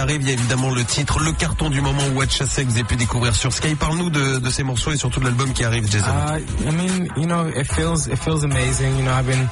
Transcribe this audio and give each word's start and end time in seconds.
arrive. 0.00 0.22
Il 0.22 0.28
y 0.28 0.30
a 0.30 0.34
évidemment 0.34 0.70
le 0.70 0.84
titre, 0.84 1.20
le 1.20 1.32
carton 1.32 1.70
du 1.70 1.80
moment 1.80 2.02
Watch 2.14 2.42
Say 2.42 2.64
que 2.64 2.70
vous 2.70 2.76
avez 2.76 2.84
pu 2.84 2.96
découvrir 2.96 3.34
sur 3.34 3.52
Sky. 3.52 3.74
Parle-nous 3.74 4.10
de, 4.10 4.38
de 4.38 4.50
ces 4.50 4.62
morceaux 4.62 4.92
et 4.92 4.96
surtout 4.96 5.20
de 5.20 5.26
l'album 5.26 5.52
qui 5.52 5.64
arrive, 5.64 5.88
Jason. 5.90 6.10
Uh, 6.10 6.40
I 6.66 6.72
mean, 6.72 7.08
you 7.16 7.26
know, 7.26 7.46
it 7.46 7.66
feels 7.66 8.08
it 8.08 8.18
feels 8.18 8.44
amazing. 8.44 8.96
You 8.96 9.04
know, 9.04 9.12
I've 9.12 9.26
been 9.26 9.48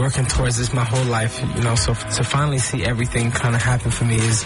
working 0.00 0.26
towards 0.26 0.56
this 0.56 0.72
my 0.72 0.84
whole 0.84 1.04
life. 1.04 1.40
You 1.56 1.62
know, 1.62 1.76
so 1.76 1.94
to 1.94 2.24
finally 2.24 2.58
see 2.58 2.84
everything 2.84 3.30
kind 3.30 3.54
of 3.54 3.62
happen 3.62 3.90
for 3.90 4.04
me 4.04 4.16
is 4.16 4.44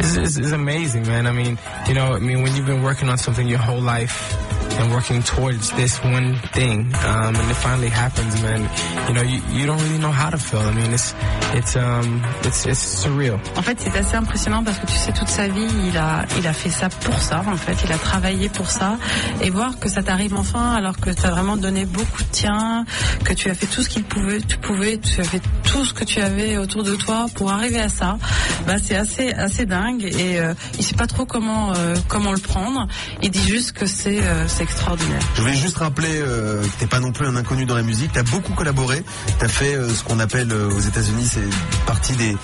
is, 0.00 0.16
is 0.16 0.38
is 0.38 0.52
amazing, 0.52 1.06
man. 1.06 1.26
I 1.26 1.32
mean, 1.32 1.58
you 1.88 1.94
know, 1.94 2.14
I 2.14 2.18
mean, 2.20 2.42
when 2.42 2.54
you've 2.54 2.66
been 2.66 2.82
working 2.82 3.08
on 3.08 3.18
something 3.18 3.46
your 3.48 3.58
whole 3.58 3.80
life 3.80 4.36
and 4.78 4.92
working 4.92 5.22
towards 5.22 5.72
this 5.72 5.98
one 6.02 6.36
thing, 6.54 6.80
um, 7.04 7.34
and 7.36 7.50
it 7.50 7.56
finally 7.56 7.88
happens, 7.88 8.40
man. 8.42 8.68
You 9.08 9.14
know, 9.14 9.22
you, 9.22 9.40
you 9.50 9.66
don't 9.66 9.80
really 9.82 9.98
know 9.98 10.12
how 10.12 10.30
to 10.30 10.38
feel. 10.38 10.60
I 10.60 10.72
mean, 10.72 10.92
it's 10.92 11.14
it's 11.54 11.76
um 11.76 12.22
it's 12.44 12.66
it's 12.66 13.04
surreal. 13.04 13.38
En 13.56 13.62
fait, 13.62 13.78
c'est 13.80 13.96
assez 13.96 14.16
impressionnant 14.16 14.62
parce 14.64 14.78
que 14.78 14.86
tu 14.90 14.96
sais 14.96 15.12
toute 15.12 15.28
sa 15.28 15.48
vie, 15.48 15.68
il 15.88 15.96
a 15.96 16.24
il 16.38 16.46
a 16.46 16.52
fait 16.52 16.70
ça 16.70 16.88
pour 16.88 17.18
ça. 17.20 17.42
En 17.46 17.56
fait, 17.56 17.76
il 17.84 17.92
a 17.92 17.98
travaillé 17.98 18.48
pour 18.48 18.70
ça 18.70 18.96
et 19.42 19.50
voir 19.50 19.78
que 19.78 19.88
ça 19.88 20.02
t'arrive 20.02 20.34
enfin 20.34 20.74
alors 20.74 20.96
que 20.98 21.10
tu 21.10 21.24
as 21.24 21.30
vraiment 21.30 21.56
donné 21.56 21.86
beaucoup 21.86 22.22
de 22.22 22.28
tien, 22.28 22.84
que 23.24 23.32
tu 23.32 23.50
as 23.50 23.54
fait 23.54 23.66
tout 23.66 23.82
ce 23.82 23.88
qu'il 23.88 24.04
pouvait, 24.04 24.40
tu 24.40 24.58
pouvais, 24.58 24.98
tu 24.98 25.20
as 25.20 25.24
fait 25.24 25.42
tout 25.64 25.84
ce 25.84 25.94
que 25.94 26.04
tu 26.04 26.20
avais 26.20 26.56
autour 26.56 26.82
de 26.82 26.94
toi 26.96 27.26
pour 27.34 27.50
arriver 27.50 27.80
à 27.80 27.88
ça. 27.88 28.18
Bah, 28.66 28.74
c'est 28.82 28.96
assez 28.96 29.32
assez 29.32 29.66
dingue 29.66 30.04
et 30.04 30.40
euh, 30.40 30.54
il 30.78 30.84
sait 30.84 30.96
pas 30.96 31.06
trop 31.06 31.24
comment 31.24 31.72
euh, 31.76 31.96
comment 32.08 32.32
le 32.32 32.38
prendre. 32.38 32.86
Il 33.22 33.30
dit 33.30 33.46
juste 33.46 33.72
que 33.72 33.86
c'est 33.86 34.20
euh, 34.22 34.46
extraordinaire. 34.60 35.20
Je 35.34 35.42
voulais 35.42 35.54
juste 35.54 35.78
rappeler 35.78 36.20
euh, 36.20 36.62
que 36.62 36.80
t'es 36.80 36.86
pas 36.86 37.00
non 37.00 37.12
plus 37.12 37.26
un 37.26 37.36
inconnu 37.36 37.64
dans 37.64 37.76
la 37.76 37.82
musique. 37.82 38.10
T'as 38.12 38.22
beaucoup 38.22 38.52
collaboré. 38.54 39.04
T'as 39.38 39.48
fait 39.48 39.74
euh, 39.74 39.88
ce 39.88 40.02
qu'on 40.02 40.18
appelle 40.18 40.52
aux 40.52 40.80
États-Unis, 40.80 41.26
c'est 41.26 41.86
partie 41.86 42.14
des 42.14 42.36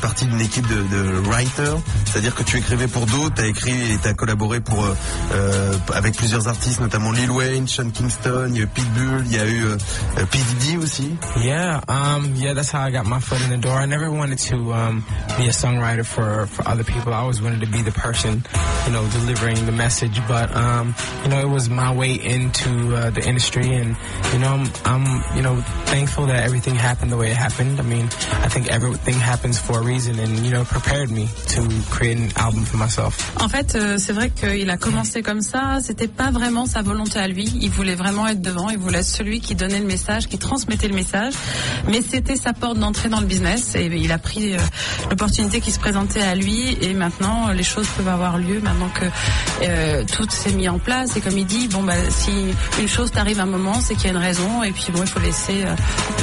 partie 0.00 0.26
d'une 0.26 0.40
équipe 0.40 0.66
de, 0.68 0.74
de 0.74 1.18
c'est-à-dire 2.04 2.34
que 2.34 2.42
tu 2.42 2.58
écrivais 2.58 2.86
pour 2.88 3.06
d'autres. 3.06 3.34
T'as 3.34 3.46
écrit 3.46 3.92
et 3.92 3.98
t'as 3.98 4.14
collaboré 4.14 4.60
pour 4.60 4.84
euh, 4.84 4.94
euh, 5.32 5.72
avec 5.94 6.16
plusieurs 6.16 6.48
artistes, 6.48 6.80
notamment 6.80 7.12
Lil 7.12 7.30
Wayne, 7.30 7.66
Sean 7.66 7.90
Kingston, 7.90 8.50
il 8.54 8.62
y 8.62 8.66
Pitbull, 8.66 9.22
il 9.26 9.32
y 9.32 9.38
a 9.38 9.46
eu 9.46 9.64
euh, 9.64 9.76
P 10.30 10.38
Diddy 10.38 10.76
aussi. 10.76 11.16
Yeah, 11.42 11.80
um, 11.88 12.34
yeah, 12.34 12.54
that's 12.54 12.70
how 12.70 12.80
I 12.80 12.90
got 12.90 13.06
my 13.06 13.20
foot 13.20 13.40
in 13.42 13.50
the 13.50 13.58
door. 13.58 13.76
I 13.76 13.86
never 13.86 14.10
wanted 14.10 14.38
to 14.50 14.72
um, 14.72 15.04
be 15.36 15.46
a 15.46 15.52
songwriter 15.52 16.04
for 16.04 16.46
for 16.46 16.66
other 16.68 16.84
people. 16.84 17.12
I 17.12 17.18
always 17.18 17.40
wanted 17.40 17.60
to 17.60 17.66
be 17.66 17.82
the 17.82 17.92
person, 17.92 18.44
you 18.86 18.92
know, 18.92 19.06
delivering 19.10 19.64
the 19.66 19.72
message. 19.72 20.20
But 20.26 20.54
um, 20.54 20.94
you 21.22 21.30
know, 21.30 21.40
it 21.40 21.48
was 21.48 21.68
my 21.68 21.94
way 21.94 22.14
into 22.14 22.94
uh, 22.94 23.10
the 23.10 23.26
industry, 23.26 23.74
and 23.74 23.96
you 24.32 24.38
know, 24.38 24.48
I'm, 24.48 24.66
I'm 24.84 25.36
you 25.36 25.42
know 25.42 25.60
thankful 25.86 26.26
that 26.26 26.44
everything 26.44 26.74
happened 26.74 27.12
the 27.12 27.16
way 27.16 27.30
it 27.30 27.36
happened. 27.36 27.80
I 27.80 27.82
mean, 27.82 28.06
I 28.44 28.48
think 28.48 28.68
everything 28.68 29.14
happens 29.14 29.58
for 29.58 29.78
a 29.78 29.82
reason, 29.82 30.18
and 30.18 30.44
you 30.44 30.50
know, 30.50 30.64
prepared 30.64 31.10
me 31.10 31.27
to 31.54 31.62
create 31.90 32.18
an 32.18 32.28
album 32.36 32.64
for 32.64 32.78
myself. 32.78 33.32
En 33.40 33.48
fait, 33.48 33.74
euh, 33.74 33.96
c'est 33.98 34.12
vrai 34.12 34.30
qu'il 34.30 34.68
a 34.70 34.76
commencé 34.76 35.22
comme 35.22 35.40
ça. 35.40 35.78
C'était 35.82 36.08
pas 36.08 36.30
vraiment 36.30 36.66
sa 36.66 36.82
volonté 36.82 37.18
à 37.18 37.28
lui. 37.28 37.50
Il 37.60 37.70
voulait 37.70 37.94
vraiment 37.94 38.26
être 38.26 38.40
devant. 38.40 38.70
Il 38.70 38.78
voulait 38.78 38.98
être 38.98 39.06
celui 39.06 39.40
qui 39.40 39.54
donnait 39.54 39.80
le 39.80 39.86
message, 39.86 40.28
qui 40.28 40.38
transmettait 40.38 40.88
le 40.88 40.94
message. 40.94 41.34
Mais 41.88 42.00
c'était 42.02 42.36
sa 42.36 42.52
porte 42.52 42.78
d'entrée 42.78 43.08
dans 43.08 43.20
le 43.20 43.26
business. 43.26 43.74
Et 43.74 43.86
il 43.86 44.12
a 44.12 44.18
pris 44.18 44.54
euh, 44.54 44.58
l'opportunité 45.10 45.60
qui 45.60 45.72
se 45.72 45.78
présentait 45.78 46.22
à 46.22 46.34
lui. 46.34 46.76
Et 46.80 46.94
maintenant, 46.94 47.48
les 47.48 47.62
choses 47.62 47.86
peuvent 47.96 48.08
avoir 48.08 48.38
lieu. 48.38 48.60
Maintenant 48.60 48.88
que 48.88 49.06
euh, 49.62 50.04
tout 50.04 50.26
s'est 50.30 50.52
mis 50.52 50.68
en 50.68 50.78
place. 50.78 51.16
Et 51.16 51.20
comme 51.20 51.36
il 51.38 51.46
dit, 51.46 51.68
bon 51.68 51.82
bah 51.82 51.94
si 52.10 52.30
une 52.80 52.88
chose 52.88 53.10
t'arrive 53.10 53.40
à 53.40 53.44
un 53.44 53.46
moment, 53.46 53.80
c'est 53.80 53.94
qu'il 53.94 54.04
y 54.04 54.08
a 54.08 54.12
une 54.12 54.16
raison. 54.16 54.62
Et 54.62 54.72
puis 54.72 54.86
bon, 54.92 55.02
il 55.02 55.08
faut 55.08 55.20
laisser 55.20 55.64
euh, 55.64 55.74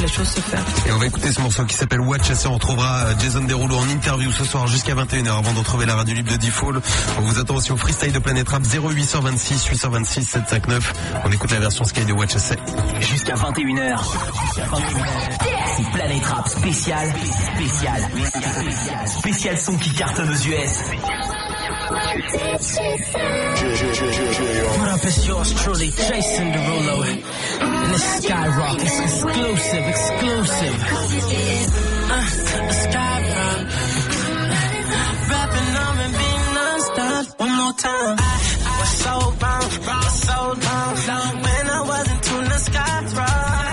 les 0.02 0.08
choses 0.08 0.28
se 0.28 0.40
faire. 0.40 0.64
Et 0.88 0.92
on 0.92 0.98
va 0.98 1.06
écouter 1.06 1.32
ce 1.32 1.42
morceau 1.42 1.66
qui 1.66 1.76
s'appelle 1.76 2.02
Watch 2.02 2.30
Us. 2.30 2.46
On 2.46 2.54
retrouvera 2.54 3.18
Jason 3.20 3.44
Derulo 3.44 3.76
en 3.76 3.90
interview 3.90 4.32
ce 4.32 4.44
soir 4.44 4.68
jusqu'à 4.68 4.95
21h 4.96 5.30
avant 5.30 5.54
de 5.54 5.60
retrouver 5.60 5.86
la 5.86 5.96
radio 5.96 6.16
libre 6.16 6.32
de 6.32 6.38
Default. 6.38 6.80
On 7.18 7.22
vous 7.22 7.40
attend 7.40 7.56
aussi 7.56 7.72
au 7.72 7.78
freestyle 7.78 8.12
de 8.14 8.20
Planète 8.20 8.50
Rap 8.50 8.64
0826 8.64 9.66
826 9.66 10.24
759. 10.24 10.94
On 11.26 11.32
écoute 11.32 11.52
la 11.52 11.60
version 11.60 11.84
Sky 11.84 12.06
de 12.06 12.14
Watch 12.14 12.36
Us. 12.36 12.54
Jusqu'à 13.02 13.36
21h. 13.36 14.00
C'est 15.76 15.92
Planète 15.92 16.26
Rap 16.26 16.48
spécial, 16.48 17.14
spécial, 17.56 18.02
spécial 19.06 19.58
son 19.58 19.78
qui 19.78 19.92
cartonne 19.92 20.30
aux 20.30 20.48
US. 20.48 20.82
What 24.80 24.90
up, 24.90 25.02
yours 25.28 25.54
truly, 25.56 25.92
Jason 25.92 26.52
Derulo. 26.52 27.04
Skyrock, 27.98 28.82
exclusive, 28.82 29.88
exclusive. 29.88 30.80
Skyrock. 32.72 33.95
One 37.38 37.52
more 37.52 37.74
time. 37.74 38.18
I 38.18 38.78
was 38.80 38.94
so 39.06 39.16
bound, 39.40 39.72
so 40.26 40.56
down, 40.56 40.96
when 41.44 41.70
I 41.70 41.82
wasn't 41.88 42.24
tuned. 42.24 42.52
I 42.54 43.65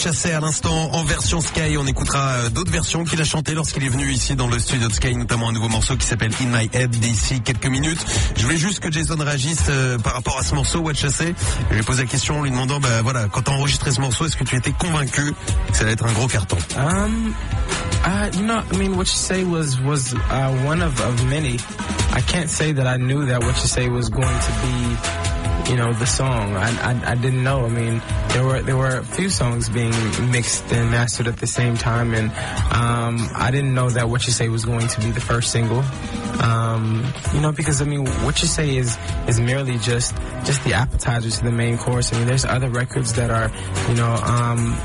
Derulo 0.00 0.06
et 0.06 0.08
Watchassé 0.08 0.32
à 0.32 0.40
l'instant 0.40 0.90
en 0.92 1.04
version 1.04 1.40
Sky. 1.40 1.76
On 1.78 1.86
écoutera 1.86 2.28
euh, 2.28 2.48
d'autres 2.48 2.72
versions 2.72 3.04
qu'il 3.04 3.20
a 3.20 3.24
chantées 3.24 3.54
lorsqu'il 3.54 3.84
est 3.84 3.88
venu 3.88 4.10
ici 4.10 4.34
dans 4.34 4.46
le 4.46 4.58
studio 4.58 4.88
de 4.88 4.92
Sky, 4.92 5.14
notamment 5.14 5.48
un 5.48 5.52
nouveau 5.52 5.68
morceau 5.68 5.96
qui 5.96 6.06
s'appelle 6.06 6.32
In 6.40 6.46
My 6.46 6.70
Head 6.72 6.90
d'ici 6.90 7.40
quelques 7.40 7.66
minutes. 7.66 8.04
Je 8.36 8.42
voulais 8.42 8.56
juste 8.56 8.80
que 8.80 8.90
Jason 8.90 9.16
réagisse 9.18 9.64
euh, 9.68 9.98
par 9.98 10.14
rapport 10.14 10.38
à 10.38 10.42
ce 10.42 10.54
morceau 10.54 10.80
Watchassé. 10.80 11.34
Je 11.70 11.74
lui 11.74 11.82
ai 11.82 11.96
la 11.96 12.04
question 12.06 12.38
en 12.38 12.42
lui 12.42 12.50
demandant, 12.50 12.80
bah 12.80 13.02
voilà, 13.02 13.26
quand 13.30 13.42
t'as 13.42 13.52
enregistré 13.52 13.90
ce 13.90 14.00
morceau, 14.00 14.26
est-ce 14.26 14.36
que 14.36 14.44
tu 14.44 14.56
étais 14.56 14.72
convaincu 14.72 15.34
que 15.70 15.76
ça 15.76 15.82
allait 15.82 15.92
être 15.92 16.06
un 16.06 16.12
gros 16.12 16.28
carton? 16.28 16.56
Um, 16.76 17.34
uh, 18.04 18.30
you 18.36 18.46
know, 18.46 18.62
I 18.72 18.76
mean, 18.76 18.96
what 18.96 19.06
you 19.06 19.46
was 19.48 19.80
was 19.80 20.14
uh, 20.14 20.66
one 20.66 20.82
of, 20.82 20.94
many. 21.26 21.58
I 22.12 22.22
can't 22.22 22.48
say 22.48 22.72
that 22.72 22.86
I 22.86 22.96
knew 22.96 23.26
that 23.26 23.42
what 23.42 23.56
you 23.76 23.92
was 23.92 24.08
going 24.08 24.26
to 24.26 24.52
be, 24.62 25.39
you 25.68 25.76
know, 25.76 25.92
the 25.92 26.06
song. 26.06 26.56
I, 26.56 26.68
I 26.90 27.12
I 27.12 27.14
didn't 27.14 27.42
know. 27.42 27.64
I 27.64 27.68
mean, 27.68 28.02
there 28.28 28.44
were 28.44 28.62
there 28.62 28.76
were 28.76 28.98
a 28.98 29.04
few 29.04 29.30
songs 29.30 29.68
being 29.68 29.92
mixed 30.30 30.64
and 30.72 30.90
mastered 30.90 31.26
at 31.26 31.36
the 31.38 31.46
same 31.46 31.76
time, 31.76 32.14
and 32.14 32.30
um, 32.72 33.28
I 33.34 33.50
didn't 33.50 33.74
know 33.74 33.90
that 33.90 34.08
what 34.08 34.26
you 34.26 34.32
say 34.32 34.48
was 34.48 34.64
going 34.64 34.88
to 34.88 35.00
be 35.00 35.10
the 35.10 35.20
first 35.20 35.52
single. 35.52 35.82
Um, 36.40 37.04
you 37.34 37.40
know, 37.40 37.52
because 37.52 37.82
I 37.82 37.84
mean, 37.84 38.06
what 38.24 38.40
you 38.42 38.48
say 38.48 38.76
is 38.76 38.96
is 39.28 39.40
merely 39.40 39.78
just 39.78 40.16
just 40.44 40.62
the 40.64 40.74
appetizer 40.74 41.30
to 41.30 41.44
the 41.44 41.52
main 41.52 41.76
course. 41.78 42.12
I 42.12 42.18
mean, 42.18 42.26
there's 42.26 42.44
other 42.44 42.70
records 42.70 43.12
that 43.14 43.30
are, 43.30 43.50
you 43.88 43.94
know, 43.96 44.12
um, 44.12 44.76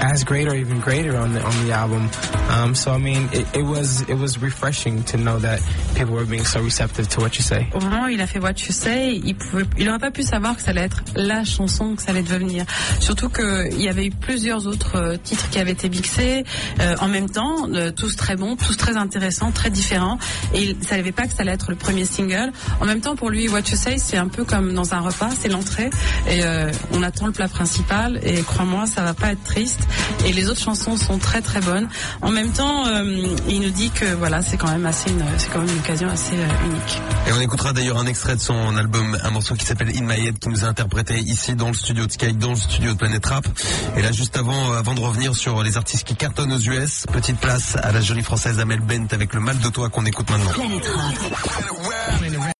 as 0.00 0.24
great 0.24 0.48
or 0.48 0.54
even 0.54 0.80
greater 0.80 1.16
on 1.16 1.32
the 1.34 1.42
on 1.42 1.66
the 1.66 1.72
album. 1.72 2.08
Um, 2.48 2.74
so 2.74 2.92
I 2.92 2.98
mean, 2.98 3.28
it, 3.32 3.62
was 3.62 4.02
it 4.08 4.14
was 4.14 4.38
refreshing 4.38 5.04
to 5.04 5.16
know 5.16 5.38
that 5.38 5.60
people 5.94 6.14
were 6.14 6.24
being 6.24 6.44
so 6.44 6.60
receptive 6.60 7.08
to 7.10 7.20
what 7.20 7.36
you 7.36 7.42
say. 7.42 7.68
Où 7.74 8.08
il 8.08 8.20
a 8.20 8.26
fait 8.26 8.40
What 8.40 8.66
You 8.66 8.72
Say, 8.72 9.20
il 9.24 9.36
pouvait, 9.36 9.64
il 9.78 9.88
aurait 9.88 9.98
pas 9.98 10.10
pu 10.10 10.22
savoir 10.22 10.56
que 10.56 10.62
ça 10.62 10.70
allait 10.70 10.82
être 10.82 11.02
la 11.14 11.44
chanson 11.44 11.94
que 11.94 12.02
ça 12.02 12.10
allait 12.10 12.22
devenir. 12.22 12.64
Surtout 12.98 13.28
qu'il 13.28 13.80
y 13.80 13.88
avait 13.88 14.06
eu 14.06 14.10
plusieurs 14.10 14.66
autres 14.66 14.96
euh, 14.96 15.16
titres 15.16 15.48
qui 15.50 15.58
avaient 15.58 15.72
été 15.72 15.88
mixés 15.88 16.44
euh, 16.80 16.96
en 17.00 17.08
même 17.08 17.28
temps, 17.28 17.68
euh, 17.72 17.92
tous 17.92 18.16
très 18.16 18.36
bons, 18.36 18.56
tous 18.56 18.76
très 18.76 18.96
intéressants, 18.96 19.52
très 19.52 19.70
différents. 19.70 20.18
Et 20.54 20.62
il 20.62 20.84
savait 20.84 21.12
pas 21.12 21.26
que 21.26 21.32
ça 21.34 21.42
allait 21.42 21.52
être 21.52 21.70
le 21.70 21.76
premier 21.76 22.04
single. 22.04 22.52
En 22.80 22.86
même 22.86 23.00
temps, 23.00 23.16
pour 23.16 23.30
lui, 23.30 23.48
What 23.48 23.60
You 23.70 23.76
Say, 23.76 23.98
c'est 23.98 24.16
un 24.16 24.28
peu 24.28 24.44
comme 24.44 24.72
dans 24.72 24.94
un 24.94 25.00
repas, 25.00 25.30
c'est 25.38 25.48
l'entrée. 25.48 25.90
Et 26.28 26.42
on 26.92 27.02
attend 27.02 27.26
le 27.26 27.32
plat 27.32 27.48
principal. 27.48 28.20
Et 28.22 28.42
crois-moi, 28.42 28.86
ça 28.86 29.02
va 29.02 29.14
pas 29.14 29.32
être 29.32 29.44
triste. 29.44 29.80
Et 30.24 30.32
les 30.32 30.48
autres 30.48 30.60
chansons 30.60 30.96
sont 30.96 31.18
très 31.18 31.40
très 31.40 31.60
bonnes. 31.60 31.88
En 32.20 32.30
même 32.30 32.52
temps, 32.52 32.86
euh, 32.86 33.04
il 33.48 33.60
nous 33.60 33.70
dit 33.70 33.90
que 33.90 34.14
voilà, 34.14 34.42
c'est 34.42 34.56
quand 34.56 34.70
même 34.70 34.86
assez 34.86 35.10
une, 35.10 35.22
c'est 35.38 35.50
quand 35.50 35.60
même 35.60 35.70
une 35.70 35.78
occasion 35.78 36.08
assez 36.08 36.34
euh, 36.34 36.66
unique. 36.66 37.00
Et 37.26 37.32
on 37.32 37.40
écoutera 37.40 37.72
d'ailleurs 37.72 37.98
un 37.98 38.06
extrait 38.06 38.36
de 38.36 38.40
son 38.40 38.76
album, 38.76 39.18
un 39.22 39.30
morceau 39.30 39.54
qui 39.54 39.64
s'appelle 39.64 39.90
In 39.96 40.02
My 40.02 40.26
Head, 40.26 40.38
qui 40.38 40.48
nous 40.48 40.64
a 40.64 40.68
interprété 40.68 41.18
ici 41.18 41.54
dans 41.54 41.68
le 41.68 41.74
studio 41.74 42.06
de 42.06 42.12
Sky, 42.12 42.34
dans 42.34 42.50
le 42.50 42.56
studio 42.56 42.92
de 42.92 42.98
Planet 42.98 43.24
Rap. 43.24 43.46
Et 43.96 44.02
là, 44.02 44.12
juste 44.12 44.36
avant, 44.36 44.72
euh, 44.72 44.78
avant 44.78 44.94
de 44.94 45.00
revenir 45.00 45.34
sur 45.34 45.62
les 45.62 45.76
artistes 45.76 46.04
qui 46.04 46.16
cartonnent 46.16 46.52
aux 46.52 46.58
US, 46.58 47.06
petite 47.12 47.38
place 47.38 47.76
à 47.82 47.92
la 47.92 48.00
jolie 48.00 48.22
française 48.22 48.60
Amel 48.60 48.80
Bent 48.80 49.06
avec 49.12 49.34
le 49.34 49.40
mal 49.40 49.58
de 49.58 49.68
toi 49.68 49.88
qu'on 49.88 50.04
écoute 50.04 50.30
maintenant. 50.30 50.50
She 52.30 52.30
got 52.30 52.59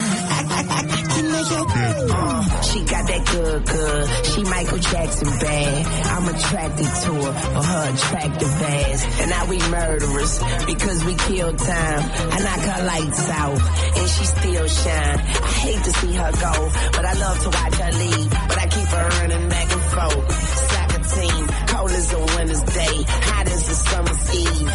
good, 3.31 3.67
good. 3.67 4.27
She 4.27 4.43
Michael 4.43 4.79
Jackson 4.79 5.29
bad. 5.41 5.87
I'm 6.07 6.29
attracted 6.35 6.91
to 7.05 7.13
her 7.15 7.33
for 7.33 7.63
her 7.63 7.95
attractive 7.95 8.63
ass. 8.63 9.21
And 9.21 9.31
now 9.31 9.47
we 9.47 9.59
murderers 9.71 10.39
because 10.67 11.05
we 11.05 11.15
kill 11.15 11.53
time. 11.55 12.03
I 12.35 12.39
knock 12.41 12.63
her 12.71 12.85
lights 12.85 13.29
out 13.31 13.61
and 13.99 14.09
she 14.11 14.25
still 14.25 14.67
shine. 14.69 15.19
I 15.19 15.53
hate 15.65 15.83
to 15.85 15.93
see 15.93 16.13
her 16.15 16.33
go, 16.33 16.55
but 16.93 17.05
I 17.05 17.13
love 17.15 17.39
to 17.45 17.49
watch 17.51 17.75
her 17.75 17.93
leave. 17.93 18.31
But 18.31 18.59
I 18.59 18.67
keep 18.67 18.89
her 18.89 19.09
running 19.21 19.49
back 19.49 19.69
and 19.73 19.83
forth. 19.95 20.33
Soccer 20.71 21.03
team, 21.15 21.47
cold 21.69 21.91
as 21.91 22.13
a 22.13 22.21
winter's 22.37 22.63
day, 22.63 22.97
hot 23.31 23.47
as 23.47 23.69
a 23.69 23.75
summer's 23.75 24.35
eve. 24.35 24.71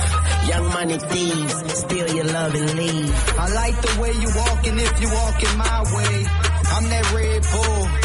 Young 0.49 0.67
money 0.69 0.97
thieves, 0.97 1.79
steal 1.79 2.07
your 2.15 2.25
love 2.25 2.53
and 2.53 2.73
leave. 2.75 3.39
I 3.39 3.53
like 3.53 3.81
the 3.81 4.01
way 4.01 4.11
you 4.13 4.29
walking 4.35 4.77
if 4.77 5.01
you 5.01 5.09
walking 5.09 5.57
my 5.57 5.81
way. 5.95 6.25
I'm 6.67 6.83
that 6.89 7.13
Red 7.13 7.41
Bull. 7.51 8.04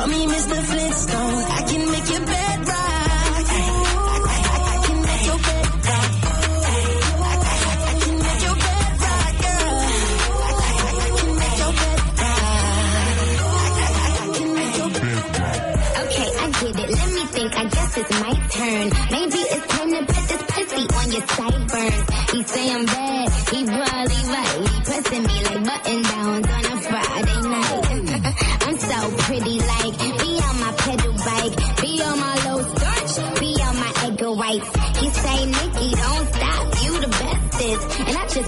Call 0.00 0.08
me 0.08 0.26
Mr. 0.26 0.56
Flintstone. 0.64 1.44
I 1.44 1.62
can 1.68 1.90
make 1.92 2.08
your 2.08 2.24
bed 2.24 2.58
rock. 2.68 2.78
I 3.20 4.80
can 4.86 4.98
make 5.04 5.26
your 5.28 5.38
bed 5.44 5.66
rock. 5.84 6.12
I 7.84 7.94
can 8.00 8.16
make 8.24 8.42
your 8.48 8.56
bed 8.64 8.92
rock, 9.04 9.32
girl. 9.44 9.76
I 10.56 11.08
can 11.20 11.30
make 11.36 11.58
your 11.60 11.72
bed 11.80 12.00
rock. 12.16 12.40
I 14.00 14.28
can 14.36 14.48
make 14.56 14.76
your 14.80 14.90
bed 14.96 15.20
Okay, 16.00 16.28
I 16.40 16.48
get 16.48 16.76
it. 16.80 16.88
Let 16.96 17.08
me 17.12 17.24
think. 17.36 17.50
I 17.58 17.64
guess 17.64 17.92
it's 17.98 18.14
my 18.24 18.32
turn. 18.56 18.86
Maybe 19.12 19.40
it's 19.52 19.66
time 19.68 19.90
to 19.90 20.00
put 20.14 20.24
this 20.30 20.42
pussy 20.48 20.82
on 20.96 21.06
your 21.12 21.24
sideburns. 21.28 22.04
He 22.32 22.38
say 22.44 22.72
I'm 22.72 22.86
bad. 22.86 23.28
He 23.52 23.58
probably 23.68 24.22
right. 24.32 24.56
He 24.64 24.80
pressing 24.80 25.24
me 25.28 25.36
like 25.44 25.62
button 25.68 26.02
downs 26.02 26.48
on 26.56 26.69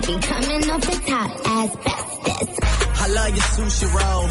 be 0.06 0.18
coming 0.18 0.70
off 0.70 0.80
the 0.82 0.96
top 1.06 1.30
as 1.46 1.70
bestest. 1.76 2.58
I 3.02 3.08
love 3.08 3.30
your 3.30 3.46
sushi 3.54 3.86
roll, 3.90 4.26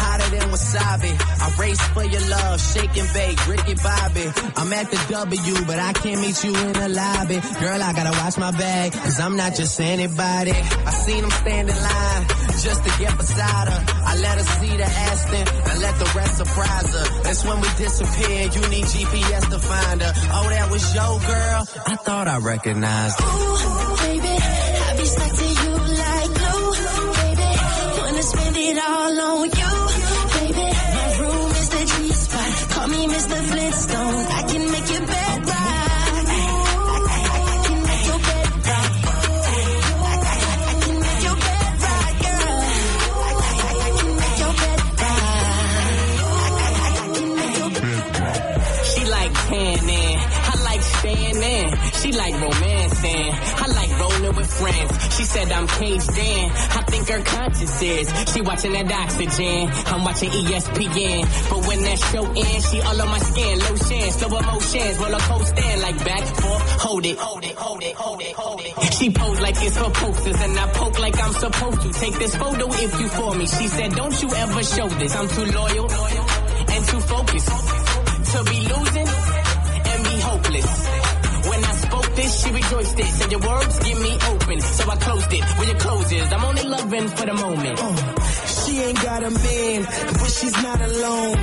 hotter 0.00 0.30
than 0.34 0.48
wasabi. 0.48 1.12
I 1.44 1.60
race 1.60 1.82
for 1.88 2.04
your 2.04 2.24
love, 2.28 2.60
shake 2.60 2.96
and 2.96 3.08
bake, 3.12 3.38
Ricky 3.46 3.74
Bobby. 3.74 4.26
I'm 4.56 4.72
at 4.72 4.90
the 4.90 5.00
W, 5.10 5.54
but 5.66 5.78
I 5.78 5.92
can't 5.92 6.20
meet 6.20 6.42
you 6.44 6.56
in 6.56 6.72
the 6.72 6.88
lobby. 6.88 7.40
Girl, 7.60 7.82
I 7.82 7.92
gotta 7.92 8.16
watch 8.20 8.38
my 8.38 8.50
bag, 8.52 8.92
cause 8.92 9.20
I'm 9.20 9.36
not 9.36 9.54
just 9.54 9.78
anybody. 9.80 10.52
I 10.52 10.90
seen 10.90 11.22
him 11.24 11.30
stand 11.30 11.68
in 11.68 11.76
line, 11.76 12.22
just 12.64 12.84
to 12.84 12.90
get 12.98 13.16
beside 13.18 13.68
her. 13.68 13.80
I 14.04 14.16
let 14.16 14.38
her 14.38 14.44
see 14.60 14.76
the 14.76 14.84
Aston, 14.84 15.46
and 15.70 15.80
let 15.80 15.98
the 15.98 16.08
rest 16.16 16.36
surprise 16.38 16.92
her. 16.96 17.22
That's 17.24 17.44
when 17.44 17.60
we 17.60 17.68
disappeared, 17.76 18.54
you 18.54 18.62
need 18.68 18.84
GPS 18.86 19.50
to 19.50 19.58
find 19.58 20.00
her. 20.00 20.12
Oh, 20.32 20.48
that 20.48 20.70
was 20.70 20.94
your 20.94 21.20
girl? 21.20 21.60
I 21.86 21.96
thought 21.96 22.26
I 22.28 22.38
recognized 22.38 23.20
her. 23.20 23.26
Ooh, 23.26 23.96
baby, 24.00 24.63
Be 25.04 25.10
stuck 25.10 25.32
to 25.36 25.44
you 25.44 25.72
like 26.02 26.32
glue, 26.38 27.12
baby. 27.12 27.50
Wanna 28.00 28.22
spend 28.22 28.56
it 28.56 28.78
all 28.78 29.20
on 29.20 29.50
you, 29.60 29.72
baby. 30.32 30.68
My 30.96 31.16
room 31.20 31.50
is 31.50 31.68
the 31.68 31.84
G 31.92 32.12
spot. 32.12 32.70
Call 32.70 32.88
me 32.88 33.06
Mr. 33.08 33.38
Flintstone. 33.50 34.33
Friends. 54.44 55.16
She 55.16 55.24
said 55.24 55.50
I'm 55.52 55.66
caged 55.66 56.16
in, 56.16 56.50
I 56.50 56.82
think 56.88 57.08
her 57.08 57.22
conscience 57.22 57.82
is. 57.82 58.32
She 58.32 58.40
watching 58.40 58.72
that 58.72 58.90
oxygen, 58.92 59.70
I'm 59.86 60.04
watching 60.04 60.30
ESPN. 60.30 61.50
But 61.50 61.66
when 61.66 61.80
that 61.82 61.98
show 61.98 62.24
ends, 62.24 62.70
she 62.70 62.80
all 62.80 63.00
on 63.00 63.08
my 63.08 63.18
skin, 63.18 63.58
lotion, 63.60 64.10
slow 64.12 64.38
emotions, 64.38 64.98
roller 64.98 65.18
coaster, 65.18 65.76
like 65.82 66.04
back, 66.04 66.24
forth, 66.40 66.80
hold 66.80 67.06
it, 67.06 67.18
hold 67.18 67.44
it, 67.44 67.54
hold 67.56 67.82
it, 67.82 67.94
hold 67.94 68.22
it, 68.22 68.32
hold 68.34 68.60
it. 68.60 68.94
She 68.94 69.10
pose 69.10 69.40
like 69.40 69.56
it's 69.62 69.76
her 69.76 69.90
posters, 69.90 70.40
and 70.40 70.58
I 70.58 70.66
poke 70.72 70.98
like 70.98 71.18
I'm 71.22 71.32
supposed 71.32 71.80
to. 71.82 71.92
Take 71.92 72.18
this 72.18 72.36
photo 72.36 72.66
if 72.68 73.00
you 73.00 73.08
for 73.08 73.34
me. 73.34 73.46
She 73.46 73.68
said, 73.68 73.92
don't 73.92 74.22
you 74.22 74.28
ever 74.34 74.62
show 74.62 74.88
this. 74.88 75.14
I'm 75.16 75.28
too 75.28 75.44
loyal 75.46 75.90
and 76.74 76.84
too 76.86 77.00
focused 77.00 77.48
to 78.34 78.44
be 78.44 78.60
losing 78.60 79.08
and 79.08 80.04
be 80.04 80.20
hopeless. 80.20 80.83
She 82.44 82.50
rejoiced 82.52 82.98
it. 82.98 83.06
Said 83.06 83.30
your 83.32 83.40
words 83.40 83.78
give 83.78 84.00
me 84.00 84.12
open, 84.28 84.60
so 84.60 84.90
I 84.90 84.96
closed 84.96 85.32
it. 85.32 85.44
Where 85.58 85.68
your 85.68 85.78
clothes 85.78 86.12
is, 86.12 86.32
I'm 86.32 86.44
only 86.44 86.64
loving 86.64 87.08
for 87.08 87.26
the 87.26 87.34
moment. 87.34 87.78
She 88.64 88.78
ain't 88.80 89.00
got 89.02 89.22
a 89.22 89.30
man, 89.30 89.82
but 90.20 90.30
she's 90.30 90.56
not 90.62 90.80
alone. 90.80 91.36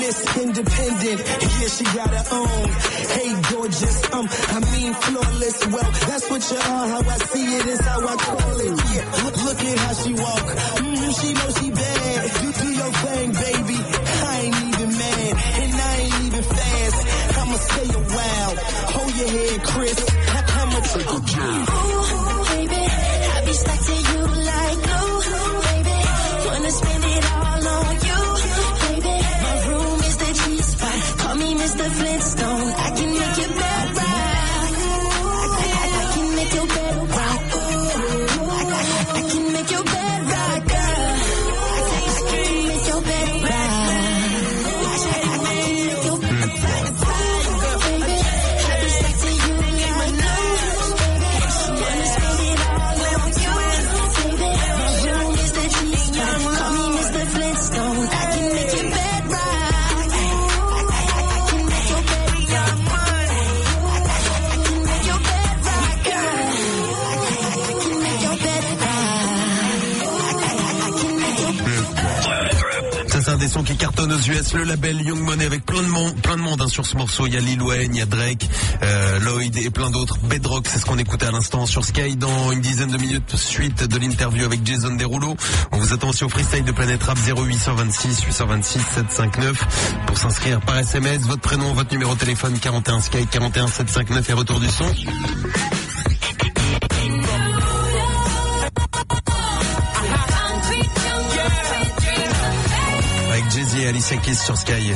Miss 0.00 0.18
Independent, 0.36 1.18
yeah, 1.58 1.68
she 1.76 1.84
got 1.84 2.10
her 2.10 2.26
own. 2.38 2.68
Hey, 3.14 3.30
gorgeous, 3.52 3.96
um, 4.12 4.26
I 4.28 4.58
mean 4.72 4.94
flawless. 4.94 5.66
Well, 5.66 5.90
that's 6.08 6.30
what 6.30 6.42
you 6.50 6.56
are. 6.56 6.86
How 6.92 7.02
I 7.14 7.18
see 7.18 7.46
it 7.58 7.66
is 7.66 7.80
how 7.80 8.00
I 8.06 8.16
call 8.16 8.60
it. 8.60 8.74
Yeah, 8.94 9.04
look, 9.44 9.60
at 9.60 9.78
how 9.78 9.94
she 9.94 10.12
walk. 10.14 10.46
Mm, 10.82 11.08
she 11.20 11.28
knows 11.34 11.54
she 11.58 11.70
bad. 11.70 12.22
You 12.42 12.50
do 12.62 12.68
your 12.80 12.92
thing, 13.04 13.28
baby. 13.32 13.78
I 14.32 14.36
ain't 14.44 14.56
even 14.70 14.90
mad, 14.98 15.32
and 15.62 15.72
I 15.74 15.94
ain't 16.02 16.24
even 16.26 16.42
fast. 16.42 16.98
I'ma 17.38 17.56
stay 17.56 17.88
a 17.94 18.02
while. 18.16 18.54
Hold 18.94 19.14
your 19.16 19.28
head, 19.28 19.62
Chris. 19.64 20.17
Take 20.98 21.06
a 21.06 21.20
jump. 21.20 21.70
Ooh, 21.70 22.44
baby, 22.50 22.74
I 22.74 23.42
be 23.46 23.52
stuck 23.52 23.80
to 23.86 23.92
you 23.94 24.07
aux 74.06 74.30
US, 74.30 74.52
le 74.54 74.62
label 74.64 75.00
Young 75.00 75.18
Money 75.20 75.44
avec 75.44 75.64
plein 75.64 75.82
de 75.82 75.88
monde, 75.88 76.14
plein 76.22 76.36
de 76.36 76.40
monde 76.40 76.62
hein, 76.62 76.68
sur 76.68 76.86
ce 76.86 76.96
morceau. 76.96 77.26
Il 77.26 77.34
y 77.34 77.36
a 77.36 77.40
Lil 77.40 77.60
Wayne, 77.60 77.94
il 77.94 77.98
y 77.98 78.02
a 78.02 78.06
Drake, 78.06 78.48
euh, 78.82 79.18
Lloyd 79.20 79.56
et 79.56 79.70
plein 79.70 79.90
d'autres. 79.90 80.18
Bedrock, 80.18 80.66
c'est 80.68 80.78
ce 80.78 80.86
qu'on 80.86 80.98
écoutait 80.98 81.26
à 81.26 81.32
l'instant 81.32 81.66
sur 81.66 81.84
Sky 81.84 82.16
dans 82.16 82.52
une 82.52 82.60
dizaine 82.60 82.90
de 82.90 82.96
minutes 82.96 83.36
suite 83.36 83.84
de 83.84 83.98
l'interview 83.98 84.44
avec 84.44 84.64
Jason 84.64 84.94
Derulo. 84.94 85.36
On 85.72 85.78
vous 85.78 85.92
attend 85.92 86.10
aussi 86.10 86.22
au 86.24 86.28
freestyle 86.28 86.64
de 86.64 86.72
Planète 86.72 87.02
Rap 87.02 87.18
0826 87.18 88.22
826 88.24 88.78
759 88.78 90.04
pour 90.06 90.16
s'inscrire 90.16 90.60
par 90.60 90.78
SMS. 90.78 91.22
Votre 91.22 91.42
prénom, 91.42 91.72
votre 91.72 91.92
numéro 91.92 92.14
de 92.14 92.20
téléphone 92.20 92.56
41 92.58 93.00
Sky 93.00 93.26
41 93.26 93.66
759 93.66 94.30
et 94.30 94.32
retour 94.32 94.60
du 94.60 94.68
son. 94.68 94.86
Et 103.88 103.90
Alicia 103.90 104.16
Keys 104.18 104.34
sur 104.34 104.56
Sky. 104.56 104.92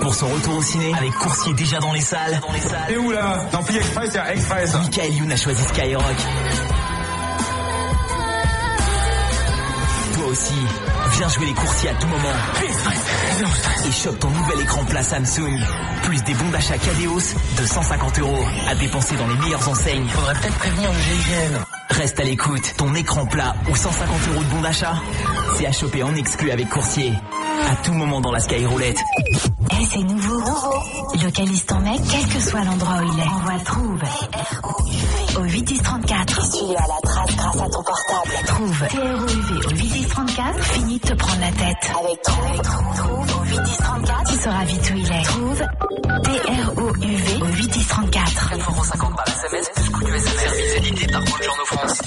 Pour 0.00 0.14
son 0.14 0.28
retour 0.28 0.56
au 0.56 0.62
ciné, 0.62 0.92
avec 0.94 1.12
Coursier 1.12 1.54
déjà 1.54 1.78
dans 1.78 1.92
les 1.92 2.00
salles. 2.00 2.40
Dans 2.40 2.52
les 2.52 2.60
salles. 2.60 2.90
Et 2.90 2.96
où 2.96 3.10
là? 3.12 3.44
Dans 3.52 3.62
Pi 3.62 3.76
Express, 3.76 4.10
il 4.12 4.16
y 4.16 4.18
a 4.18 4.34
Express. 4.34 4.74
Michael 4.74 5.14
Youn 5.14 5.32
a 5.32 5.36
choisi 5.36 5.62
Skyrock. 5.62 6.02
Toi 10.14 10.26
aussi, 10.26 10.54
viens 11.12 11.28
jouer 11.28 11.46
les 11.46 11.54
coursiers 11.54 11.90
à 11.90 11.94
tout 11.94 12.08
moment. 12.08 12.28
Et 13.86 13.92
chope 13.92 14.18
ton 14.18 14.30
nouvel 14.30 14.60
écran 14.60 14.84
plat 14.84 15.02
Samsung. 15.02 15.60
Plus 16.02 16.22
des 16.24 16.34
bons 16.34 16.50
d'achat 16.50 16.78
Cadeos 16.78 17.34
de 17.60 17.66
150 17.66 18.18
euros 18.18 18.44
à 18.68 18.74
dépenser 18.74 19.14
dans 19.16 19.26
les 19.28 19.36
meilleures 19.36 19.68
enseignes. 19.68 20.08
Faudrait 20.08 20.34
peut-être 20.34 20.58
prévenir 20.58 20.90
le 20.90 20.98
GIGN. 20.98 21.81
Reste 21.92 22.20
à 22.20 22.24
l'écoute, 22.24 22.72
ton 22.78 22.94
écran 22.94 23.26
plat 23.26 23.54
ou 23.70 23.76
150 23.76 24.16
euros 24.32 24.42
de 24.42 24.48
bons 24.48 24.62
d'achat, 24.62 24.94
c'est 25.56 25.66
à 25.66 25.72
choper 25.72 26.02
en 26.02 26.14
exclu 26.14 26.50
avec 26.50 26.70
coursier. 26.70 27.12
À 27.70 27.76
tout 27.84 27.92
moment 27.92 28.20
dans 28.20 28.32
la 28.32 28.40
Sky 28.40 28.66
Roulette. 28.66 28.98
Eh, 29.70 29.86
c'est 29.86 30.02
nouveau. 30.02 30.40
Le 31.14 31.30
caviste 31.30 31.72
en 31.72 31.80
mec, 31.80 32.00
quel 32.10 32.26
que 32.26 32.40
soit 32.40 32.64
l'endroit 32.64 32.96
où 32.96 33.12
il 33.12 33.18
est. 33.20 33.28
Envoie 33.28 33.58
Trouve. 33.64 34.02
Au 35.38 35.44
81034. 35.44 36.52
Suis-le 36.52 36.76
à 36.76 36.86
la 36.86 37.00
trace 37.02 37.36
grâce 37.36 37.56
à 37.56 37.68
ton 37.70 37.82
portable. 37.82 38.46
Trouve. 38.46 38.86
TROUV 38.88 39.66
au 39.66 39.70
81034. 39.70 40.64
Fini 40.64 40.98
de 40.98 41.06
te 41.08 41.14
prendre 41.14 41.40
la 41.40 41.52
tête. 41.52 41.92
Avec 42.00 42.22
Trouve. 42.22 42.62
Trouve 42.94 43.40
au 43.40 43.44
81034. 43.44 44.30
Tu 44.30 44.36
sauras 44.36 44.64
vite 44.64 44.90
où 44.92 44.96
il 44.96 45.12
est. 45.12 45.22
Trouve. 45.22 45.62
T-R-O-U-V 46.22 47.42
au 47.42 47.46
81034. 47.46 48.50
4,50€ 48.52 49.16
par 49.16 49.28
SMS, 49.28 49.70
plus 49.74 49.90
coût 49.90 50.04
du 50.04 50.14
SMS. 50.14 50.40
Service 50.40 50.76
édité 50.76 51.06
par 51.12 51.26
Journaux 51.26 51.66
France. 51.66 52.02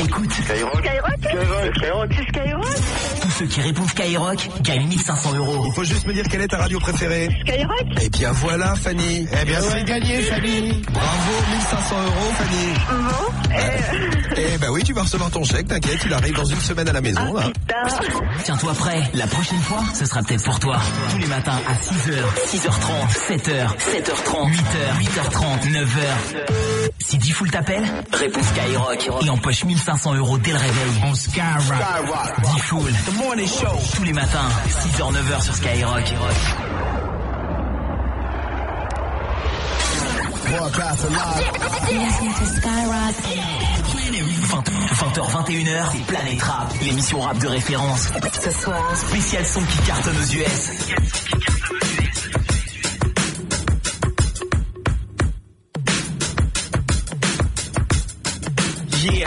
Écoute. 0.00 0.32
Skyrock. 0.32 0.76
Skyrock, 0.76 1.76
Skyrock, 1.76 2.10
c'est 2.16 2.28
Skyrock. 2.28 3.31
Ceux 3.42 3.48
qui 3.48 3.60
répondent 3.60 3.88
Skyrock 3.88 4.48
gagnent 4.60 4.86
1500 4.86 5.34
euros. 5.34 5.64
Il 5.66 5.72
faut 5.72 5.82
juste 5.82 6.06
me 6.06 6.12
dire 6.12 6.24
quelle 6.30 6.42
est 6.42 6.46
ta 6.46 6.58
radio 6.58 6.78
préférée. 6.78 7.28
Skyrock? 7.44 7.86
Eh 8.00 8.08
bien 8.08 8.30
voilà 8.30 8.76
Fanny. 8.76 9.26
Eh 9.32 9.44
bien 9.44 9.60
c'est 9.60 9.82
gagné 9.82 10.22
Fanny. 10.22 10.80
Bravo 10.92 11.32
1500 11.50 11.96
euros 12.04 12.32
Fanny. 12.38 12.72
Bon, 12.88 14.34
Eh 14.36 14.58
ben 14.58 14.70
oui 14.70 14.84
tu 14.84 14.92
vas 14.92 15.02
recevoir 15.02 15.28
ton 15.32 15.42
chèque, 15.42 15.66
t'inquiète, 15.66 15.98
il 16.06 16.14
arrive 16.14 16.34
dans 16.36 16.44
une 16.44 16.60
semaine 16.60 16.88
à 16.88 16.92
la 16.92 17.00
maison 17.00 17.34
là. 17.34 17.50
Tiens-toi 18.44 18.74
prêt, 18.74 19.10
la 19.14 19.26
prochaine 19.26 19.60
fois, 19.60 19.82
ce 19.92 20.06
sera 20.06 20.22
peut-être 20.22 20.44
pour 20.44 20.60
toi. 20.60 20.78
Tous 21.10 21.18
les 21.18 21.26
matins 21.26 21.58
à 21.68 21.74
6h, 21.74 22.14
6h30, 22.46 23.38
7h, 23.40 23.68
7h30, 23.76 24.52
8h, 24.52 25.00
8h30, 25.00 25.72
9h. 25.72 26.88
Si 27.00 27.18
Diffoul 27.18 27.50
t'appelle, 27.50 27.84
réponds 28.12 28.40
Skyrock 28.42 29.10
et 29.24 29.30
empoche 29.30 29.64
1500 29.64 30.14
euros 30.14 30.38
dès 30.38 30.52
le 30.52 30.58
réveil. 30.58 31.02
On 31.04 31.14
Skyrock. 31.14 32.54
Diffoul. 32.54 32.92
The 33.32 33.36
Morning 33.36 33.48
Show. 33.48 33.96
Tous 33.96 34.04
les 34.04 34.12
matins, 34.12 34.48
6h, 34.68 35.10
9h 35.10 35.42
sur 35.42 35.54
Skyrock. 35.54 36.06
Skyrock. 36.06 36.32
20, 44.42 44.68
h 44.68 45.30
21h, 45.32 45.92
c'est 45.92 46.06
Planète 46.06 46.42
Rap, 46.42 46.74
l'émission 46.82 47.20
rap 47.20 47.38
de 47.38 47.46
référence. 47.46 48.10
Ce 48.44 48.50
soir, 48.50 48.96
Spécial 48.96 49.46
son 49.46 49.62
qui 49.62 49.78
cartonne 49.78 50.16
aux 50.18 50.34
US. 50.34 50.70
Yeah, 59.04 59.26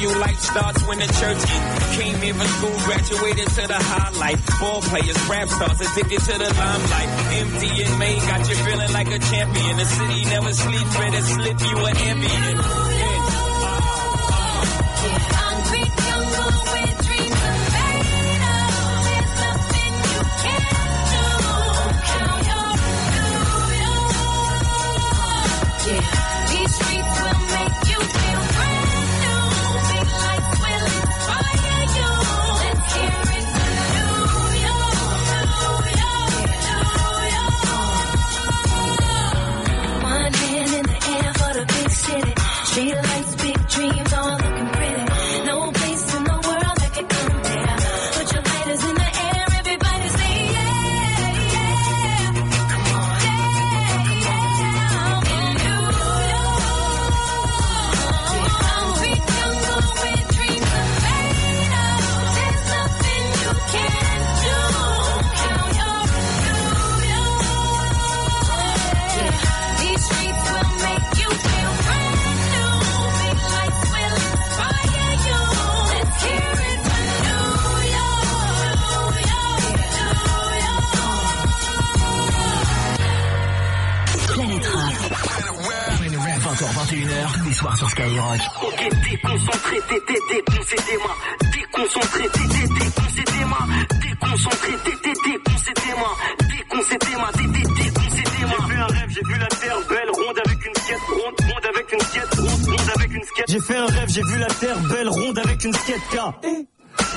you. 0.00 0.08
Life 0.18 0.40
starts 0.40 0.82
when 0.86 0.98
the 0.98 1.06
church 1.06 1.42
in. 1.50 1.62
Came 1.98 2.16
here 2.22 2.34
from 2.34 2.46
school, 2.46 2.76
graduated 2.86 3.48
to 3.48 3.66
the 3.66 3.78
highlight. 3.78 4.38
Ball 4.60 4.80
players, 4.82 5.18
rap 5.28 5.48
stars, 5.48 5.80
addicted 5.80 6.20
to 6.20 6.34
the 6.38 6.50
limelight. 6.54 7.10
Empty 7.40 7.82
and 7.82 7.98
May 7.98 8.16
got 8.20 8.48
you 8.48 8.56
feeling 8.56 8.92
like 8.92 9.08
a 9.08 9.18
champion. 9.18 9.76
The 9.76 9.84
city 9.84 10.24
never 10.24 10.52
sleeps, 10.52 10.96
better 10.96 11.22
slip 11.22 11.60
you 11.60 11.76
an 11.86 11.96
ambient. 11.96 13.37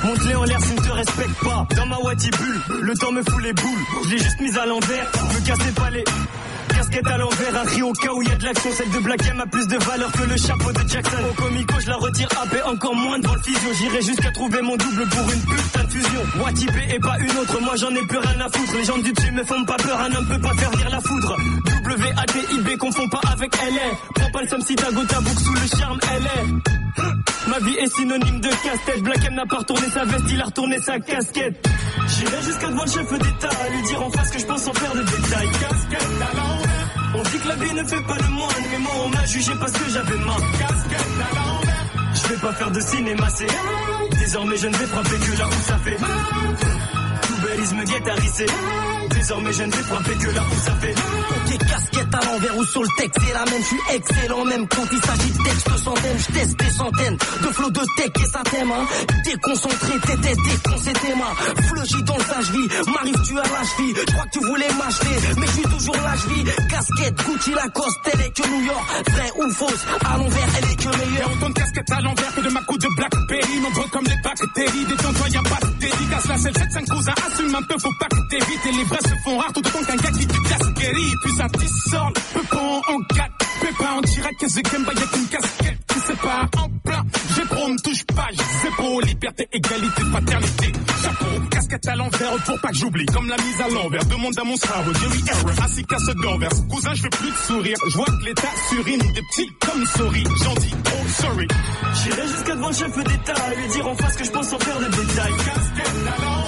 Monte-les 0.04 0.34
en 0.34 0.44
l'air 0.44 0.60
s'ils 0.60 0.74
ne 0.74 0.80
te 0.80 0.90
respectent 0.90 1.44
pas. 1.44 1.66
Dans 1.76 1.86
ma 1.86 1.98
Wati 1.98 2.30
bulle, 2.30 2.60
le 2.82 2.94
temps 2.94 3.12
me 3.12 3.22
fout 3.22 3.42
les 3.42 3.52
boules. 3.52 3.84
Je 4.04 4.10
l'ai 4.10 4.18
juste 4.18 4.40
mise 4.40 4.58
à 4.58 4.66
l'envers, 4.66 5.06
me 5.34 5.46
cassez 5.46 5.72
pas 5.72 5.90
les. 5.90 6.04
Casquette 6.68 7.06
à 7.06 7.18
l'envers, 7.18 7.60
un 7.60 7.64
cri 7.64 7.82
au 7.82 7.92
cas 7.92 8.12
où 8.12 8.22
il 8.22 8.28
y 8.28 8.32
a 8.32 8.36
de 8.36 8.44
l'action. 8.44 8.70
Celle 8.72 8.90
de 8.90 8.98
Black 8.98 9.20
M 9.28 9.40
a 9.40 9.46
plus 9.46 9.66
de 9.68 9.76
valeur 9.78 10.10
que 10.12 10.22
le 10.24 10.36
chapeau 10.36 10.72
de 10.72 10.88
Jackson. 10.88 11.16
Au 11.30 11.34
comico, 11.34 11.74
je 11.80 11.88
la 11.88 11.96
retire 11.96 12.28
AP, 12.42 12.66
encore 12.66 12.94
moins 12.94 13.18
devant 13.18 13.34
le 13.34 13.42
physio. 13.42 13.70
J'irai 13.74 14.02
jusqu'à 14.02 14.30
trouver 14.32 14.62
mon 14.62 14.76
double 14.76 15.08
pour 15.08 15.30
une 15.30 15.40
putain 15.40 15.84
de 15.84 15.90
fusion. 15.90 16.22
Wati 16.42 16.66
B 16.66 16.76
et 16.94 16.98
pas 16.98 17.18
une 17.18 17.38
autre, 17.38 17.60
moi 17.60 17.76
j'en 17.76 17.90
ai 17.90 18.06
plus 18.06 18.18
rien 18.18 18.40
à 18.40 18.48
foutre. 18.48 18.76
Les 18.76 18.84
gens 18.84 18.98
du 18.98 19.12
dessus 19.12 19.32
me 19.32 19.44
font 19.44 19.64
pas 19.64 19.76
peur, 19.76 20.00
un 20.00 20.14
homme 20.14 20.26
peut 20.26 20.40
pas 20.40 20.54
faire 20.54 20.70
venir 20.70 20.90
la 20.90 21.00
foudre. 21.00 21.36
W-A-T-I-B, 21.84 22.76
confond 22.78 23.08
pas 23.08 23.20
avec 23.32 23.54
LA. 23.56 23.96
Prends 24.14 24.30
pas 24.30 24.42
le 24.42 24.48
somme 24.48 24.62
si 24.62 24.74
ta 24.74 24.88
sous 24.88 25.54
le 25.54 25.78
charme, 25.78 25.98
est. 26.00 27.31
Ma 27.48 27.58
vie 27.58 27.76
est 27.76 27.94
synonyme 27.94 28.40
de 28.40 28.48
casse-tête. 28.48 29.02
Black 29.02 29.24
M 29.26 29.34
n'a 29.34 29.46
pas 29.46 29.58
retourné 29.58 29.88
sa 29.90 30.04
veste, 30.04 30.24
il 30.30 30.40
a 30.40 30.44
retourné 30.44 30.78
sa 30.78 30.98
casquette. 31.00 31.68
J'irai 32.08 32.42
jusqu'à 32.42 32.68
devant 32.68 32.84
le 32.84 32.90
chef 32.90 33.12
d'État, 33.12 33.48
à 33.48 33.68
lui 33.68 33.82
dire 33.82 34.02
en 34.02 34.10
face 34.10 34.30
que 34.30 34.38
je 34.38 34.46
pense 34.46 34.68
en 34.68 34.72
faire 34.72 34.94
de 34.94 35.02
détails. 35.02 35.48
Casquette 35.60 36.22
à 36.22 36.36
l'envers. 36.36 36.82
On 37.14 37.22
dit 37.22 37.38
que 37.38 37.48
la 37.48 37.54
vie 37.56 37.74
ne 37.74 37.84
fait 37.84 38.02
pas 38.02 38.16
le 38.16 38.28
moine, 38.28 38.64
mais 38.70 38.78
moi 38.78 38.92
on 39.04 39.08
m'a 39.08 39.24
jugé 39.26 39.52
parce 39.60 39.72
que 39.72 39.90
j'avais 39.90 40.18
ma 40.18 40.36
casquette 40.58 41.20
à. 41.20 41.52
Je 42.14 42.28
vais 42.28 42.40
pas 42.40 42.52
faire 42.52 42.70
de 42.70 42.80
cinéma, 42.80 43.28
c'est 43.30 43.46
Désormais 44.18 44.56
je 44.56 44.66
ne 44.68 44.76
vais 44.76 44.86
frapper 44.86 45.16
que 45.16 45.38
là 45.38 45.48
où 45.48 45.62
ça 45.62 45.78
fait 45.78 45.96
Tout 45.96 47.74
me 47.74 47.84
guette. 47.84 49.01
Désormais 49.10 49.52
je 49.52 49.62
ne 49.62 49.70
vais 49.70 49.82
frapper 49.82 50.14
que 50.16 50.30
là 50.30 50.42
où 50.50 50.54
ça 50.64 50.74
fait 50.76 50.94
Ok, 50.94 51.58
casquette 51.58 52.14
à 52.14 52.24
l'envers 52.24 52.56
ou 52.56 52.64
sur 52.64 52.82
le 52.82 52.88
texte, 52.98 53.18
c'est 53.24 53.32
la 53.34 53.44
même, 53.44 53.62
je 53.62 53.66
suis 53.66 53.80
excellent 53.96 54.44
même 54.44 54.68
quand 54.68 54.84
il 54.90 55.00
s'agit 55.00 55.30
de 55.30 55.42
textes 55.44 55.76
centaines, 55.78 56.18
je 56.18 56.32
teste 56.38 56.58
des 56.58 56.70
centaines 56.70 57.16
de 57.16 57.46
flots 57.48 57.70
de 57.70 57.80
tech 57.96 58.10
et 58.16 58.26
ça 58.26 58.40
t'aime, 58.50 58.72
hein. 58.72 58.86
Déconcentré, 59.24 59.92
t'étais 60.06 60.34
défoncé 60.34 60.92
tes 60.92 61.14
mains, 61.14 61.64
fleugi 61.68 62.02
dans 62.02 62.16
le 62.16 62.24
sage-vie, 62.24 62.68
m'arrives-tu 62.92 63.38
à 63.38 63.42
la 63.42 63.64
cheville, 63.64 63.94
je 63.96 64.12
crois 64.12 64.24
que 64.24 64.38
tu 64.38 64.44
voulais 64.46 64.72
m'acheter, 64.78 65.16
mais 65.38 65.46
je 65.46 65.52
suis 65.52 65.62
toujours 65.62 65.96
la 65.96 66.16
cheville, 66.16 66.52
casquette, 66.68 67.14
Gucci, 67.26 67.50
Lacoste, 67.52 67.98
elle 68.12 68.20
est 68.20 68.30
que 68.30 68.48
New 68.48 68.64
York, 68.66 68.86
vrai 69.10 69.30
ou 69.38 69.50
fausse, 69.50 69.84
à 70.04 70.16
l'envers, 70.18 70.48
elle 70.58 70.70
est 70.70 70.76
que 70.76 70.96
meilleure. 70.96 71.30
Autant 71.32 71.48
de 71.48 71.54
casquettes 71.54 71.92
à 71.92 72.00
l'envers 72.00 72.34
que 72.34 72.40
de 72.40 72.50
ma 72.50 72.60
coupe 72.62 72.80
de 72.80 72.88
Blackberry, 72.96 73.60
nombreux 73.60 73.88
comme 73.92 74.04
les 74.04 74.20
bactéries, 74.22 74.84
détends-toi, 74.86 75.28
y'a 75.28 75.42
pas 75.42 75.66
de 75.66 75.72
dédicace, 75.78 76.28
la 76.28 76.38
selle 76.38 76.56
7 76.56 76.72
5 76.72 76.88
cousins, 76.88 77.14
assume 77.26 77.54
un 77.54 77.62
peu, 77.62 77.74
faut 77.78 77.94
pas 78.00 78.08
que 78.08 78.28
t'évites, 78.30 78.66
et 78.66 78.72
les 78.72 78.84
vrais 78.84 79.01
se 79.02 79.14
font 79.24 79.38
rares, 79.38 79.52
tout 79.52 79.60
autant 79.60 79.84
qu'un 79.84 79.96
gars 79.96 80.10
qui 80.10 80.26
du 80.26 80.40
casse 80.42 80.72
guéri, 80.74 81.12
puis 81.22 81.32
ça 81.36 81.46
dissort, 81.48 82.12
peu 82.34 82.42
pas 82.42 82.58
en 82.58 83.00
4, 83.14 83.32
pépin 83.60 83.92
en 83.96 84.00
direct, 84.00 84.62
qu'un 84.62 84.80
bail 84.80 84.96
avec 84.96 85.16
une 85.16 85.28
casquette, 85.28 85.78
qui 85.88 86.16
pas 86.16 86.48
en 86.58 86.68
plein, 86.84 87.04
j'ai 87.34 87.44
pro, 87.44 87.68
me 87.68 87.82
touche 87.82 88.04
pas, 88.04 88.28
j'ai 88.30 88.44
zéro, 88.62 89.00
liberté, 89.00 89.48
égalité, 89.52 90.02
fraternité. 90.02 90.72
Chapeau, 91.02 91.40
casquette 91.50 91.88
à 91.88 91.96
l'envers 91.96 92.36
pour 92.44 92.60
pas 92.60 92.68
que 92.68 92.76
j'oublie. 92.76 93.06
Comme 93.06 93.28
la 93.28 93.36
mise 93.36 93.60
à 93.60 93.68
l'envers, 93.68 94.04
demande 94.06 94.38
à 94.38 94.44
mon 94.44 94.56
cerveau, 94.56 94.92
Jerry 94.94 95.22
Error, 95.28 95.64
assis 95.64 95.84
casse 95.84 96.06
d'envers. 96.22 96.50
Cousin, 96.70 96.94
je 96.94 97.02
fais 97.02 97.08
plus 97.08 97.30
de 97.30 97.36
sourire. 97.36 97.76
Je 97.88 97.96
vois 97.96 98.06
que 98.06 98.24
l'état 98.24 98.48
surine, 98.68 98.98
des 98.98 99.22
petits 99.22 99.48
comme 99.60 99.86
souris. 99.86 100.24
J'en 100.44 100.54
dis, 100.54 100.74
oh 100.86 101.08
sorry. 101.08 101.48
J'irai 101.94 102.28
jusqu'à 102.28 102.54
devant 102.54 102.68
le 102.68 102.74
chef 102.74 102.96
d'État 102.96 103.52
et 103.52 103.56
lui 103.56 103.68
dire 103.68 103.86
en 103.88 103.96
face 103.96 104.16
que 104.16 104.24
je 104.24 104.30
pense 104.30 104.52
en 104.52 104.58
faire 104.58 104.78
des 104.78 104.96
détails. 104.96 105.32
Casquette 105.32 105.96
à 106.06 106.22
l'envers. 106.22 106.41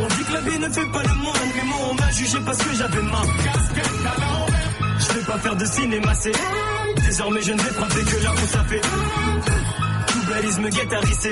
On 0.00 0.06
dit 0.08 0.24
que 0.24 0.32
la 0.32 0.40
vie 0.40 0.58
ne 0.58 0.68
fait 0.68 0.86
pas 0.86 1.02
le 1.02 1.14
moine, 1.14 1.48
mais 1.54 1.64
moi 1.64 1.78
on 1.90 1.94
m'a 1.94 2.10
jugé 2.12 2.38
parce 2.44 2.58
que 2.58 2.74
j'avais 2.74 3.02
mal. 3.02 3.26
Casquette 3.44 4.06
à 4.06 4.20
l'envers. 4.20 4.98
Je 4.98 5.18
vais 5.18 5.24
pas 5.24 5.38
faire 5.38 5.56
de 5.56 5.64
cinéma, 5.64 6.14
c'est 6.14 6.32
Désormais 7.06 7.42
je 7.42 7.52
ne 7.52 7.58
vais 7.58 7.70
frapper 7.70 8.02
que 8.04 8.24
là 8.24 8.32
où 8.32 8.46
ça 8.46 8.64
fait. 8.64 8.80
Tout 10.06 10.30
balisme 10.30 10.68
guétarissé. 10.68 11.30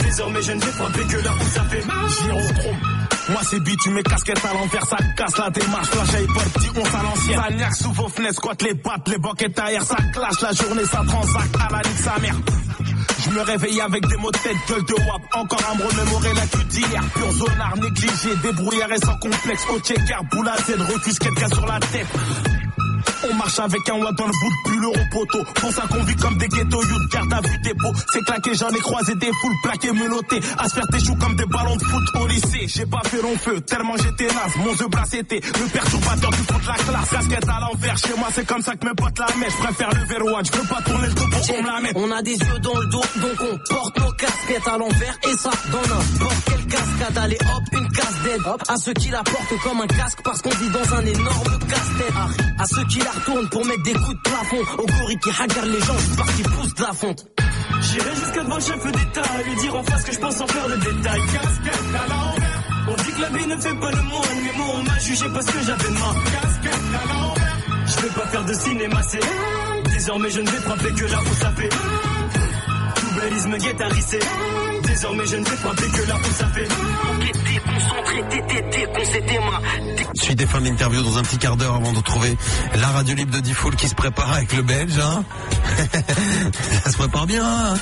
Désormais 0.00 0.42
je 0.42 0.52
ne 0.52 0.60
vais 0.60 0.72
frapper 0.72 1.04
que 1.04 1.16
là 1.24 1.30
où 1.40 1.44
ça 1.54 1.64
fait. 1.64 1.82
Gyrotrome. 1.82 2.96
Moi 3.28 3.40
c'est 3.50 3.60
bitume, 3.60 4.02
casquette 4.04 4.44
à 4.44 4.54
l'envers, 4.54 4.86
ça 4.86 4.98
casse 5.16 5.36
la 5.36 5.50
démarche, 5.50 5.88
flash 5.88 6.14
à 6.14 6.20
hip-hop, 6.20 6.44
petit 6.54 6.70
on 6.76 6.96
à 6.96 7.02
l'ancienne. 7.02 7.40
Sagnac 7.40 7.74
sous 7.74 7.92
vos 7.92 8.08
fenêtres, 8.08 8.34
squat 8.34 8.62
les 8.62 8.74
pattes, 8.74 9.08
les 9.08 9.18
boquettes 9.18 9.58
à 9.58 9.72
air, 9.72 9.82
ça 9.82 9.96
clash 10.12 10.40
la 10.42 10.52
journée, 10.52 10.84
ça 10.84 11.02
transacte 11.06 11.56
à 11.56 11.72
la 11.72 11.78
nique 11.78 11.98
sa 11.98 12.18
mère. 12.20 12.36
Je 13.26 13.30
me 13.32 13.40
réveille 13.42 13.80
avec 13.80 14.06
des 14.06 14.16
mots 14.18 14.30
de 14.30 14.38
tête, 14.38 14.56
gueule 14.68 14.84
de 14.84 14.94
wap, 14.94 15.22
encore 15.34 15.62
à 15.68 15.74
me 15.74 15.82
remémorer 15.82 16.32
la 16.34 16.46
queue 16.46 16.64
d'hier. 16.64 17.02
Pur 17.12 17.32
zonard, 17.32 17.76
négligé, 17.76 18.36
débrouillard 18.42 18.92
et 18.92 18.98
sans 18.98 19.16
complexe, 19.16 19.62
checker, 19.84 20.14
boule 20.30 20.48
à 20.48 20.56
tête, 20.62 20.80
refuse 20.80 21.18
quelqu'un 21.18 21.48
sur 21.48 21.66
la 21.66 21.80
tête. 21.80 22.06
On 23.24 23.34
marche 23.34 23.58
avec 23.58 23.88
un 23.88 23.94
watt 23.94 24.14
dans 24.14 24.26
le 24.26 24.32
bout 24.32 24.50
de 24.50 24.70
pull 24.70 24.84
au 24.86 24.92
poteau. 25.10 25.44
Pense 25.60 25.78
à 25.78 25.86
qu'on 25.86 26.02
vit 26.04 26.16
comme 26.16 26.38
des 26.38 26.48
ghettos, 26.48 26.82
youth, 26.82 27.12
garde 27.12 27.32
à 27.32 27.40
vue 27.40 27.58
des 27.58 27.74
pots. 27.74 27.92
C'est 28.12 28.24
claqué, 28.24 28.54
j'en 28.54 28.68
ai 28.70 28.80
croisé 28.80 29.14
des 29.14 29.32
foules 29.40 29.56
plaquées, 29.62 29.92
menotées. 29.92 30.40
À 30.58 30.68
tes 30.68 30.98
comme 31.18 31.36
des 31.36 31.46
ballons 31.46 31.76
de 31.76 31.84
foot 31.84 32.04
au 32.20 32.26
lycée. 32.26 32.66
J'ai 32.68 32.86
pas 32.86 33.00
fait 33.04 33.22
long 33.22 33.36
feu, 33.38 33.60
tellement 33.60 33.96
j'étais 33.96 34.26
naze. 34.26 34.56
Mon 34.58 34.70
œuf 34.70 34.88
bras 34.90 35.04
c'était 35.08 35.40
le 35.40 35.66
perturbateur 35.72 36.30
du 36.30 36.36
fond 36.38 36.58
de 36.58 36.66
la 36.66 36.74
classe. 36.74 37.10
Casquette 37.10 37.48
à 37.48 37.60
l'envers, 37.60 37.98
chez 37.98 38.14
moi 38.18 38.28
c'est 38.34 38.46
comme 38.46 38.62
ça 38.62 38.74
que 38.74 38.86
mes 38.86 38.94
potes 38.94 39.18
la 39.18 39.36
mettent. 39.36 39.50
Je 39.50 39.64
préfère 39.64 39.90
le 39.90 40.04
verrouage, 40.06 40.46
je 40.46 40.52
peux 40.52 40.66
pas 40.66 40.82
tourner 40.82 41.06
le 41.06 41.14
dos 41.14 41.26
pour 41.30 41.46
qu'on 41.46 41.62
me 41.62 41.66
la 41.66 41.80
mette. 41.80 41.92
On 41.96 42.10
a 42.10 42.22
des 42.22 42.36
yeux 42.36 42.58
dans 42.62 42.78
le 42.78 42.86
dos, 42.86 43.04
donc 43.16 43.40
on 43.40 43.74
porte 43.74 43.98
nos 44.00 44.12
casquettes 44.12 44.68
à 44.68 44.78
l'envers 44.78 45.18
et 45.24 45.36
ça 45.36 45.50
dans 45.72 45.94
n'importe 45.94 46.44
quelle 46.46 46.66
cascade. 46.66 47.18
Allez 47.18 47.38
hop, 47.40 47.62
une 47.72 47.88
casse 47.88 48.22
d'aide. 48.24 48.42
À 48.68 48.76
ceux 48.76 48.92
qui 48.94 49.08
la 49.08 49.22
portent 49.22 49.62
comme 49.62 49.80
un 49.80 49.86
casque 49.86 50.18
parce 50.22 50.42
qu'on 50.42 50.50
vit 50.50 50.70
dans 50.70 50.94
un 50.94 51.06
énorme 51.06 51.58
casse-tête. 51.68 52.14
À 52.58 52.66
ceux 52.66 52.84
qui 52.84 53.00
la 53.06 53.12
retournent 53.12 53.48
pour 53.48 53.64
mettre 53.64 53.82
des 53.82 53.92
coups 53.92 54.16
de 54.16 54.30
plafond. 54.30 54.62
Au 54.78 54.86
gorille 54.86 55.18
qui 55.18 55.30
hagarde 55.30 55.68
les 55.68 55.80
gens 55.80 56.00
parce 56.16 56.32
qu'ils 56.34 56.48
poussent 56.50 56.74
de 56.74 56.82
la 56.82 56.92
fonte. 56.92 57.26
J'irai 57.80 58.14
jusqu'à 58.16 58.42
devant 58.42 58.56
le 58.56 58.60
chef 58.60 58.82
d'État 58.84 59.22
et 59.40 59.44
lui 59.48 59.56
dire 59.56 59.76
en 59.76 59.82
face 59.84 60.04
que 60.04 60.12
je 60.12 60.18
pense 60.18 60.40
en 60.40 60.46
faire 60.46 60.68
des 60.68 60.76
détails. 60.76 61.20
Casquette 61.32 61.94
à 61.94 62.08
l'envers. 62.10 62.62
On 62.88 62.94
dit 63.02 63.12
que 63.16 63.20
la 63.22 63.28
vie 63.28 63.46
ne 63.46 63.56
fait 63.56 63.74
pas 63.74 63.90
le 63.90 64.02
moine, 64.02 64.38
mais 64.44 64.52
moi 64.56 64.66
on 64.74 64.82
m'a 64.82 64.98
jugé 64.98 65.26
parce 65.32 65.46
que 65.46 65.58
j'avais 65.66 65.90
mal. 65.90 66.16
Casquette 66.32 66.86
à 66.94 67.12
l'envers. 67.12 67.56
Je 67.86 68.00
vais 68.02 68.14
pas 68.20 68.26
faire 68.26 68.44
de 68.44 68.54
cinéma, 68.54 69.02
c'est 69.02 69.20
Désormais 69.92 70.30
je 70.30 70.40
ne 70.40 70.50
vais 70.50 70.58
frapper 70.58 70.92
que 70.92 71.04
là 71.04 71.20
où 71.20 71.34
ça 71.34 71.50
fait. 71.52 71.68
Tout 71.68 73.20
balisme 73.20 73.56
guétarissé. 73.58 74.18
Désormais 74.84 75.26
je 75.26 75.36
ne 75.36 75.44
vais 75.44 75.56
frapper 75.56 75.88
que 75.88 76.08
là 76.08 76.16
où 76.16 76.32
ça 76.34 76.46
fait. 76.48 76.68
Déconcentré, 79.96 80.14
Suite 80.14 80.38
des 80.38 80.46
fins 80.46 80.60
de 80.60 81.02
dans 81.02 81.18
un 81.18 81.22
petit 81.22 81.38
quart 81.38 81.56
d'heure 81.56 81.74
avant 81.74 81.92
de 81.92 81.98
retrouver 81.98 82.36
la 82.76 82.88
radio 82.88 83.14
libre 83.14 83.34
de 83.34 83.40
Diffoul 83.40 83.76
qui 83.76 83.88
se 83.88 83.94
prépare 83.94 84.32
avec 84.32 84.52
le 84.54 84.62
belge. 84.62 84.98
Hein 84.98 85.24
Ça 86.84 86.90
se 86.92 86.96
prépare 86.96 87.26
bien. 87.26 87.44
Hein 87.44 87.74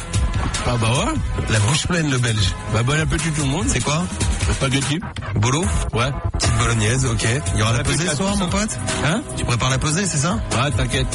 Ah 0.66 0.76
bah 0.80 0.88
ouais. 0.90 1.14
La 1.50 1.58
bouche 1.60 1.86
pleine 1.86 2.10
le 2.10 2.18
belge. 2.18 2.52
Bah 2.72 2.82
bon 2.82 2.98
appétit 3.00 3.30
tout 3.30 3.42
le 3.42 3.48
monde. 3.48 3.66
C'est 3.68 3.82
quoi 3.82 4.04
Spaghetti. 4.52 5.00
Bolo 5.36 5.64
Ouais. 5.94 6.10
Petite 6.38 6.54
bolognaise, 6.58 7.06
ok. 7.06 7.26
Il 7.54 7.58
y 7.58 7.62
aura 7.62 7.72
la 7.72 7.82
pesée 7.82 8.06
ce 8.06 8.16
soir 8.16 8.36
mon 8.36 8.46
pour 8.48 8.60
pote 8.60 8.78
Hein 9.04 9.22
Tu 9.36 9.44
prépares 9.44 9.70
la 9.70 9.78
pesée, 9.78 10.04
c'est 10.06 10.18
ça 10.18 10.38
Ouais, 10.52 10.70
t'inquiète. 10.76 11.06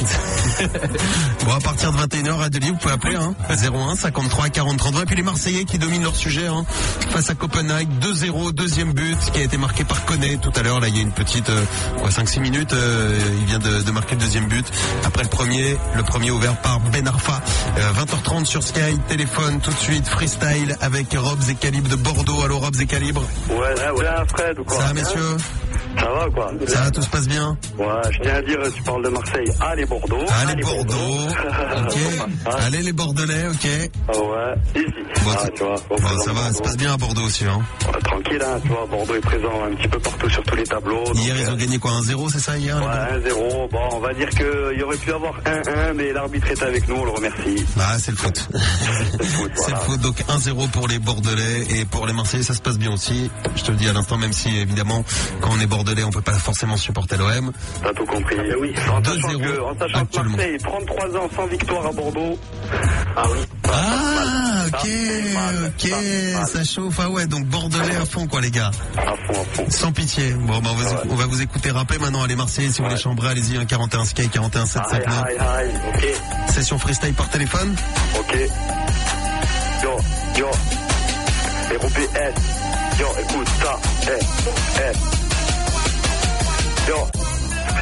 Bon, 1.46 1.54
à 1.54 1.60
partir 1.60 1.92
de 1.92 1.98
21h, 1.98 2.32
Radio 2.32 2.60
Libre, 2.60 2.74
vous 2.74 2.80
pouvez 2.82 2.94
appeler 2.94 3.15
hein, 3.15 3.34
01 3.50 3.96
53 3.96 4.50
40 4.50 4.78
33. 4.78 5.04
Et 5.04 5.06
puis 5.06 5.15
les 5.15 5.24
Marseillais 5.24 5.63
qui 5.65 5.78
dominent 5.80 6.04
leur 6.04 6.15
sujet 6.15 6.48
hein, 6.48 6.65
face 7.12 7.30
à 7.30 7.36
Copenhague. 7.36 7.88
2-0, 8.02 8.52
deuxième 8.52 8.94
but 8.94 9.18
qui 9.34 9.39
a 9.39 9.44
été 9.44 9.58
marqué 9.58 9.84
par 9.84 10.06
Koné 10.06 10.38
tout 10.38 10.52
à 10.56 10.62
l'heure. 10.63 10.80
Là, 10.80 10.88
il 10.89 10.96
y 10.96 11.00
a 11.00 11.02
une 11.02 11.12
petite 11.12 11.50
euh, 11.50 11.63
quoi, 12.00 12.10
5-6 12.10 12.39
minutes. 12.42 12.74
euh, 12.74 13.18
il 13.39 13.46
vient 13.46 13.60
de, 13.60 13.82
de 13.82 13.92
marquer 13.92 14.15
le 14.15 14.22
deuxième 14.22 14.48
but. 14.48 14.65
Après 15.06 15.24
le 15.24 15.30
premier, 15.30 15.78
le 15.96 16.04
premier 16.04 16.32
ouvert 16.32 16.56
par 16.58 16.80
Ben 16.80 17.08
Arfa. 17.08 17.18
Euh, 17.27 17.91
20h30 17.93 18.45
sur 18.45 18.63
Sky, 18.63 18.97
téléphone 19.08 19.60
tout 19.60 19.71
de 19.71 19.77
suite, 19.77 20.08
freestyle 20.08 20.75
avec 20.82 21.08
Robs 21.15 21.49
et 21.49 21.55
Calibre 21.55 21.89
de 21.89 21.95
Bordeaux. 21.95 22.41
Allô 22.43 22.60
Robs 22.60 22.79
et 22.79 22.86
Calibre 22.86 23.21
Ouais, 23.49 23.58
ouais, 23.58 23.91
ouais, 23.99 24.05
Fred 24.29 24.58
ou 24.60 24.63
quoi 24.63 24.77
Ça 24.79 24.88
va 24.88 24.93
messieurs 24.93 25.38
Ça 25.97 26.05
va 26.10 26.27
quoi 26.34 26.51
Ça 26.67 26.79
va, 26.82 26.91
tout 26.91 27.01
se 27.01 27.10
passe 27.10 27.27
bien 27.27 27.58
Ouais, 27.77 27.86
je 28.12 28.19
tiens 28.21 28.36
à 28.36 28.41
dire, 28.41 28.58
tu 28.73 28.82
parles 28.84 29.03
de 29.03 29.10
Marseille. 29.10 29.51
Allez 29.60 29.86
Bordeaux. 29.86 30.25
Allez 30.41 30.62
Bordeaux, 30.62 31.27
ok. 31.27 31.97
Allez 32.65 32.82
les 32.84 32.93
Bordelais, 32.93 33.47
ok. 33.47 33.67
Ah 34.08 34.12
ouais, 34.17 34.82
easy. 34.82 34.86
Bon, 35.23 35.32
ah, 35.36 35.39
ça- 35.43 35.49
tu 35.49 35.63
vois, 35.63 35.75
Bon, 35.89 35.97
ça 35.97 36.32
va, 36.34 36.41
ça 36.47 36.53
se 36.53 36.62
passe 36.62 36.77
bien 36.77 36.93
à 36.93 36.97
Bordeaux 36.97 37.23
aussi. 37.23 37.45
Hein. 37.45 37.62
Ouais, 37.93 37.99
tranquille, 38.01 38.41
hein, 38.41 38.60
tu 38.63 38.69
vois, 38.69 38.86
Bordeaux 38.89 39.15
est 39.15 39.19
présent 39.21 39.51
un 39.69 39.75
petit 39.75 39.88
peu 39.89 39.99
partout 39.99 40.29
sur 40.29 40.43
tous 40.43 40.55
les 40.55 40.63
tableaux. 40.63 41.03
donc, 41.05 41.15
Hier, 41.17 41.36
ils 41.38 41.49
ont 41.49 41.53
euh, 41.53 41.55
gagné 41.58 41.77
quoi 41.79 41.91
1-0, 41.91 42.29
c'est 42.32 42.39
ça 42.39 42.58
hier 42.58 42.77
Ouais, 42.77 43.19
1-0. 43.19 43.69
Bon, 43.69 43.79
on 43.91 43.99
va 43.99 44.13
dire 44.13 44.29
qu'il 44.29 44.79
y 44.79 44.84
aurait 44.84 44.97
pu 44.97 45.12
avoir 45.12 45.34
1-1, 45.45 45.93
mais 45.95 46.13
l'arbitre 46.13 46.49
est 46.51 46.63
avec 46.63 46.88
nous, 46.88 47.03
le 47.10 47.15
remercie. 47.15 47.65
Bah, 47.76 47.98
c'est 48.00 48.12
le 48.12 48.17
foot. 48.17 48.48
c'est 49.56 49.72
le 49.72 49.78
foot. 49.78 50.00
Donc 50.02 50.19
1-0 50.28 50.69
pour 50.72 50.88
les 50.88 51.00
Bordelais 51.00 51.65
et 51.72 51.86
pour 51.86 52.08
les 52.08 52.13
Marseillais, 52.13 52.43
ça 52.43 52.54
se 52.54 52.62
passe 52.62 52.78
bien 52.78 52.91
aussi. 52.91 53.30
Je 53.56 53.63
te 53.63 53.72
le 53.72 53.78
dis 53.78 53.88
à 53.89 53.93
l'instant, 53.93 54.17
même 54.17 54.34
si 54.34 54.50
évidemment, 54.58 55.04
quand 55.41 55.50
on 55.52 55.60
est 55.60 55.67
Bordelais, 55.67 56.04
on 56.04 56.12
peut 56.12 56.22
pas 56.22 56.34
forcément 56.34 56.78
supporter 56.78 57.17
l'OM. 57.17 57.52
T'as 57.84 57.93
tout 57.93 58.06
compris. 58.06 58.36
oui. 58.60 58.74
En 58.91 59.04
sachant 59.04 59.28
2-0 59.34 59.41
que, 59.41 59.62
en 59.62 59.78
sachant 59.78 60.06
que. 60.06 60.19
Marseille, 60.30 60.58
33 60.62 61.06
ans 61.17 61.30
sans 61.36 61.45
victoire 61.48 61.86
à 61.86 61.91
Bordeaux. 61.91 62.39
Ah 63.15 63.24
oui. 63.32 63.39
Ah, 63.72 64.65
ok, 64.67 64.89
ok, 65.67 65.91
ça 66.48 66.63
chauffe. 66.63 67.00
Ah 67.00 67.10
ouais, 67.10 67.28
donc 67.28 67.45
Bordelais 67.45 67.95
à 67.95 68.06
fond, 68.06 68.28
quoi, 68.28 68.41
les 68.41 68.52
gars. 68.52 68.72
À 68.98 69.02
fond, 69.02 69.41
à 69.41 69.56
fond. 69.56 69.65
Sans 69.69 69.91
pitié. 69.91 70.32
Bon, 70.34 70.60
bah, 70.60 70.69
on 70.72 70.76
va, 70.76 71.04
on 71.10 71.15
va 71.15 71.26
vous 71.28 71.41
écouter 71.41 71.72
rapper 71.72 71.98
maintenant. 72.00 72.24
Allez, 72.24 72.36
Marseillais, 72.36 72.72
si 72.72 72.80
vous 72.82 72.88
voulez 72.88 73.00
chambrer, 73.00 73.30
allez-y, 73.30 73.58
un 73.58 73.65
41 73.65 74.06
Sky, 74.06 74.28
41 74.30 74.62
Aïe, 74.62 74.67
759. 74.67 75.24
aïe, 75.26 75.38
aïe, 75.39 75.72
ok. 75.95 76.52
Session 76.52 76.78
freestyle 76.80 76.99
par 77.08 77.30
téléphone. 77.30 77.76
Ok. 78.20 78.36
Yo, 79.84 79.98
yo. 80.38 80.48
ROPS. 81.82 83.00
Yo, 83.00 83.08
écoute 83.22 83.48
ça. 83.62 83.80
Eh, 84.08 84.20
eh. 84.82 84.94
Yo. 86.90 87.18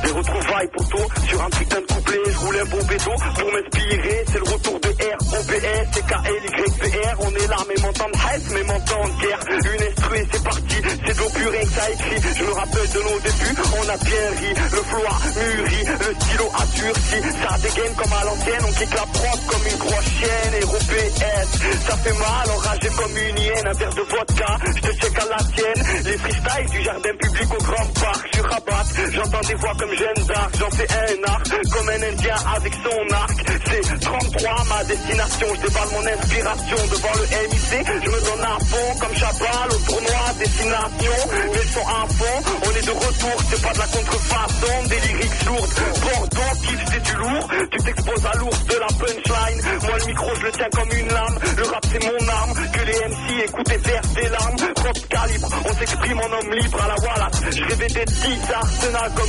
Des 0.03 0.11
retrouvailles 0.11 0.67
pour 0.75 0.87
toi 0.89 1.05
sur 1.27 1.41
un 1.41 1.49
putain 1.49 1.81
de 1.81 1.85
couplet, 1.85 2.17
je 2.29 2.37
roule 2.37 2.59
un 2.59 2.65
bon 2.65 2.83
béton 2.85 3.15
pour 3.17 3.51
m'inspirer, 3.51 4.25
c'est 4.27 4.37
le 4.37 4.51
retour 4.51 4.79
de 4.79 4.89
R, 4.89 5.17
OBS, 5.39 5.87
c'est 5.91 6.05
KLYPR, 6.05 7.15
on 7.19 7.31
est 7.35 7.47
là, 7.47 7.57
mais 7.67 7.81
m'entendre 7.81 8.19
haine, 8.31 8.41
mais 8.53 8.63
m'entendre 8.63 9.17
guerre, 9.21 9.39
une 9.49 9.83
instru 9.83 10.17
et 10.17 10.27
c'est 10.31 10.43
parti, 10.43 10.75
c'est 11.05 11.13
de 11.13 11.19
l'eau 11.19 11.29
pure 11.29 11.53
et 11.53 11.65
que 11.65 11.71
ça 11.73 11.89
écrit, 11.91 12.21
je 12.37 12.43
me 12.43 12.51
rappelle 12.51 12.89
de 12.89 13.01
nos 13.01 13.19
débuts, 13.19 13.57
on 13.77 13.89
a 13.89 13.97
bien 13.97 14.25
ri, 14.39 14.49
le 14.71 14.81
flow 14.85 15.07
mûri, 15.37 15.81
le 15.87 16.15
stylo 16.15 16.45
a 16.53 16.65
durci, 16.77 17.19
ça 17.41 17.57
dégaine 17.57 17.95
comme 17.95 18.13
à 18.13 18.23
l'ancienne, 18.25 18.63
on 18.67 18.73
kick 18.73 18.93
la 18.93 19.05
prod 19.17 19.39
comme 19.47 19.65
une 19.67 19.77
grosse 19.77 20.09
chienne, 20.17 20.53
et 20.61 20.63
OBS, 20.63 21.49
ça 21.87 21.97
fait 21.97 22.13
mal, 22.13 22.47
enragé 22.55 22.89
comme 22.95 23.17
une 23.17 23.37
hyène, 23.39 23.67
un 23.67 23.73
verre 23.73 23.93
de 23.93 24.01
vodka, 24.01 24.57
je 24.65 24.81
te 24.81 24.91
check 25.01 25.19
à 25.19 25.25
la 25.25 25.43
tienne, 25.55 26.03
les 26.05 26.17
freestyles 26.17 26.69
du 26.71 26.83
jardin 26.83 27.15
public 27.19 27.53
au 27.53 27.63
grand 27.63 27.85
parc, 28.01 28.29
je 28.35 28.41
rabatte, 28.41 29.11
j'entends 29.11 29.47
des 29.47 29.55
voix 29.55 29.73
comme 29.77 29.86
Jeanne 29.95 30.25
d'Arc, 30.27 30.51
j'en 30.59 30.71
fais 30.71 30.87
un 30.91 31.31
arc, 31.31 31.47
comme 31.71 31.89
un 31.89 32.03
indien 32.03 32.35
avec 32.55 32.73
son 32.83 33.15
arc, 33.15 33.37
c'est 33.65 33.99
33 33.99 34.63
ma 34.69 34.83
destination, 34.83 35.47
je 35.55 35.61
déballe 35.67 35.89
mon 35.93 36.05
inspiration 36.05 36.77
devant 36.91 37.13
le 37.15 37.25
MIC, 37.47 37.87
je 38.03 38.09
me 38.09 38.19
donne 38.25 38.43
à 38.43 38.57
fond 38.65 38.99
comme 38.99 39.15
Chabal 39.15 39.69
au 39.71 39.91
tournoi 39.91 40.33
destination, 40.39 41.17
mais 41.31 41.61
ils 41.63 41.69
sont 41.69 41.87
à 41.87 42.05
fond, 42.07 42.37
on 42.65 42.71
est 42.71 42.85
de 42.85 42.91
retour, 42.91 43.37
c'est 43.49 43.61
pas 43.61 43.73
de 43.73 43.79
la 43.79 43.87
contrefaçon, 43.87 44.83
des 44.89 44.99
lyrics 45.07 45.45
lourdes, 45.45 45.73
Bordeaux, 46.01 46.55
kiff 46.61 46.85
c'est 46.91 47.03
du 47.03 47.13
lourd, 47.17 47.49
tu 47.71 47.77
t'exposes 47.79 48.25
à 48.25 48.37
l'ours 48.37 48.65
de 48.65 48.75
la 48.75 48.87
punchline, 48.87 49.61
moi 49.83 49.97
le 49.99 50.05
micro 50.05 50.35
je 50.35 50.43
le 50.43 50.51
tiens 50.51 50.69
comme 50.75 50.91
une 50.91 51.07
lame, 51.07 51.39
le 51.57 51.63
rap 51.63 51.85
c'est 51.91 52.03
mon 52.03 52.27
arme, 52.27 52.53
que 52.73 52.81
les 52.85 52.99
MC 53.07 53.45
écoutent 53.45 53.71
et 53.71 53.77
versent 53.77 54.13
des 54.13 54.29
larmes, 54.29 54.73
propre 54.75 55.07
calibre, 55.09 55.49
on 55.65 55.73
s'exprime 55.73 56.19
en 56.19 56.31
homme 56.37 56.53
libre 56.53 56.81
à 56.83 56.87
la 56.87 56.95
Wallace, 56.95 57.41
je 57.51 57.63
rêvais 57.63 57.87
des 57.87 58.05
10 58.05 58.51
arsenal 58.53 59.11
comme 59.15 59.27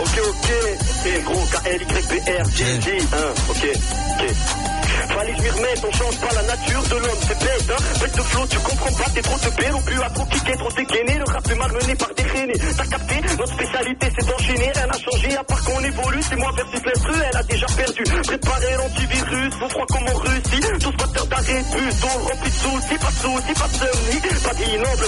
Ok 0.00 0.20
ok, 0.28 0.48
et 1.06 1.22
gros 1.22 1.46
J-J, 2.56 2.90
hein, 3.12 3.32
ok, 3.48 3.64
ok. 3.66 4.34
Fallait 5.08 5.32
que 5.32 5.38
je 5.38 5.42
m'y 5.42 5.50
remette, 5.50 5.84
on 5.86 5.92
change 5.92 6.16
pas 6.20 6.34
la 6.34 6.42
nature 6.42 6.82
de 6.82 6.96
l'homme, 6.96 7.20
c'est 7.28 7.38
bête, 7.38 7.70
hein. 7.70 7.82
Bête 8.00 8.16
de 8.16 8.22
flot, 8.22 8.46
tu 8.48 8.58
comprends 8.58 8.92
pas, 8.92 9.10
t'es 9.14 9.22
trop 9.22 9.38
te 9.38 9.72
au 9.72 9.80
plus 9.80 10.02
à 10.02 10.10
trop 10.10 10.24
kicker, 10.26 10.56
trop 10.56 10.72
dégainé, 10.72 11.18
le 11.18 11.24
rap 11.24 11.50
est 11.50 11.54
malmené 11.54 11.94
par 11.94 12.08
des 12.14 12.22
traînées. 12.22 12.58
T'as 12.76 12.86
capté, 12.86 13.14
notre 13.38 13.52
spécialité 13.52 14.12
c'est 14.18 14.26
d'enchaîner, 14.26 14.72
rien 14.74 14.86
n'a 14.86 14.98
changé, 14.98 15.36
à 15.36 15.44
part 15.44 15.62
qu'on 15.64 15.84
évolue, 15.84 16.22
c'est 16.28 16.36
moi 16.36 16.52
versus 16.56 16.80
l'instru, 16.84 17.14
elle 17.30 17.36
a 17.36 17.42
déjà 17.42 17.66
perdu. 17.66 18.02
Préparer 18.26 18.74
l'antivirus, 18.76 19.54
faut 19.58 19.68
froid 19.68 19.86
comme 19.88 20.06
on 20.12 20.18
Russie, 20.18 20.60
Puto 20.72 20.92
squatteur 20.92 21.26
d'arrêt, 21.26 21.64
puto 21.72 22.08
rempli 22.08 22.50
de 22.50 22.56
soucis, 22.56 22.98
pas 22.98 23.10
de 23.10 23.20
soucis, 23.20 23.54
pas 23.54 23.68
de 23.68 23.76
semis, 23.76 24.20
pas 24.42 24.54
d'ignoble 24.54 25.06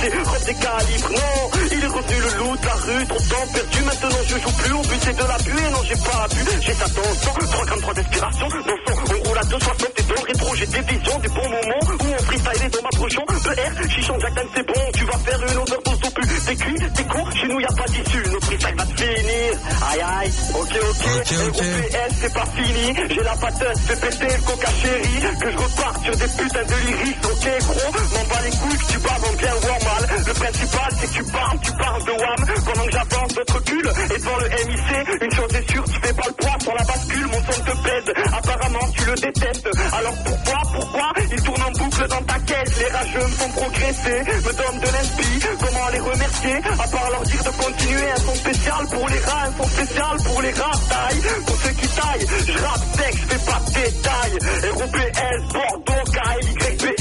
c'est 0.00 0.14
robe 0.24 0.44
des 0.46 0.54
calibres, 0.54 1.10
non, 1.10 1.50
il 1.72 1.84
est 1.84 1.86
revenu 1.86 2.18
le 2.20 2.38
loup 2.38 2.56
de 2.56 2.66
la 2.66 2.74
rue, 2.74 3.06
trop 3.06 3.18
de 3.18 3.28
temps 3.28 3.46
perdu, 3.52 3.75
maintenant 3.84 4.22
je 4.28 4.36
joue 4.38 4.52
plus 4.58 4.72
au 4.72 4.82
but, 4.82 5.00
c'est 5.02 5.16
de 5.16 5.24
la 5.24 5.38
buée, 5.38 5.70
non 5.72 5.82
j'ai 5.84 5.96
pas 5.96 6.26
bu, 6.30 6.40
j'ai 6.60 6.74
ça 6.74 6.86
dans 6.88 7.08
le 7.08 7.16
sang, 7.16 7.34
3 7.52 7.66
grammes 7.66 7.80
3 7.80 7.94
d'inspiration, 7.94 8.48
dans 8.48 8.78
son, 8.86 9.14
on 9.14 9.28
roule 9.28 9.38
à 9.38 9.44
260 9.44 9.86
et 9.96 10.02
dans 10.02 10.14
le 10.14 10.26
rétro, 10.26 10.54
j'ai 10.56 10.66
des 10.66 10.80
visions 10.80 11.18
du 11.18 11.28
bon 11.28 11.48
moment, 11.48 11.80
où 11.84 12.06
on 12.14 12.22
freestyle 12.24 12.70
dans 12.70 12.82
ma 12.82 12.90
prochain, 12.90 13.22
ER, 13.46 13.88
chichon, 13.90 14.18
Jack 14.20 14.32
c'est 14.54 14.66
bon, 14.66 14.80
tu 14.94 15.04
vas 15.04 15.18
faire 15.18 15.40
une 15.50 15.58
overdose 15.58 16.00
au 16.06 16.10
plus, 16.10 16.44
t'es 16.46 16.56
cuit, 16.56 16.76
t'es 16.94 17.04
court, 17.04 17.30
chez 17.32 17.46
nous 17.48 17.60
y 17.60 17.64
a 17.64 17.68
pas 17.68 17.86
d'issue, 17.86 18.22
notre 18.30 18.46
freestyle 18.46 18.74
va 18.76 18.84
te 18.84 19.02
finir, 19.02 19.52
aïe 19.92 20.00
aïe, 20.00 20.32
ok 20.54 20.76
ok, 20.76 21.06
Ok, 21.16 21.32
ok. 21.48 21.56
ROPS, 21.56 22.14
c'est 22.20 22.32
pas 22.34 22.46
fini, 22.56 22.94
j'ai 23.08 23.22
la 23.22 23.36
patate, 23.36 23.78
fais 23.86 23.96
péter 23.96 24.26
le 24.36 24.42
coca 24.42 24.68
chéri, 24.82 25.36
que 25.40 25.50
je 25.50 25.56
reparte 25.56 26.04
sur 26.04 26.16
des 26.16 26.28
putains 26.28 26.64
de 26.64 26.74
lyrics, 26.86 27.24
ok 27.24 27.46
gros, 27.66 27.92
m'en 27.92 28.24
bats 28.28 28.42
les 28.44 28.50
couilles 28.50 28.78
que 28.78 28.92
tu 28.92 28.98
parles 29.00 29.22
en 29.24 29.32
bien 29.36 29.52
ou 29.54 29.66
en 29.66 29.84
mal, 29.84 30.24
le 30.26 30.32
principal 30.32 30.90
c'est 31.00 31.06
que 31.06 31.12
tu 31.12 31.24
parles, 31.32 31.58
tu 31.62 31.72
parles 31.72 32.04
de 32.04 32.10
WAM, 32.10 32.64
pendant 32.64 32.84
que 32.84 32.92
j'avance 32.92 33.34
d'autres 33.34 33.60
et 33.72 34.18
devant 34.18 34.36
le 34.38 34.48
MIC, 34.48 35.22
une 35.22 35.32
chose 35.32 35.54
est 35.54 35.70
sûre, 35.70 35.84
tu 35.84 36.00
fais 36.00 36.14
pas 36.14 36.26
le 36.26 36.32
poids 36.34 36.56
sur 36.60 36.74
la 36.74 36.84
bascule, 36.84 37.26
mon 37.26 37.52
son 37.52 37.60
te 37.62 37.76
pèse, 37.82 38.14
apparemment 38.32 38.88
tu 38.96 39.04
le 39.06 39.14
détestes, 39.14 39.68
alors 39.92 40.14
pourquoi, 40.24 40.58
pourquoi, 40.72 41.12
il 41.32 41.42
tourne 41.42 41.62
en 41.62 41.70
boucle 41.72 42.08
dans 42.08 42.22
ta 42.22 42.38
caisse, 42.40 42.78
les 42.78 42.88
rageux 42.88 43.26
me 43.26 43.34
font 43.36 43.48
progresser, 43.50 44.18
me 44.20 44.52
donnent 44.52 44.80
de 44.80 44.86
l'inspi, 44.86 45.46
comment 45.60 45.88
les 45.92 46.00
remercier, 46.00 46.56
à 46.56 46.88
part 46.88 47.10
leur 47.10 47.22
dire 47.22 47.44
de 47.44 47.50
continuer, 47.50 48.10
un 48.10 48.16
son 48.16 48.34
spécial 48.34 48.86
pour 48.92 49.08
les 49.08 49.18
rats, 49.20 49.44
un 49.46 49.62
son 49.62 49.68
spécial 49.68 50.16
pour 50.24 50.42
les 50.42 50.52
rats, 50.52 50.80
taille, 50.88 51.22
pour 51.46 51.56
ceux 51.56 51.70
qui 51.70 51.88
taillent, 51.88 52.26
je 52.46 52.58
rappe 52.62 52.96
sec, 52.96 53.14
je 53.16 53.34
fais 53.34 53.50
pas 53.50 53.60
de 53.66 53.72
détails, 53.74 54.38
ROPS, 54.72 55.52
Bordeaux, 55.52 56.10
KLYBR, 56.12 56.96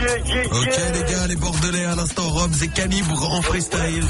yeah, 0.00 0.16
yeah, 0.16 0.42
yeah. 0.42 0.46
Ok 0.46 0.76
les 0.94 1.12
gars, 1.12 1.26
les 1.28 1.36
Bordelais 1.36 1.84
à 1.84 1.94
l'instant, 1.94 2.28
Robs 2.30 2.62
et 2.62 2.68
Calibre 2.68 3.34
en 3.34 3.42
freestyle. 3.42 4.04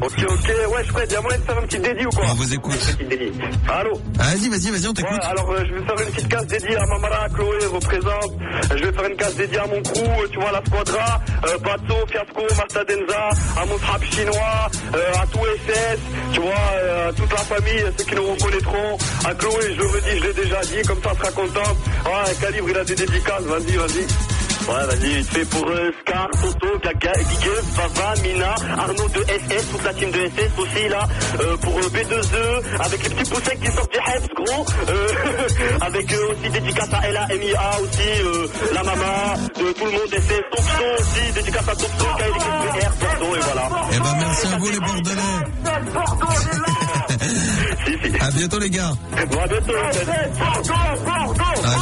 Ok, 0.00 0.24
ok, 0.28 0.48
ouais, 0.72 0.84
je 0.84 0.92
prête. 1.02 1.12
Y'a 1.12 1.20
moyen 1.20 1.38
de 1.38 1.42
faire 1.44 1.58
un 1.58 1.62
petit 1.62 1.78
dédié 1.78 2.06
ou 2.06 2.10
quoi 2.10 2.24
On 2.30 2.34
vous 2.34 2.54
écoute. 2.54 2.96
Allô 3.68 3.92
Vas-y, 4.14 4.48
vas-y, 4.48 4.70
vas-y, 4.70 4.88
on 4.88 4.92
t'écoute. 4.92 5.12
Ouais, 5.12 5.24
alors 5.24 5.50
euh, 5.50 5.64
je 5.68 5.74
vais 5.74 5.84
faire 5.86 6.06
une 6.06 6.12
petite 6.14 6.28
case 6.28 6.46
dédiée 6.46 6.76
à 6.76 6.86
Mamara, 6.86 7.28
Chloé 7.30 7.58
représente. 7.72 8.32
Euh, 8.40 8.76
Je 8.76 8.84
vais 8.84 8.92
faire 8.92 9.06
une 9.10 9.16
case 9.16 9.34
dédiée 9.36 9.58
à 9.58 9.66
mon 9.66 9.82
crew, 9.82 9.98
euh, 9.98 10.28
tu 10.30 10.40
vois, 10.40 10.52
la 10.52 10.62
Squadra, 10.64 11.20
euh, 11.46 11.58
Bato, 11.58 11.94
Fiasco, 12.08 12.54
Marta 12.56 12.84
Denza, 12.84 13.28
à 13.60 13.66
mon 13.66 13.78
trap 13.78 14.04
chinois, 14.04 14.70
euh, 14.94 15.12
à 15.22 15.26
tout 15.26 15.40
SS, 15.66 15.98
tu 16.32 16.40
vois, 16.40 16.52
euh, 16.76 17.08
à 17.08 17.12
toute 17.12 17.30
la 17.30 17.38
famille, 17.38 17.84
ceux 17.98 18.04
qui 18.04 18.14
nous 18.14 18.26
reconnaîtront. 18.32 18.98
À 19.24 19.34
Chloé, 19.34 19.74
je 19.74 19.80
le 19.80 19.86
redis, 19.88 20.18
je 20.18 20.26
l'ai 20.26 20.34
déjà 20.34 20.60
dit, 20.62 20.82
comme 20.86 21.02
ça, 21.02 21.10
sera 21.14 21.30
contente. 21.32 21.76
Ouais, 22.04 22.34
Calibre, 22.40 22.68
il 22.70 22.76
a 22.78 22.84
des 22.84 22.94
dédicaces, 22.94 23.42
vas-y, 23.42 23.76
vas-y. 23.76 24.06
Ouais, 24.68 24.86
vas-y, 24.86 25.24
fait 25.24 25.44
pour 25.46 25.66
euh, 25.68 25.90
Scar, 26.00 26.28
Toto, 26.40 26.78
Gaga, 26.82 27.12
Guigueux, 27.12 27.60
Vava, 27.74 28.14
Mina, 28.22 28.54
Arnaud 28.78 29.08
de 29.08 29.20
SS, 29.24 29.68
toute 29.70 29.84
la 29.84 29.92
team 29.94 30.10
de 30.10 30.18
SS 30.18 30.52
aussi 30.58 30.88
là, 30.88 31.06
euh, 31.40 31.56
pour 31.58 31.76
euh, 31.78 31.82
B2E, 31.88 32.80
avec 32.80 33.02
les 33.02 33.10
petits 33.10 33.30
poussins 33.30 33.56
qui 33.56 33.66
sortent 33.72 33.92
du 33.92 33.98
Heps, 33.98 34.28
gros, 34.36 34.64
euh, 34.88 35.08
avec 35.80 36.12
aussi 36.12 36.50
dédicace 36.50 36.92
à 36.92 37.08
Ella, 37.08 37.26
MIA 37.28 37.70
aussi, 37.82 38.72
la 38.72 38.82
Mama, 38.84 39.34
de 39.58 39.72
tout 39.72 39.84
le 39.84 39.90
monde 39.92 40.08
SS, 40.10 40.42
Topso 40.54 40.84
aussi, 41.00 41.32
dédicace 41.34 41.68
à 41.68 41.72
Topso, 41.74 42.06
KLXBR, 42.18 42.92
Bordeaux, 43.00 43.36
et 43.36 43.40
voilà. 43.40 43.68
Eh 43.92 43.98
ben 43.98 44.14
merci 44.20 44.46
à 44.46 44.58
vous 44.58 44.70
les 44.70 44.80
Bordelais. 44.80 45.22
À 48.20 48.30
bientôt 48.30 48.58
les 48.60 48.70
gars. 48.70 48.92
Bon, 49.30 49.40
à 49.40 49.46
bientôt, 49.48 49.72
Ah, 49.74 49.90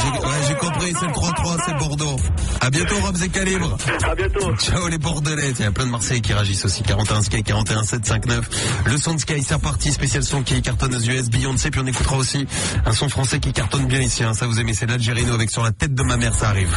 j'ai 0.02 0.26
ouais, 0.26 0.40
j'ai 0.48 0.54
compris, 0.54 0.94
c'est 0.98 1.06
le 1.06 1.12
3-3, 1.12 1.56
c'est 1.66 1.76
Bordeaux. 1.76 2.16
À 2.60 2.70
bientôt 2.70 2.96
Robs 3.00 3.22
et 3.22 3.28
Calibre. 3.28 3.76
À 4.02 4.14
bientôt. 4.14 4.54
Ciao 4.56 4.86
les 4.88 4.98
Bordelais. 4.98 5.52
Il 5.58 5.64
y 5.64 5.66
a 5.66 5.70
plein 5.72 5.86
de 5.86 5.90
Marseillais 5.90 6.20
qui 6.20 6.32
réagissent 6.32 6.64
aussi. 6.64 6.82
41 6.82 7.22
Sky, 7.22 7.42
41 7.42 7.84
759. 7.84 8.48
Le 8.86 8.96
son 8.98 9.14
de 9.14 9.20
Sky, 9.20 9.42
c'est 9.42 9.54
reparti. 9.54 9.92
Spécial 9.92 10.22
son 10.22 10.42
qui 10.42 10.60
cartonne 10.60 10.94
aux 10.94 11.00
US, 11.00 11.30
Beyoncé. 11.30 11.70
Puis 11.70 11.80
on 11.82 11.86
écoutera 11.86 12.16
aussi 12.16 12.46
un 12.84 12.92
son 12.92 13.08
français 13.08 13.40
qui 13.40 13.52
cartonne 13.52 13.86
bien 13.86 14.00
ici. 14.00 14.24
hein. 14.24 14.34
Ça 14.34 14.46
vous 14.46 14.60
aimez, 14.60 14.74
c'est 14.74 14.86
l'Algérino 14.86 15.32
avec 15.34 15.50
sur 15.50 15.62
la 15.62 15.72
tête 15.72 15.94
de 15.94 16.02
ma 16.02 16.16
mère, 16.16 16.34
ça 16.34 16.48
arrive. 16.50 16.68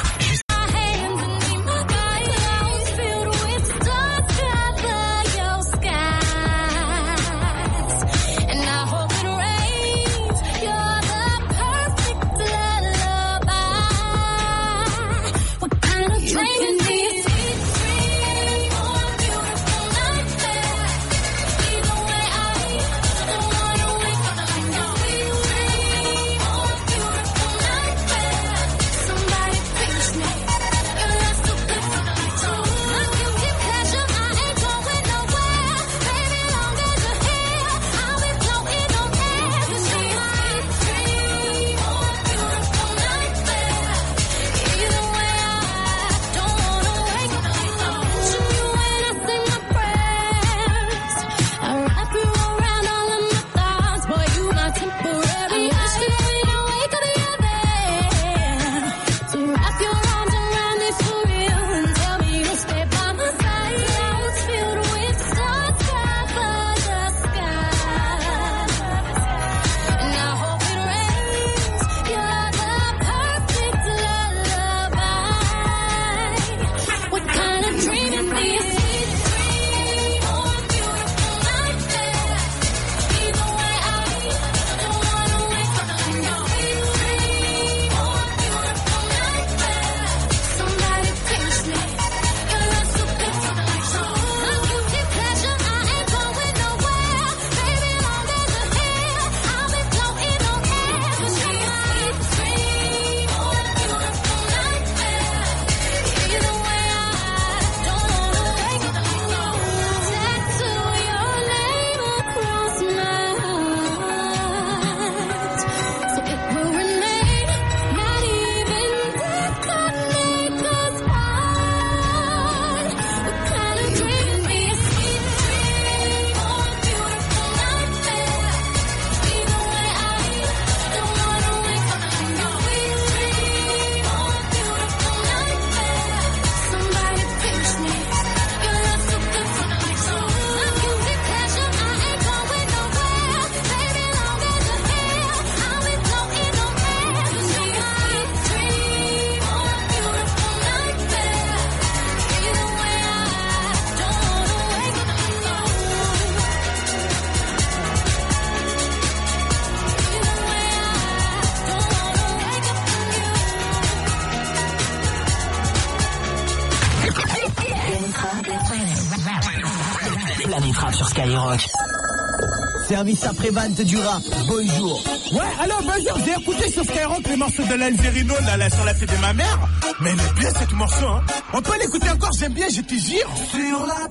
Service 173.04 173.26
après-vente 173.26 173.82
du 173.82 173.98
rap. 173.98 174.24
Bonjour. 174.48 175.04
Ouais, 175.34 175.40
alors 175.60 175.82
bonjour, 175.82 176.18
j'ai 176.26 176.42
écouté 176.42 176.72
sur 176.72 176.86
Skyrock 176.86 177.28
les 177.28 177.36
morceaux 177.36 177.64
de 177.64 177.74
l'Alzerino 177.74 178.34
là, 178.46 178.56
là, 178.56 178.70
sur 178.70 178.86
la 178.86 178.94
tête 178.94 179.12
de 179.12 179.18
ma 179.18 179.34
mère. 179.34 179.60
Mais 180.00 180.12
elle 180.12 180.20
est 180.20 180.40
bien 180.40 180.50
cette 180.58 180.72
morceau, 180.72 181.08
hein. 181.08 181.22
On 181.52 181.62
peut 181.62 181.78
l'écouter 181.82 182.10
encore, 182.10 182.32
j'aime 182.40 182.54
bien, 182.54 182.68
je 182.70 182.80
te 182.80 182.96
jure. 182.96 183.30
Sur 183.52 183.86
la 183.88 184.03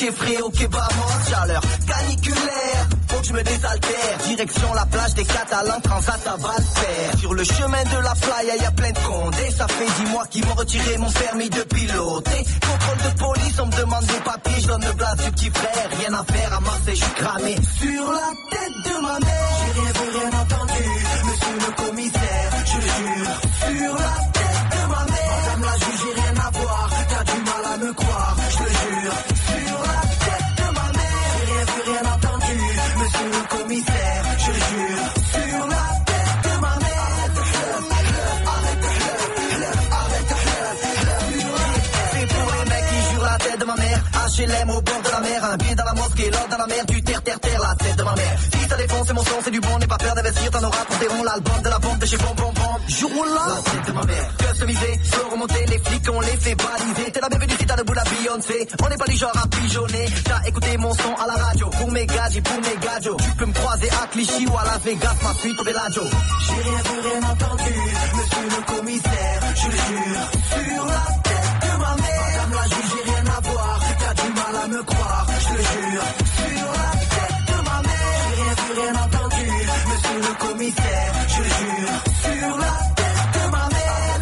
Frétier, 0.00 0.12
Fréo, 0.12 0.50
Kebamos, 0.50 1.28
chaleur 1.28 1.60
caniculaire. 1.86 2.88
Faut 3.08 3.20
que 3.20 3.26
je 3.26 3.32
me 3.34 3.42
désaltère, 3.42 4.18
direction 4.26 4.74
la 4.74 4.86
plage 4.86 5.14
des 5.14 5.24
Catalans, 5.24 5.80
transat 5.82 6.26
à 6.26 6.36
Valfer. 6.36 7.18
Sur 7.18 7.34
le 7.34 7.44
chemin 7.44 7.82
de 7.84 8.02
la 8.02 8.14
playa, 8.14 8.56
y 8.56 8.64
a 8.64 8.70
plein 8.70 8.92
de 8.92 8.98
condés. 8.98 9.50
Ça 9.50 9.66
fait 9.68 10.02
dix 10.02 10.10
mois 10.10 10.26
qu'ils 10.26 10.46
m'ont 10.46 10.54
retiré 10.54 10.96
mon 10.96 11.10
permis 11.10 11.50
de 11.50 11.62
piloter. 11.64 12.44
Contrôle 12.60 13.12
de 13.12 13.18
police, 13.18 13.60
on 13.60 13.66
me 13.66 13.76
demande 13.76 14.06
des 14.06 14.20
papiers, 14.20 14.60
je 14.62 14.66
donne 14.68 14.84
le 14.84 14.92
blas 14.92 15.14
du 15.16 15.30
petit 15.32 15.50
frère. 15.50 15.88
Rien 15.98 16.14
à 16.14 16.24
faire 16.24 16.54
à 16.54 16.60
Marseille, 16.60 16.96
je 16.96 17.04
suis 17.04 17.14
cramé. 17.14 17.56
Sur 17.78 18.12
la 18.12 18.30
tête 18.50 18.76
de 18.86 19.02
ma 19.02 19.18
mère, 19.18 19.50
j'ai 19.58 19.80
rien 19.80 19.92
vu, 19.92 20.18
rien 20.18 20.40
entendu. 20.40 20.84
Monsieur 21.24 21.54
le 21.66 21.84
commissaire, 21.84 22.52
je 22.64 22.80
jure. 22.80 23.40
Sur 23.68 23.94
la 23.94 24.30
tête 24.32 24.39
HLM 44.40 44.70
au 44.70 44.80
bord 44.80 45.02
de 45.02 45.10
la 45.10 45.20
mer, 45.20 45.44
un 45.44 45.58
pied 45.58 45.74
dans 45.74 45.84
la 45.84 45.92
mosquée, 45.92 46.30
l'ordre 46.30 46.48
dans 46.48 46.56
la 46.56 46.66
mer, 46.66 46.86
du 46.86 47.02
terre, 47.02 47.22
terre, 47.22 47.40
terre, 47.40 47.60
la 47.60 47.74
tête 47.74 47.96
de 47.96 48.02
ma 48.02 48.14
mère. 48.14 48.38
Si 48.40 48.68
ça 48.68 48.76
défonce, 48.76 49.06
c'est 49.06 49.12
mon 49.12 49.22
son, 49.22 49.36
c'est 49.44 49.50
du 49.50 49.60
bon, 49.60 49.78
n'aie 49.78 49.86
pas 49.86 49.98
peur 49.98 50.14
d'investir, 50.14 50.50
t'en 50.50 50.64
auras 50.64 50.84
pour 50.86 51.24
l'album 51.24 51.62
de 51.62 51.68
la 51.68 51.78
bombe 51.78 51.98
de 51.98 52.06
chez 52.06 52.16
Bon 52.16 52.34
Bon 52.36 52.52
Bon. 52.54 52.70
Jour 52.88 53.24
là, 53.26 53.54
la 53.54 53.70
tête 53.70 53.86
de 53.86 53.92
ma 53.92 54.04
mère. 54.04 54.36
Customisé, 54.38 55.00
se 55.04 55.20
remonter, 55.30 55.66
les 55.66 55.78
flics, 55.78 56.08
on 56.10 56.20
les 56.20 56.36
fait 56.38 56.54
baliser. 56.54 57.12
T'es 57.12 57.20
la 57.20 57.28
bienvenue 57.28 57.54
si 57.58 57.66
t'as 57.66 57.76
le 57.76 57.84
bout 57.84 57.92
la 57.92 58.04
Beyoncé. 58.04 58.68
On 58.82 58.88
n'est 58.88 58.96
pas 58.96 59.06
du 59.06 59.16
genre 59.16 59.36
à 59.36 59.46
pigeonner. 59.46 60.06
T'as 60.24 60.48
écouté 60.48 60.76
mon 60.78 60.94
son 60.94 61.14
à 61.14 61.26
la 61.26 61.44
radio, 61.44 61.68
pour 61.68 61.90
mes 61.92 62.06
gadgets, 62.06 62.42
pour 62.42 62.56
mes 62.56 62.76
gadgets. 62.80 63.16
Tu 63.18 63.30
peux 63.36 63.46
me 63.46 63.52
croiser 63.52 63.90
à 63.90 64.06
Clichy 64.06 64.46
ou 64.46 64.56
à 64.56 64.64
Las 64.64 64.80
Vegas, 64.82 65.16
ma 65.22 65.34
suite 65.34 65.60
au 65.60 65.64
Bellagio. 65.64 66.02
J'ai 66.46 66.62
rien 66.62 66.82
vu, 66.88 67.00
rien 67.08 67.30
entendu, 67.30 67.74
monsieur 68.16 68.48
le 68.48 68.74
commissaire, 68.74 69.40
je 69.54 69.66
le 69.66 69.76
jure. 69.76 70.24
Sur 70.48 70.86
la 70.86 71.06
tête 71.28 71.50
de 71.62 71.76
ma 71.76 71.94
mère, 71.96 72.46
madame 72.48 72.52
la 72.54 72.64
juge, 72.74 72.90
j'ai 72.90 73.10
rien 73.10 73.24
à 73.26 73.40
voir. 73.40 73.89
Me 74.68 74.82
croire, 74.82 75.26
je 75.26 75.54
le 75.54 75.62
jure. 75.62 76.04
Sur 76.36 76.70
la 76.70 76.90
tête 77.00 77.38
de 77.48 77.56
ma 77.64 77.78
mère, 77.80 78.20
j'ai 78.28 78.74
rien 78.74 78.82
rien 78.82 78.94
entendu, 79.02 79.46
monsieur 79.88 80.18
le 80.20 80.34
commissaire, 80.38 81.12
je 81.28 81.42
jure. 81.42 81.96
Sur 82.22 82.58
la 82.58 82.74
tête 82.94 83.24
de 83.34 83.44
ma 83.50 83.64
mère, 83.68 84.20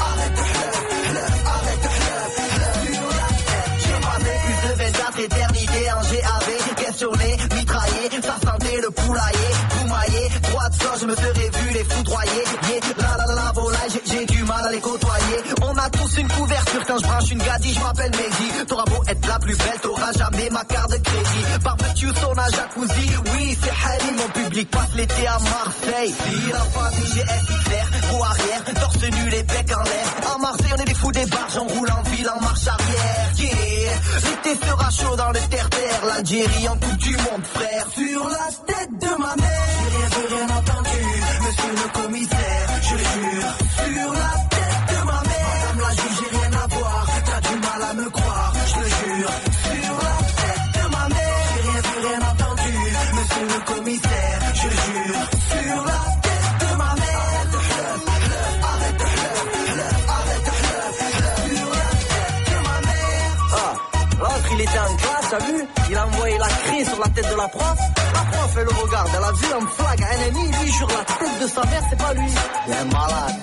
arrête, 0.00 0.38
arrête, 1.46 1.86
sur 2.84 3.08
la 3.08 3.28
tête. 3.48 3.72
J'ai 3.82 3.98
passé 4.04 4.32
plus 4.44 4.68
de 4.68 4.74
24 4.78 5.18
éternités 5.20 5.86
en 5.90 6.02
GAV, 6.02 6.74
questionné, 6.76 7.36
mitraillé, 7.56 8.02
ça 8.22 8.36
sentait 8.44 8.80
le 8.82 8.90
poulailler, 8.90 9.52
poumaillé, 9.70 10.28
droit 10.42 10.68
de 10.68 10.74
je 11.00 11.06
me 11.06 11.16
serais 11.16 11.50
vu 11.58 11.70
les 11.72 11.84
foudroyer, 11.84 12.44
yeah, 12.68 12.80
la 12.98 13.16
la 13.16 13.26
la 13.26 13.34
la 13.34 13.52
volaille, 13.52 14.00
j'ai 14.04 14.26
du 14.26 14.44
mal 14.44 14.64
à 14.66 14.70
les 14.70 14.80
côtoyer. 14.80 15.38
On 15.62 15.76
a 15.76 15.90
tous 15.90 16.18
une 16.18 16.28
couverture 16.28 16.63
quand 16.94 17.00
je 17.00 17.06
branche 17.08 17.30
une 17.30 17.38
gadie, 17.38 17.74
je 17.74 17.80
m'appelle 17.80 18.10
Mehdi. 18.10 18.66
T'auras 18.66 18.84
beau 18.84 19.02
être 19.08 19.26
la 19.26 19.38
plus 19.38 19.56
belle, 19.56 19.80
t'auras 19.82 20.12
jamais 20.12 20.48
ma 20.50 20.64
carte 20.64 20.90
de 20.90 20.96
crédit. 20.96 21.44
Barbecue, 21.62 22.12
sauna, 22.20 22.44
jacuzzi, 22.50 23.10
oui, 23.34 23.58
c'est 23.60 23.70
Harry, 23.70 24.14
mon 24.16 24.28
public 24.28 24.70
passe 24.70 24.94
l'été 24.94 25.26
à 25.26 25.38
Marseille. 25.38 26.14
Si 26.14 26.52
la 26.52 26.60
famille, 26.60 27.12
j'ai 27.14 27.64
clair, 27.64 27.86
roue 28.10 28.24
arrière, 28.24 28.64
torse 28.80 29.02
nu, 29.02 29.28
les 29.30 29.42
becs 29.42 29.72
en 29.76 29.82
l'air. 29.82 30.34
À 30.34 30.38
Marseille, 30.38 30.72
on 30.76 30.82
est 30.82 30.84
des 30.84 30.94
fous 30.94 31.12
des 31.12 31.26
barges, 31.26 31.58
on 31.58 31.66
roule 31.66 31.90
en 31.90 32.02
ville, 32.10 32.30
en 32.30 32.40
marche 32.40 32.66
arrière. 32.68 33.30
L'été 34.24 34.66
sera 34.66 34.90
chaud 34.90 35.16
dans 35.16 35.30
le 35.30 35.40
terre-terre, 35.50 36.00
l'Algérie 36.06 36.68
en 36.68 36.76
coupe 36.76 36.96
du 36.98 37.16
monde, 37.16 37.44
frère. 37.54 37.86
Sur 37.94 38.28
la 38.28 38.72
tête 38.72 38.90
de 39.00 39.20
ma 39.20 39.34
mère, 39.36 40.08
j'ai 40.10 40.34
rien 40.34 40.46
rien 40.46 40.56
entendu, 40.56 41.02
monsieur 41.42 41.72
le 41.72 42.02
commissaire, 42.02 42.68
je 42.82 42.96
jure. 42.96 43.52
Sur 43.84 44.12
la 44.12 44.53
tête 67.14 67.30
de 67.30 67.36
la 67.36 67.48
prof. 67.48 67.78
La 68.14 68.20
prof, 68.20 68.56
elle 68.58 68.64
le 68.64 68.82
regarde, 68.82 69.10
elle 69.16 69.24
a 69.24 69.32
vu 69.32 69.46
un 69.54 69.66
flag 69.66 70.02
à 70.02 70.14
ennemi, 70.14 70.50
lui 70.62 70.72
sur 70.72 70.88
la 70.88 71.04
tête 71.04 71.42
de 71.42 71.46
sa 71.46 71.62
mère, 71.64 71.82
c'est 71.90 71.98
pas 71.98 72.14
lui. 72.14 72.30
Il 72.66 72.72
est 72.72 72.84
malade. 72.92 73.36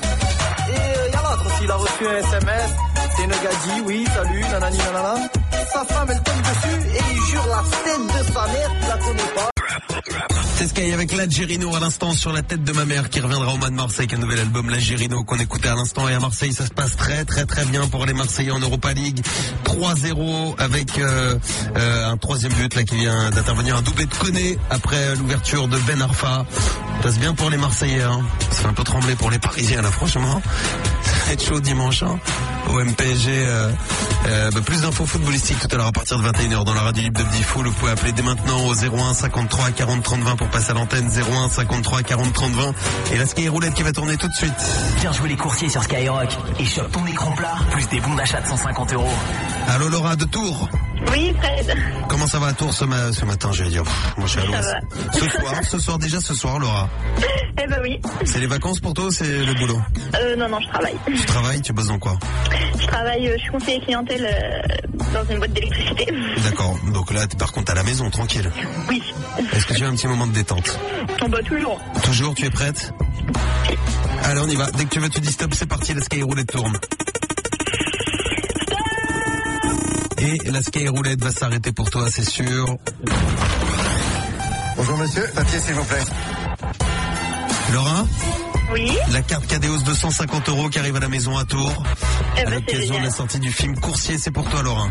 Et 0.70 1.08
il 1.08 1.14
y 1.14 1.16
a 1.16 1.22
l'autre 1.22 1.46
aussi, 1.46 1.64
il 1.64 1.72
a 1.72 1.76
reçu 1.76 2.08
un 2.08 2.18
SMS. 2.18 2.72
C'est 3.16 3.24
une 3.24 3.30
gadji, 3.30 3.82
oui, 3.86 4.08
salut, 4.14 4.42
nanani, 4.52 4.78
nanana. 4.78 5.16
Sa 5.74 5.86
femme, 5.86 6.08
elle 6.10 6.22
tombe 6.22 6.42
dessus 6.42 6.98
et 6.98 7.02
il 7.14 7.22
jure 7.26 7.48
la 7.48 7.64
tête 7.84 8.28
de 8.28 8.34
sa 8.34 8.46
mère, 8.48 8.72
il 8.82 8.88
la 8.88 8.98
connaît 8.98 9.34
pas. 9.36 9.51
C'est 10.67 10.93
avec 10.93 11.15
l'Algérino 11.15 11.76
à 11.76 11.80
l'instant 11.80 12.12
sur 12.12 12.32
la 12.32 12.43
tête 12.43 12.63
de 12.63 12.71
ma 12.71 12.86
mère 12.86 13.10
qui 13.10 13.19
reviendra 13.19 13.52
au 13.52 13.58
mois 13.58 13.71
de 13.71 13.74
Mars 13.74 13.97
avec 13.97 14.13
un 14.13 14.17
nouvel 14.17 14.39
album 14.39 14.69
l'Algérino 14.69 15.24
qu'on 15.24 15.39
écoutait 15.39 15.69
à 15.69 15.76
l'instant. 15.76 16.08
Et 16.08 16.13
à 16.13 16.19
Marseille 16.19 16.54
ça 16.54 16.67
se 16.67 16.71
passe 16.71 16.95
très 16.95 17.26
très 17.26 17.45
très 17.45 17.65
bien 17.65 17.88
pour 17.88 18.06
les 18.06 18.13
Marseillais 18.13 18.52
en 18.52 18.60
Europa 18.60 18.93
League. 18.93 19.26
3-0 19.65 20.60
avec 20.60 21.00
euh, 21.00 21.36
euh, 21.78 22.12
un 22.12 22.17
troisième 22.17 22.54
but 22.54 22.76
là 22.76 22.84
qui 22.84 22.95
vient 22.95 23.32
d'intervenir 23.32 23.76
un 23.76 23.82
doublé 23.82 24.06
de 24.06 24.13
Koné 24.13 24.60
après 24.69 25.15
l'ouverture 25.15 25.67
de 25.67 25.80
Ben 25.80 26.00
Arfa. 26.00 26.45
Ça 26.45 27.02
passe 27.02 27.17
bien 27.17 27.34
pour 27.34 27.50
les 27.50 27.58
Marseillais 27.58 28.04
hein. 28.04 28.21
ça 28.52 28.62
fait 28.62 28.67
un 28.67 28.74
peu 28.74 28.83
trembler 28.83 29.15
pour 29.15 29.31
les 29.31 29.40
Parisiens 29.40 29.81
là 29.81 29.90
franchement 29.90 30.42
être 31.30 31.44
chaud 31.44 31.60
dimanche 31.60 32.04
hein. 32.04 32.19
au 32.69 32.84
MPG 32.84 33.28
euh, 33.30 33.72
euh, 34.28 34.52
bah, 34.52 34.62
plus 34.65 34.82
d'infos 34.82 35.06
footballistiques 35.06 35.60
tout 35.60 35.67
à 35.72 35.78
l'heure 35.78 35.88
à 35.88 35.92
partir 35.92 36.17
de 36.17 36.24
21h 36.24 36.63
dans 36.63 36.74
la 36.74 36.82
radio 36.82 37.04
libre 37.04 37.19
de 37.19 37.26
Bdifool 37.26 37.67
vous 37.67 37.74
pouvez 37.74 37.92
appeler 37.92 38.12
dès 38.12 38.22
maintenant 38.22 38.67
au 38.67 38.74
01 38.74 39.13
53 39.13 39.72
40 39.72 40.04
30 40.04 40.19
20 40.22 40.36
pour 40.36 40.48
passer 40.48 40.72
à 40.72 40.74
l'antenne. 40.74 41.08
01 41.08 41.50
53 41.50 42.04
40 42.04 42.34
30 42.34 42.52
20 42.52 42.74
et 43.13 43.17
la 43.17 43.26
ski 43.26 43.48
roulette 43.50 43.74
qui 43.74 43.84
va 43.84 43.92
tourner 43.92 44.17
tout 44.17 44.28
de 44.28 44.34
suite. 44.34 44.54
Viens 45.00 45.12
jouer 45.12 45.30
les 45.30 45.38
coursiers 45.38 45.69
sur 45.69 45.84
Skyrock. 45.84 46.30
Et 46.60 46.65
chope 46.65 46.92
ton 46.92 47.06
écran 47.06 47.32
plat, 47.32 47.56
plus 47.72 47.88
des 47.90 48.00
bons 48.00 48.15
d'achat 48.15 48.42
de 48.42 48.48
150 48.48 48.94
euros. 48.94 49.08
Allô 49.67 49.90
Laura 49.90 50.15
de 50.15 50.26
Tours 50.26 50.69
Oui, 51.10 51.33
Fred. 51.41 51.75
Comment 52.08 52.27
ça 52.27 52.39
va 52.39 52.47
à 52.47 52.54
Tours 52.54 52.73
ce, 52.73 52.85
ma- 52.85 53.12
ce 53.12 53.25
matin 53.25 53.52
j'allais 53.52 53.69
dire 53.71 53.83
Pff, 53.83 54.13
moi 54.17 54.27
je 54.27 54.31
suis 54.31 54.41
à 54.41 54.45
l'ouest. 54.45 54.63
va. 54.69 55.12
Ce 55.13 55.29
soir, 55.29 55.54
ce 55.63 55.79
soir 55.79 55.97
déjà 55.97 56.19
ce 56.21 56.33
soir 56.33 56.60
Laura 56.60 56.89
Eh 57.62 57.67
ben 57.67 57.79
oui. 57.81 57.99
c'est 58.25 58.39
les 58.39 58.47
vacances 58.47 58.79
pour 58.79 58.93
toi 58.93 59.06
ou 59.06 59.12
c'est 59.12 59.43
le 59.45 59.54
boulot 59.56 59.79
Euh, 60.15 60.35
non, 60.35 60.47
non, 60.49 60.60
je 60.62 60.67
travaille. 60.69 60.95
Tu 61.08 61.25
travailles, 61.25 61.62
tu 61.62 61.73
bosses 61.73 61.87
dans 61.87 61.99
quoi 61.99 62.17
Je 62.79 62.85
travaille, 62.87 63.27
euh, 63.27 63.33
je 63.37 63.41
suis 63.41 63.52
conseiller 63.52 63.79
clientèle 63.81 64.25
euh, 64.25 65.02
dans 65.13 65.25
une 65.31 65.37
boîte 65.39 65.54
d'électricité. 65.54 66.08
D'accord, 66.43 66.77
donc 66.93 67.12
là 67.13 67.27
t'es 67.27 67.37
par 67.37 67.52
contre 67.52 67.71
à 67.71 67.75
la 67.75 67.83
maison, 67.83 68.10
tranquille. 68.10 68.49
Oui. 68.89 69.02
Est-ce 69.54 69.65
que 69.65 69.73
tu 69.73 69.83
as 69.83 69.87
un 69.87 69.95
petit 69.95 70.08
moment 70.08 70.27
de 70.27 70.33
détente 70.33 70.79
On 71.21 71.29
bat 71.29 71.41
toujours. 71.43 71.79
Toujours, 72.04 72.35
tu 72.35 72.45
es 72.45 72.49
prête 72.49 72.93
Allez, 74.23 74.39
on 74.39 74.47
y 74.47 74.56
va. 74.56 74.69
Dès 74.71 74.85
que 74.85 74.89
tu 74.89 74.99
veux, 74.99 75.10
tu 75.10 75.19
dis 75.19 75.31
stop, 75.31 75.54
c'est 75.56 75.65
parti, 75.65 75.93
la 75.93 76.02
sky 76.02 76.21
roulette 76.21 76.52
tourne. 76.52 76.77
Et 80.24 80.38
la 80.52 80.62
sky 80.62 80.88
roulette 80.88 81.24
va 81.24 81.32
s'arrêter 81.32 81.72
pour 81.72 81.90
toi, 81.90 82.06
c'est 82.12 82.28
sûr. 82.30 82.78
Bonjour 84.78 84.98
monsieur, 84.98 85.24
papier 85.34 85.60
s'il 85.60 85.74
vous 85.74 85.84
plaît. 85.84 86.04
Laura 87.74 88.06
Oui. 88.72 88.92
La 89.12 89.22
carte 89.24 89.48
Cadeos 89.48 89.80
de 89.80 89.94
150 89.94 90.50
euros 90.50 90.69
qui 90.69 90.78
arrive 90.78 90.96
à 90.96 91.00
la 91.00 91.10
maison 91.10 91.36
à 91.38 91.46
Tours. 91.46 91.84
Eh 92.38 92.42
à 92.42 92.46
ben, 92.46 92.62
c'est 92.67 92.74
l'occasion 92.74 93.00
de 93.00 93.04
la 93.04 93.10
sortie 93.10 93.40
du 93.40 93.52
film 93.52 93.80
Coursier, 93.80 94.19
c'est 94.19 94.30
pour 94.30 94.48
toi 94.48 94.62
Laura. 94.62 94.90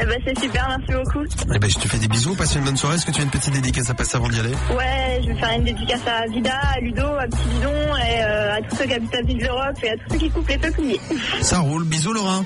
Eh 0.00 0.06
ben, 0.06 0.18
c'est 0.24 0.38
super, 0.40 0.66
merci 0.68 1.04
beaucoup. 1.04 1.26
Eh 1.54 1.58
ben, 1.58 1.68
je 1.68 1.78
te 1.78 1.86
fais 1.86 1.98
des 1.98 2.08
bisous, 2.08 2.34
passe 2.34 2.54
une 2.54 2.64
bonne 2.64 2.78
soirée. 2.78 2.96
Est-ce 2.96 3.04
que 3.04 3.10
tu 3.12 3.20
as 3.20 3.24
une 3.24 3.30
petite 3.30 3.52
dédicace 3.52 3.90
à 3.90 3.94
passer 3.94 4.16
avant 4.16 4.28
d'y 4.28 4.40
aller? 4.40 4.54
Ouais, 4.74 5.20
je 5.22 5.28
vais 5.28 5.34
faire 5.38 5.50
une 5.50 5.64
dédicace 5.64 6.00
à 6.06 6.26
Vida, 6.28 6.58
à 6.74 6.80
Ludo, 6.80 7.06
à 7.06 7.26
Petit 7.26 7.48
Bidon 7.56 7.96
et 7.96 8.22
euh, 8.24 8.56
à 8.56 8.62
tous 8.62 8.76
ceux 8.76 8.84
qui 8.86 8.94
habitent 8.94 9.14
à 9.14 9.22
Ville 9.22 9.38
d'Europe 9.38 9.76
et 9.82 9.90
à 9.90 9.96
tous 9.96 10.12
ceux 10.12 10.18
qui 10.18 10.30
coupent 10.30 10.48
les 10.48 10.58
peupliers. 10.58 11.00
Ça 11.42 11.58
roule, 11.58 11.84
bisous 11.84 12.14
Laura. 12.14 12.42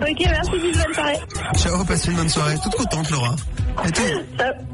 Ok, 0.00 0.18
merci, 0.20 0.50
bisous, 0.50 0.82
bonne 0.84 0.94
soirée. 0.94 1.18
Ciao, 1.56 1.84
passe 1.84 2.06
une 2.06 2.14
bonne 2.14 2.28
soirée. 2.28 2.56
Toute 2.62 2.76
contente 2.76 3.10
Laura. 3.10 3.36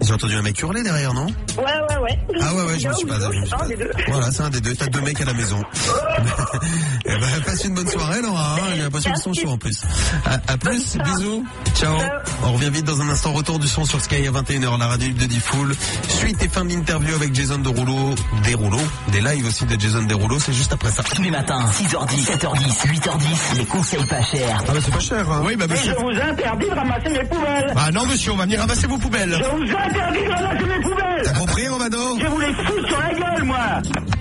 J'ai 0.02 0.12
entendu 0.12 0.34
un 0.36 0.42
mec 0.42 0.60
hurler 0.60 0.82
derrière, 0.82 1.14
non 1.14 1.26
Ouais, 1.56 1.64
ouais, 1.64 1.96
ouais. 2.02 2.18
Ah 2.40 2.54
ouais, 2.54 2.62
ouais, 2.64 2.78
je 2.78 2.88
me 2.88 2.94
suis 2.94 3.06
pas... 3.06 3.18
je 3.20 3.26
me 3.38 3.46
suis 3.46 3.50
pas- 3.50 3.64
Un 3.64 3.68
des 3.68 3.76
deux. 3.76 3.90
Voilà, 4.08 4.30
c'est 4.30 4.42
un 4.42 4.50
des 4.50 4.60
deux. 4.60 4.74
T'as 4.74 4.86
deux 4.86 5.00
mecs 5.00 5.20
à 5.20 5.24
la 5.24 5.32
maison. 5.34 5.62
eh 7.06 7.08
ben, 7.10 7.42
passe 7.46 7.64
une 7.64 7.74
bonne 7.74 7.88
soirée, 7.88 8.20
Laura. 8.22 8.56
J'ai 8.76 8.82
l'impression 8.82 9.12
qu'ils 9.12 9.22
sont 9.22 9.32
chauds 9.34 9.50
en 9.50 9.58
plus. 9.58 9.82
À, 10.26 10.52
à 10.52 10.56
plus, 10.58 10.96
bisous. 10.96 11.44
Ciao. 11.74 11.94
On 12.44 12.52
revient 12.52 12.70
vite 12.70 12.84
dans 12.84 13.00
un 13.00 13.08
instant. 13.08 13.32
Retour 13.32 13.58
du 13.58 13.68
son 13.68 13.84
sur 13.84 14.00
Sky 14.00 14.26
à 14.26 14.30
21h, 14.32 14.78
la 14.78 14.86
radio 14.88 15.08
de 15.08 15.24
Diffoul. 15.26 15.74
Suite 16.08 16.42
et 16.42 16.48
fin 16.48 16.64
d'interview 16.64 17.14
avec 17.14 17.34
Jason 17.34 17.58
Derulo. 17.58 18.14
Derulo. 18.46 18.78
Des 19.12 19.20
lives 19.20 19.46
aussi 19.46 19.64
de 19.64 19.80
Jason 19.80 20.02
Derulo. 20.02 20.38
C'est 20.38 20.52
juste 20.52 20.72
après 20.72 20.90
ça. 20.90 21.02
Tous 21.02 21.22
les 21.22 21.30
matins, 21.30 21.64
6h10, 21.72 22.36
7h10, 22.38 22.86
8h10, 22.88 23.58
les 23.58 23.64
conseils 23.66 24.04
pas 24.06 24.22
chers. 24.22 24.58
Ah 24.68 24.72
bah 24.72 24.78
c'est 24.84 24.92
pas 24.92 25.00
cher. 25.00 25.30
Hein. 25.30 25.42
Oui, 25.44 25.56
bah 25.56 25.66
Et 25.66 25.68
je 25.68 25.74
monsieur. 25.74 25.94
vous 26.00 26.10
interdis 26.10 26.66
de 26.66 26.74
ramasser 26.74 27.08
mes 27.10 27.24
poubelles. 27.24 27.72
Ah 27.76 27.90
non 27.92 28.06
monsieur, 28.06 28.32
on 28.32 28.36
va 28.36 28.44
venir 28.44 28.60
ramasser 28.60 28.86
vos 28.86 28.93
poubelles. 28.98 29.36
Je 29.38 29.44
vous 29.56 29.62
interdis 29.76 30.24
de 30.24 30.30
ramasser 30.30 30.64
mes 30.64 30.80
poubelles. 30.80 31.22
T'as 31.24 31.32
compris 31.32 31.68
Romano 31.68 32.18
Je 32.20 32.26
vous 32.26 32.40
les 32.40 32.54
fous 32.54 32.86
sur 32.88 32.98
la 32.98 33.10
gueule, 33.14 33.44
moi. 33.44 33.58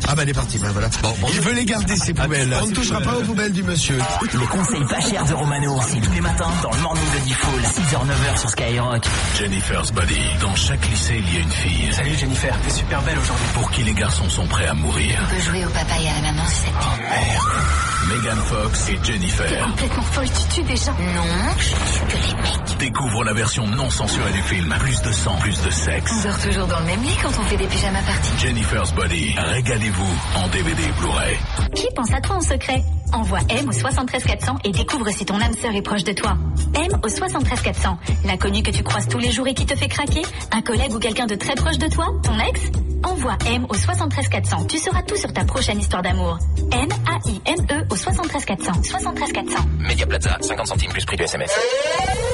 Ah 0.08 0.16
bah 0.16 0.24
elle 0.24 0.30
est 0.30 0.34
partie, 0.34 0.58
bah 0.60 0.68
voilà. 0.74 0.90
Bon, 1.02 1.14
Il 1.34 1.42
veut 1.42 1.54
les 1.54 1.66
garder 1.66 1.96
ces 1.96 2.14
poubelles. 2.14 2.56
On 2.62 2.68
ne 2.68 2.74
touchera 2.74 3.02
pas 3.02 3.16
aux 3.18 3.22
poubelles 3.22 3.54
du 3.54 3.64
monsieur. 3.64 3.98
Le 3.98 4.48
conseil 4.48 4.84
pas 4.86 5.00
cher 5.00 5.26
de 5.26 5.34
Romano, 5.34 5.80
c'est 5.88 6.02
tous 6.02 6.12
les 6.12 6.22
matins 6.22 6.52
dans 6.62 6.72
le 6.72 6.80
morning 6.82 7.04
de 7.16 7.20
Diffoul, 7.26 7.62
6h-9h 7.62 8.40
sur 8.40 8.50
Skyrock. 8.50 9.04
Jennifer's 9.38 9.92
Body. 9.92 10.20
Dans 10.42 10.56
chaque 10.56 10.88
lycée, 10.90 11.16
il 11.26 11.34
y 11.34 11.38
a 11.38 11.42
une 11.42 11.50
fille. 11.52 11.94
Salut 11.94 12.16
Jennifer, 12.18 12.56
t'es 12.64 12.70
super 12.72 13.02
belle 13.04 13.18
aujourd'hui. 13.18 13.46
Pour 13.54 13.72
qui 13.72 13.84
les 13.84 13.94
garçons 13.94 14.30
sont 14.30 14.46
prêts 14.48 14.68
à 14.68 14.74
mourir. 14.74 15.20
On 15.24 15.36
peut 15.36 15.42
jouer 15.42 15.66
au 15.66 15.70
papa 15.70 15.96
et 16.02 16.08
à 16.10 16.22
la 16.22 16.32
maman 16.32 16.46
si 16.48 16.62
ça 16.62 16.68
te 16.68 16.98
plaît. 16.98 17.93
Megan 18.14 18.38
Fox 18.38 18.90
et 18.90 19.00
Jennifer 19.04 19.66
Complètement 19.66 20.04
folle, 20.04 20.26
tu 20.28 20.56
tues 20.56 20.64
des 20.68 20.76
gens. 20.76 20.92
Non, 20.94 21.54
je 21.58 21.70
tue 21.70 22.06
que 22.06 22.28
les 22.28 22.42
mecs. 22.44 22.78
découvrent 22.78 23.24
la 23.24 23.34
version 23.34 23.66
non 23.66 23.90
censurée 23.90 24.32
du 24.32 24.42
film. 24.44 24.76
Plus 24.80 25.02
de 25.02 25.12
sang, 25.12 25.36
plus 25.38 25.60
de 25.64 25.70
sexe. 25.72 26.12
On 26.20 26.30
dort 26.30 26.40
toujours 26.40 26.68
dans 26.68 26.80
le 26.80 26.86
même 26.86 27.02
lit 27.02 27.18
quand 27.24 27.32
on 27.40 27.44
fait 27.46 27.58
des 27.58 27.66
pyjamas 27.66 28.04
parties. 28.04 28.32
Jennifer's 28.40 28.94
Body. 28.94 29.34
Régalez-vous 29.36 30.16
en 30.36 30.48
DVD 30.50 30.84
et 30.84 30.92
Blu-ray. 31.00 31.38
Qui 31.76 31.88
pense 31.96 32.14
à 32.14 32.22
toi 32.22 32.36
en 32.36 32.42
secret? 32.42 32.84
Envoie 33.14 33.40
M 33.50 33.68
au 33.68 33.72
73 33.72 34.24
400 34.24 34.58
et 34.64 34.72
découvre 34.72 35.10
si 35.10 35.26
ton 35.26 35.40
âme 35.42 35.54
sœur 35.60 35.74
est 35.76 35.82
proche 35.82 36.04
de 36.04 36.14
toi. 36.14 36.38
M 36.76 36.92
au 37.04 37.08
73 37.10 37.62
400. 37.62 37.98
L'inconnu 38.26 38.62
que 38.62 38.72
tu 38.72 38.84
croises 38.84 39.08
tous 39.08 39.20
les 39.20 39.32
jours 39.32 39.48
et 39.48 39.56
qui 39.56 39.66
te 39.66 39.76
fait 39.76 39.88
craquer? 39.88 40.22
Un 40.52 40.62
collègue 40.62 40.94
ou 40.94 41.00
quelqu'un 41.00 41.26
de 41.26 41.36
très 41.36 41.56
proche 41.56 41.80
de 41.80 41.88
toi? 41.88 42.06
Ton 42.24 42.38
ex? 42.40 42.62
Envoie 43.04 43.38
M 43.46 43.66
au 43.70 43.74
73 43.74 44.28
400. 44.30 44.66
Tu 44.66 44.78
sauras 44.78 45.02
tout 45.04 45.16
sur 45.16 45.32
ta 45.34 45.44
prochaine 45.44 45.80
histoire 45.80 46.02
d'amour. 46.02 46.38
M-A-I-M-E 46.72 47.86
au 47.90 47.96
73 47.96 48.46
400. 48.46 48.72
73 48.84 49.32
400. 49.32 49.60
Média 49.80 50.06
Plaza, 50.06 50.38
50 50.42 50.68
centimes 50.68 50.92
plus 50.92 51.06
prix 51.06 51.18
du 51.18 51.24
SMS. 51.24 51.52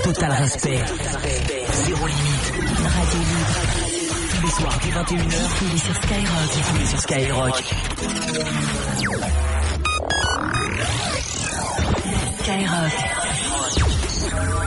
Total 0.03 0.31
respect. 0.31 0.79
Zéro 1.85 2.07
limite. 2.07 2.53
Radio 2.83 3.19
libre. 3.19 3.59
Tous 4.29 4.45
les 4.45 4.51
soirs 4.51 4.79
dès 4.83 5.15
21h. 5.15 5.29
Diffoulé 5.29 5.77
sur 5.77 5.95
Skyrock. 5.95 6.53
Diffoulé 6.53 6.85
sur 6.85 6.99
Skyrock. 6.99 7.63
Skyrock. 12.41 13.98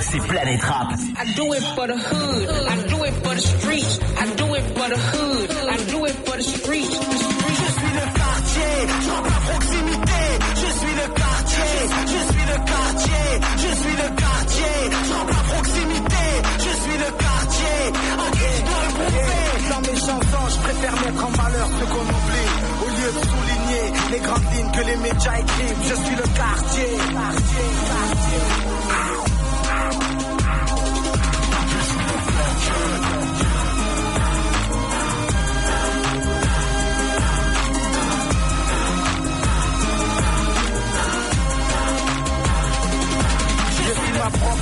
C'est 0.01 0.19
Planète 0.27 0.63
Rap. 0.63 0.93
I 0.93 1.35
do 1.35 1.53
it 1.55 1.63
for 1.75 1.87
the 1.87 1.97
hood. 1.97 2.49
I 2.69 2.77
do 2.89 3.05
it 3.05 3.15
for 3.23 3.35
the 3.35 3.41
streets. 3.41 3.99
I 4.21 4.27
do 4.37 4.55
it 4.55 4.65
for 4.77 4.89
the 4.89 4.99
hood. 4.99 5.51
I 5.69 5.77
do 5.91 6.05
it 6.07 6.17
for 6.27 6.37
the 6.37 6.43
streets. 6.43 6.91
Je 6.93 7.69
suis 7.79 7.93
le 7.95 8.07
quartier, 8.19 8.73
je 9.03 9.11
rentre 9.11 9.33
à 9.33 9.41
proximité. 9.51 10.23
Je 10.63 10.69
suis 10.79 10.95
le 10.95 11.07
quartier, 11.15 11.73
je 12.13 12.21
suis 12.33 12.47
le 12.53 12.59
quartier, 12.73 13.25
je 13.57 13.71
suis 13.83 13.97
le 14.03 14.09
quartier, 14.23 14.75
je 14.91 15.13
rentre 15.15 15.39
à 15.39 15.45
proximité. 15.53 16.25
Je 16.59 16.73
suis 16.83 16.99
le 16.99 17.11
quartier, 17.25 17.79
à 18.13 18.31
qui 18.33 18.47
je 18.57 18.63
dois 18.69 18.83
le 18.83 18.93
prouver? 18.99 19.43
Dans 19.71 19.81
mes 19.81 19.99
chansons, 19.99 20.47
je 20.53 20.59
préfère 20.67 20.93
mettre 20.93 21.25
en 21.25 21.31
valeur 21.31 21.69
ce 21.79 21.85
qu'on 21.93 22.07
oublie. 22.17 22.51
Au 22.83 22.89
lieu 22.99 23.11
de 23.17 23.23
souligner 23.31 23.85
les 24.13 24.21
grandes 24.21 24.49
lignes 24.53 24.73
que 24.73 24.85
les 24.91 24.97
médias 24.97 25.39
écrivent, 25.39 25.83
je 25.89 25.95
suis 26.05 26.17
le 26.17 26.27
quartier. 26.37 26.91
quartier, 27.13 27.67
quartier. 27.89 28.82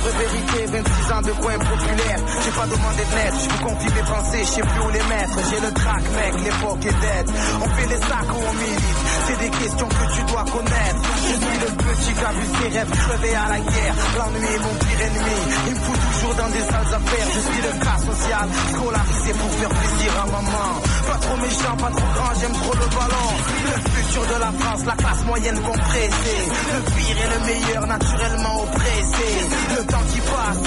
Propre 0.01 0.17
vérité, 0.17 0.65
26 0.65 1.11
ans 1.13 1.21
de 1.21 1.31
coin 1.31 1.57
populaire. 1.57 2.19
J'ai 2.43 2.51
pas 2.51 2.65
demandé 2.65 3.03
de 3.05 3.15
l'aide, 3.15 3.33
je 3.41 3.49
vous 3.49 3.63
confie 3.63 3.93
mes 3.93 4.01
pensées, 4.01 4.39
je 4.39 4.49
sais 4.49 4.61
plus 4.61 4.81
où 4.81 4.89
les 4.89 5.03
mettre. 5.03 5.37
J'ai 5.49 5.59
le 5.59 5.71
track, 5.73 6.03
mec, 6.15 6.33
l'époque 6.43 6.85
est 6.85 6.99
dead. 7.01 7.25
On 7.61 7.69
fait 7.69 7.87
les 7.87 8.01
sacs 8.01 8.31
ou 8.33 8.39
on 8.49 8.53
milite, 8.53 9.01
c'est 9.27 9.39
des 9.39 9.49
questions 9.49 9.87
que 9.87 10.05
tu 10.15 10.21
dois 10.31 10.45
connaître. 10.45 11.01
Je 11.15 11.33
suis 11.33 11.59
le 11.61 11.69
petit 11.77 12.13
qui 12.13 12.25
a 12.25 12.31
vu 12.31 12.45
ses 12.45 12.69
rêves 12.77 13.37
à 13.45 13.49
la 13.49 13.59
guerre. 13.59 13.95
L'ennui 14.17 14.45
est 14.45 14.59
mon 14.59 14.75
pire 14.81 15.01
ennemi, 15.05 15.37
il 15.67 15.73
me 15.73 15.79
fout 15.79 16.10
dans 16.29 16.49
des 16.49 16.61
sales 16.61 16.93
affaires. 16.93 17.27
Je 17.33 17.39
suis 17.39 17.61
le 17.61 17.73
cas 17.83 17.97
social, 17.97 18.47
scolarisé 18.73 19.33
pour 19.33 19.51
faire 19.57 19.69
plaisir 19.69 20.11
à 20.21 20.25
maman. 20.25 20.69
Pas 21.07 21.17
trop 21.17 21.37
méchant, 21.37 21.75
pas 21.77 21.91
trop 21.91 22.11
grand, 22.15 22.33
j'aime 22.39 22.53
trop 22.53 22.73
le 22.73 22.87
ballon. 22.93 23.29
Le 23.65 23.77
futur 23.89 24.23
de 24.27 24.37
la 24.39 24.51
France, 24.59 24.85
la 24.85 24.95
classe 25.01 25.23
moyenne 25.25 25.59
compressée. 25.61 26.41
Le 26.73 26.79
pire 26.93 27.17
et 27.17 27.29
le 27.33 27.39
meilleur 27.45 27.87
naturellement 27.87 28.63
oppressé. 28.63 29.27
Le 29.75 29.83
temps 29.85 30.05
qui 30.11 30.19
passe, 30.21 30.61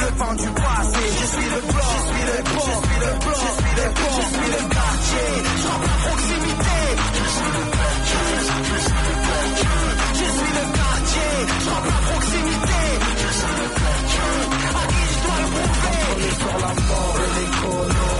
le 0.00 0.08
temps 0.18 0.34
du 0.34 0.48
passé. 0.60 1.04
Je 1.20 1.26
suis 1.32 1.48
le 1.48 1.60
blanc, 1.72 1.94
je 1.96 2.10
suis 2.10 2.24
le 2.28 2.36
je 2.50 2.76
suis 2.80 3.00
le 3.00 3.12
je 3.20 3.46
suis 3.56 3.74
le 3.78 3.86
je 4.10 4.24
suis 4.36 4.50
le 4.50 4.62
quartier. 4.74 5.28
Je 5.60 5.68
à 5.70 5.96
proximité. 6.04 6.78
Je 7.16 7.28
suis 7.36 7.50
le 7.56 7.64
quartier, 7.76 8.24
je 8.30 8.78
suis 8.84 9.02
le 9.08 9.14
quartier. 9.26 9.80
Je 10.12 10.26
suis 10.36 10.52
le 10.58 10.64
quartier. 10.76 12.19
Sur 16.38 16.58
la 16.58 16.72
mort 16.88 17.16
et 17.24 17.30
l'économie. 17.40 18.19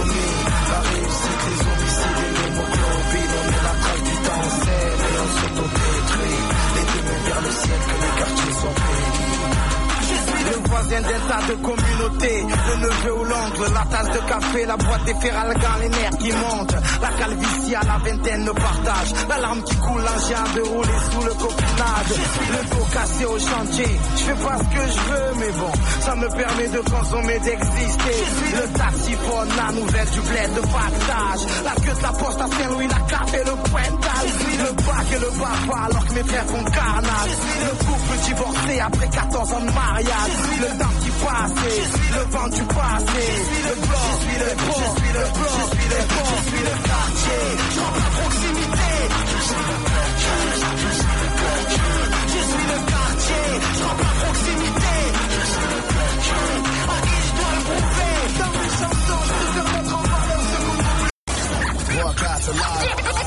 voisin 10.67 11.01
d'un 11.01 11.21
tas 11.27 11.47
de 11.47 11.55
communautés, 11.55 12.45
le 12.69 12.75
neveu 12.81 13.13
ou 13.19 13.23
l'oncle, 13.23 13.73
la 13.73 13.85
tasse 13.85 14.09
de 14.11 14.27
café, 14.27 14.65
la 14.65 14.77
boîte 14.77 15.05
des 15.05 15.15
ferralgans, 15.15 15.77
les 15.81 15.89
nerfs 15.89 16.17
qui 16.19 16.31
montent, 16.31 16.75
la 17.01 17.09
calvitie 17.09 17.75
à 17.75 17.81
la 17.83 17.97
vingtaine 17.97 18.43
ne 18.45 18.51
partage, 18.51 19.11
la 19.29 19.37
larme 19.37 19.63
qui 19.63 19.75
coule, 19.77 20.01
l'engin 20.01 20.43
de 20.55 20.61
rouler 20.61 20.99
sous 21.11 21.23
le 21.25 21.33
copinage, 21.33 22.13
le 22.51 22.69
dos 22.69 22.85
cassé 22.93 23.25
au 23.25 23.39
chantier, 23.39 23.99
je 24.17 24.23
fais 24.23 24.43
pas 24.43 24.57
ce 24.57 24.63
que 24.63 24.83
je 24.91 24.99
veux, 25.11 25.39
mais 25.39 25.51
bon, 25.59 25.71
ça 26.01 26.15
me 26.15 26.27
permet 26.29 26.67
de 26.67 26.79
consommer, 26.79 27.39
d'exister, 27.39 28.19
le 28.55 28.77
taxiphone, 28.77 29.49
la 29.57 29.71
nouvelle 29.71 30.09
du 30.09 30.19
bled 30.21 30.53
de 30.55 30.61
partage, 30.61 31.41
la 31.63 31.75
queue 31.81 31.97
de 31.97 32.03
la 32.03 32.13
poste 32.13 32.41
à 32.41 32.47
Saint-Louis, 32.47 32.87
la 32.87 32.99
carte 33.07 33.33
et 33.33 33.43
le 33.45 33.55
pointage, 33.69 34.31
le 34.59 34.71
bac 34.83 35.05
et 35.11 35.19
le 35.19 35.31
baba 35.39 35.85
alors 35.85 36.05
que 36.05 36.13
mes 36.13 36.23
frères 36.23 36.45
font 36.45 36.63
carnage, 36.63 37.33
le 37.63 37.85
couple 37.85 38.17
divorcé 38.25 38.79
après 38.79 39.09
14 39.09 39.53
ans 39.53 39.59
de 39.61 39.71
mariage, 39.71 40.31
le 40.59 40.71
temps 40.77 40.95
qui 41.01 41.11
passe, 41.21 41.53
le 42.15 42.21
vent 42.31 42.47
du 42.49 42.63
passé, 42.63 43.25
le 43.67 43.73
blanc, 43.81 44.09
je 44.11 44.17
suis 44.21 44.37
le 44.41 44.51
blanc, 44.61 44.81
je 44.81 44.95
suis 45.01 45.13
le 45.13 45.25
blanc, 45.35 45.57
je 45.57 45.67
suis 45.71 45.87
le 45.91 45.99
blanc, 46.11 46.31
je 46.31 46.41
suis 46.49 46.63
le 46.67 46.75
quartier, 46.87 47.41
je 47.73 47.79
rentre 47.79 48.01
à 48.01 48.11
proximité, 48.19 48.91
je 49.31 49.39
suis 49.47 49.63
le 49.69 49.77
quartier, 49.91 50.37
je 50.41 50.91
suis 50.99 51.15
le 51.21 51.29
quartier, 51.41 51.89
je 52.31 52.41
suis 52.51 52.67
le 52.71 52.77
quartier, 52.91 53.45
je 53.61 53.83
rentre 53.83 54.05
à 54.05 54.15
proximité, 54.21 54.95
je 55.31 55.43
suis 55.51 55.67
le 55.71 55.79
quartier, 55.91 56.43
à 56.81 56.97
qui 57.05 57.17
je 57.21 57.31
dois 57.37 57.51
le 57.55 57.61
prouver, 57.69 58.15
dans 58.39 58.51
mes 58.51 58.71
chansons, 58.79 59.23
je 59.27 59.35
peux 59.51 59.65
mettre 59.71 59.93
en 59.95 60.03
valeur 60.11 60.41
ce 60.41 60.57
qu'on 60.57 61.01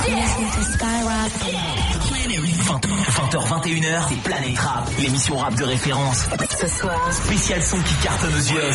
Listening 0.06 0.50
to 0.50 1.93
Skyrock. 2.78 2.86
20h, 2.86 3.48
21h, 3.48 4.02
c'est 4.08 4.22
Planète 4.22 4.58
Rap, 4.58 4.88
l'émission 4.98 5.36
rap 5.36 5.54
de 5.54 5.64
référence. 5.64 6.26
Ce 6.60 6.66
soir, 6.68 7.12
Spécial 7.12 7.62
son 7.62 7.76
qui 7.78 7.94
cartonne 8.02 8.34
aux 8.34 8.36
yeux. 8.36 8.70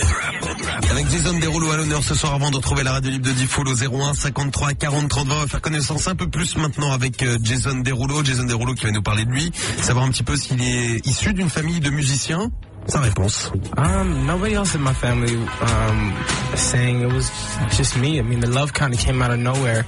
Avec 0.91 1.09
Jason 1.09 1.37
Derulo 1.39 1.71
à 1.71 1.77
l'honneur 1.77 2.03
ce 2.03 2.15
soir 2.15 2.33
avant 2.33 2.51
de 2.51 2.57
retrouver 2.57 2.83
la 2.83 2.93
radio 2.93 3.11
libre 3.11 3.27
de 3.27 3.33
Diffoul 3.33 3.67
au 3.67 3.73
01 3.73 4.13
53 4.13 4.73
40 4.73 5.09
30 5.09 5.27
20. 5.27 5.35
On 5.35 5.39
va 5.39 5.47
faire 5.47 5.61
connaissance 5.61 6.07
un 6.07 6.15
peu 6.15 6.27
plus 6.27 6.57
maintenant 6.57 6.91
avec 6.91 7.21
euh, 7.23 7.37
Jason 7.41 7.79
Derulo. 7.79 8.23
Jason 8.23 8.43
Derulo 8.43 8.73
qui 8.73 8.85
va 8.85 8.91
nous 8.91 9.01
parler 9.01 9.25
de 9.25 9.31
lui, 9.31 9.51
savoir 9.81 10.05
un 10.05 10.09
petit 10.09 10.23
peu 10.23 10.35
s'il 10.35 10.61
est 10.61 11.05
issu 11.05 11.33
d'une 11.33 11.49
famille 11.49 11.79
de 11.79 11.89
musiciens. 11.89 12.49
Sa 12.89 13.01
réponse. 13.01 13.51
Um, 13.77 14.25
nobody 14.25 14.55
else 14.55 14.75
in 14.75 14.81
my 14.81 14.93
family 14.93 15.35
um. 15.61 16.13
It 16.71 17.11
was 17.13 17.31
just 17.77 17.97
me. 17.97 18.19
I 18.19 18.21
mean, 18.21 18.41
the 18.41 18.49
love 18.49 18.73
kind 18.73 18.93
of 18.93 18.99
came 18.99 19.21
out 19.21 19.31
of 19.31 19.39
nowhere. 19.39 19.85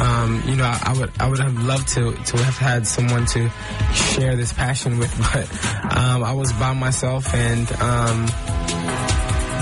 Um, 0.00 0.42
you 0.46 0.56
know, 0.56 0.64
I, 0.64 0.80
I 0.84 0.98
would 0.98 1.10
I 1.20 1.28
would 1.28 1.38
have 1.38 1.62
loved 1.62 1.88
to 1.88 2.12
to 2.12 2.36
have 2.38 2.56
had 2.58 2.86
someone 2.86 3.26
to 3.26 3.50
share 3.92 4.34
this 4.36 4.52
passion 4.52 4.98
with, 4.98 5.12
but 5.32 5.96
um, 5.96 6.24
I 6.24 6.32
was 6.32 6.52
by 6.54 6.72
myself, 6.74 7.34
and 7.34 7.70
um, 7.80 8.22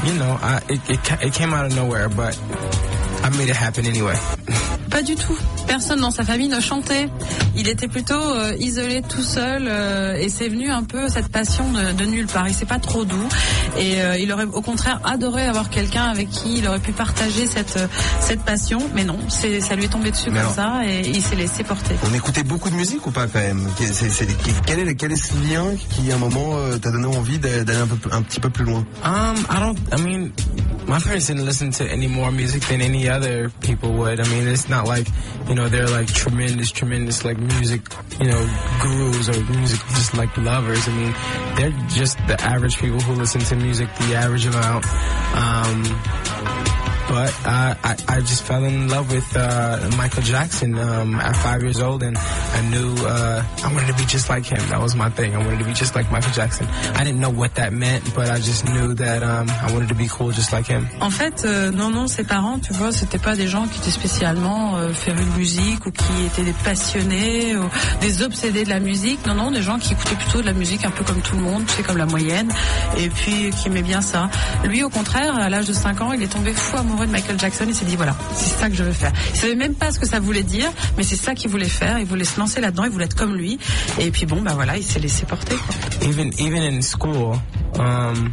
you 0.07 0.15
know, 0.19 0.39
I, 0.41 0.63
it, 0.69 0.91
it 0.91 1.23
it 1.27 1.35
came 1.35 1.53
out 1.53 1.67
of 1.67 1.75
nowhere, 1.75 2.09
but 2.09 2.39
I 3.23 3.31
made 3.37 3.49
it 3.49 3.57
happen 3.57 3.87
anyway. 3.87 4.17
Pas 4.95 5.03
du 5.03 5.17
tout. 5.17 5.37
Personne 5.67 5.99
dans 6.01 6.13
sa 6.13 6.23
famille 6.23 6.47
ne 6.47 6.61
chantait. 6.61 7.09
Il 7.57 7.69
était 7.69 7.89
plutôt 7.89 8.15
euh, 8.15 8.55
isolé 8.61 9.03
tout 9.03 9.23
seul 9.25 9.67
euh, 9.67 10.15
et 10.15 10.29
c'est 10.29 10.49
venu 10.49 10.71
un 10.71 10.85
peu 10.85 11.09
cette 11.09 11.27
passion 11.29 11.65
de, 11.73 11.91
de 11.93 12.05
nulle 12.05 12.29
part. 12.29 12.47
Il 12.47 12.55
c'est 12.55 12.65
pas 12.65 12.79
trop 12.79 13.05
doux 13.05 13.29
et 13.77 14.01
euh, 14.01 14.17
il 14.17 14.31
aurait 14.31 14.45
au 14.45 14.61
contraire 14.63 15.01
adoré 15.03 15.43
avoir 15.47 15.69
quelqu'un 15.69 16.05
avec 16.05 16.31
qui 16.31 16.59
il 16.59 16.69
aurait 16.69 16.79
pu 16.79 16.93
partager 16.93 17.49
cette 17.49 17.77
cette 18.21 18.43
passion, 18.43 18.79
mais 18.95 19.03
non, 19.03 19.19
c'est 19.29 19.61
ça 19.61 19.75
lui 19.75 19.87
est 19.87 19.89
tombé 19.89 20.13
dessus 20.13 20.31
Mais 20.31 20.39
comme 20.41 20.53
alors- 20.53 20.55
ça 20.55 20.87
et 20.89 21.01
il 21.09 21.21
s'est 21.23 21.35
laissé 21.35 21.65
porter. 21.65 21.97
On 22.09 22.15
écoutait 22.15 22.45
beaucoup 22.45 22.71
de 22.71 22.77
musique 22.77 23.05
ou 23.05 23.11
pas 23.11 23.27
quand 23.27 23.41
même? 23.41 23.67
Quel 24.65 24.79
est, 24.89 24.95
quel 24.95 25.11
est 25.11 25.17
ce 25.17 25.33
lien 25.49 25.65
qui 25.91 26.13
à 26.13 26.15
un 26.15 26.19
moment 26.19 26.57
euh, 26.57 26.79
t'a 26.79 26.93
donné 26.93 27.07
envie 27.07 27.41
d'a- 27.41 27.65
d'aller 27.65 27.81
un, 28.13 28.23
petit 28.23 28.39
peu 28.39 28.49
plus 28.51 28.65
loin? 28.65 28.87
Um, 29.05 29.35
I 29.51 29.59
don't. 29.61 29.77
I 29.93 30.01
mean, 30.03 30.31
my 30.87 30.99
parents 30.99 31.27
didn't 31.29 31.45
listen 31.45 31.71
to 31.73 31.91
any 31.91 32.07
more 32.07 32.31
music 32.31 32.63
than 32.65 32.81
any 32.81 33.09
other 33.09 33.51
people 33.61 33.93
would. 33.93 34.21
I 34.21 34.29
mean, 34.29 34.47
it's 34.47 34.69
not 34.69 34.87
like 34.87 35.09
you 35.49 35.55
know 35.55 35.69
they're 35.69 35.89
like 35.89 36.09
tremendous, 36.09 36.71
tremendous 36.71 37.25
like 37.25 37.39
music, 37.39 37.83
you 38.21 38.29
know, 38.29 38.47
gurus 38.83 39.29
or 39.29 39.45
music 39.53 39.81
just 39.91 40.15
like 40.15 40.37
lovers. 40.37 40.89
I 40.89 40.93
mean, 40.93 41.15
they're 41.57 41.87
just 41.89 42.19
the 42.27 42.41
average 42.41 42.79
people 42.79 43.01
who 43.01 43.15
listen 43.15 43.41
to 43.43 43.57
music 43.57 43.89
the 43.97 44.15
average 44.15 44.47
amount. 44.47 44.85
Um, 45.35 46.74
but 47.09 47.33
uh, 47.45 47.75
I, 47.83 47.97
I 48.09 48.21
just 48.21 48.43
fell 48.43 48.65
in 48.65 48.89
love 48.89 49.11
with 49.11 49.37
uh, 49.37 49.91
Michael 49.97 50.23
Jackson 50.23 50.79
um, 50.79 51.15
at 51.17 51.37
five 51.37 51.63
years 51.63 51.81
old, 51.81 52.03
and 52.03 52.17
I 52.17 52.61
knew 52.71 52.95
uh, 53.07 53.43
I 53.65 53.73
wanted 53.73 53.89
to 53.89 53.95
be 53.95 54.07
just 54.07 54.29
like 54.29 54.45
him. 54.47 54.63
That 54.69 54.81
was 54.81 54.95
my 54.95 55.11
thing. 55.11 55.35
I 55.35 55.39
wanted 55.39 55.59
to 55.59 55.65
be 55.65 55.75
just 55.75 55.95
like 55.95 56.11
Michael 56.11 56.33
Jackson. 56.33 56.67
I 56.95 57.05
didn't 57.05 57.21
know 57.21 57.31
what 57.31 57.55
that 57.57 57.73
meant, 57.73 58.15
but 58.15 58.31
I 58.31 58.39
just 58.39 58.65
knew 58.65 58.95
that 58.95 59.23
um, 59.23 59.49
I 59.49 59.73
wanted 59.73 59.89
to 59.89 59.95
be 59.95 60.09
cool 60.09 60.31
just 60.31 60.53
like 60.53 60.67
him. 60.67 60.89
En 61.01 61.11
fait, 61.11 61.45
euh, 61.45 61.71
non, 61.71 61.91
non, 61.91 62.07
ses 62.09 62.25
parents, 62.25 62.59
tu 62.59 62.73
vois, 62.73 62.93
c'était 62.93 63.19
pas 63.19 63.37
des 63.37 63.49
gens 63.49 63.67
qui 63.67 63.79
étaient 63.81 63.91
spécialement 63.91 64.77
euh, 64.77 64.89
de 64.89 65.39
musique 65.39 65.85
ou 65.87 65.91
qui 65.91 66.25
étaient 66.27 66.43
des 66.43 66.57
passionnés 66.65 67.57
ou 67.57 67.65
des 68.01 68.23
obsédés 68.23 68.65
de 68.65 68.71
la 68.71 68.81
musique. 68.81 69.27
Non, 69.27 69.35
non, 69.35 69.51
des 69.51 69.63
gens 69.63 69.79
qui 69.79 69.93
écoutaient 69.93 70.17
plutôt 70.17 70.41
de 70.41 70.47
la 70.47 70.53
musique 70.53 70.85
un 70.85 70.91
peu 70.91 71.05
comme 71.05 71.21
tout 71.21 71.37
le 71.37 71.43
monde, 71.43 71.67
tu 71.67 71.75
sais, 71.75 71.83
comme 71.83 71.99
la 71.99 72.07
moyenne, 72.07 72.51
et 72.99 73.09
puis 73.09 73.51
qui 73.51 73.69
aimaient 73.69 73.83
bien 73.83 74.01
ça. 74.01 74.31
Lui, 74.65 74.83
au 74.83 74.89
contraire, 74.91 75.37
à 75.37 75.49
l'âge 75.49 75.67
de 75.67 75.73
5 75.73 76.01
ans, 76.01 76.13
il 76.13 76.23
est 76.23 76.33
tombé 76.33 76.53
fou 76.53 76.77
amoureux 76.79 76.94
de 77.03 77.11
Michael 77.11 77.39
Jackson. 77.39 77.65
Il 77.69 77.75
s'est 77.75 77.85
dit, 77.85 77.97
voilà, 77.97 78.17
c'est 78.35 78.59
ça 78.59 78.69
que 78.69 78.75
je 78.75 78.85
veux 78.85 78.93
faire. 78.93 79.13
Il 79.35 79.41
savait 79.41 79.55
même 79.55 79.75
pas 79.75 79.91
ce 79.91 79.99
que 79.99 80.07
ça 80.07 80.21
voulait 80.21 80.43
dire, 80.43 80.71
mais 80.97 81.03
c'est 81.03 81.17
ça 81.17 81.35
qu'il 81.35 81.51
voulait 81.51 81.69
faire. 81.69 81.99
Il 81.99 82.07
voulait 82.07 82.25
se 82.25 82.39
lancer 82.39 82.61
là-dedans, 82.61 82.85
il 82.85 82.91
voulait 82.91 83.07
être 83.07 83.17
comme 83.17 83.35
lui. 83.35 83.59
Et 83.99 84.11
puis 84.11 84.27
bon, 84.27 84.41
bah 84.43 84.53
voilà, 84.55 84.77
il 84.77 84.85
s'est 84.85 85.01
laissé 85.01 85.27
porter. 85.27 85.57
Even 86.03 86.33
even 86.39 86.63
in 86.63 86.83
school, 86.83 87.37
um, 87.79 88.33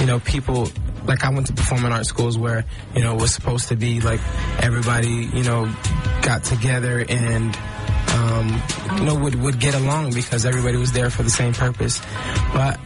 you 0.00 0.06
know, 0.06 0.18
people 0.20 0.68
like 1.06 1.24
I 1.24 1.30
went 1.30 1.46
to 1.48 1.52
performing 1.52 1.92
arts 1.92 2.08
schools 2.08 2.38
where 2.38 2.64
you 2.94 3.02
know 3.02 3.14
it 3.14 3.20
was 3.20 3.32
supposed 3.34 3.68
to 3.68 3.76
be 3.76 4.00
like 4.00 4.20
everybody 4.60 5.28
you 5.34 5.42
know 5.42 5.68
got 6.22 6.44
together 6.44 7.04
and 7.08 7.56
um, 8.14 8.62
you 8.98 9.04
know 9.06 9.14
would 9.14 9.34
would 9.42 9.58
get 9.58 9.74
along 9.74 10.12
because 10.12 10.44
everybody 10.46 10.76
was 10.76 10.92
there 10.92 11.10
for 11.10 11.22
the 11.22 11.30
same 11.30 11.52
purpose. 11.52 12.00
But 12.52 12.78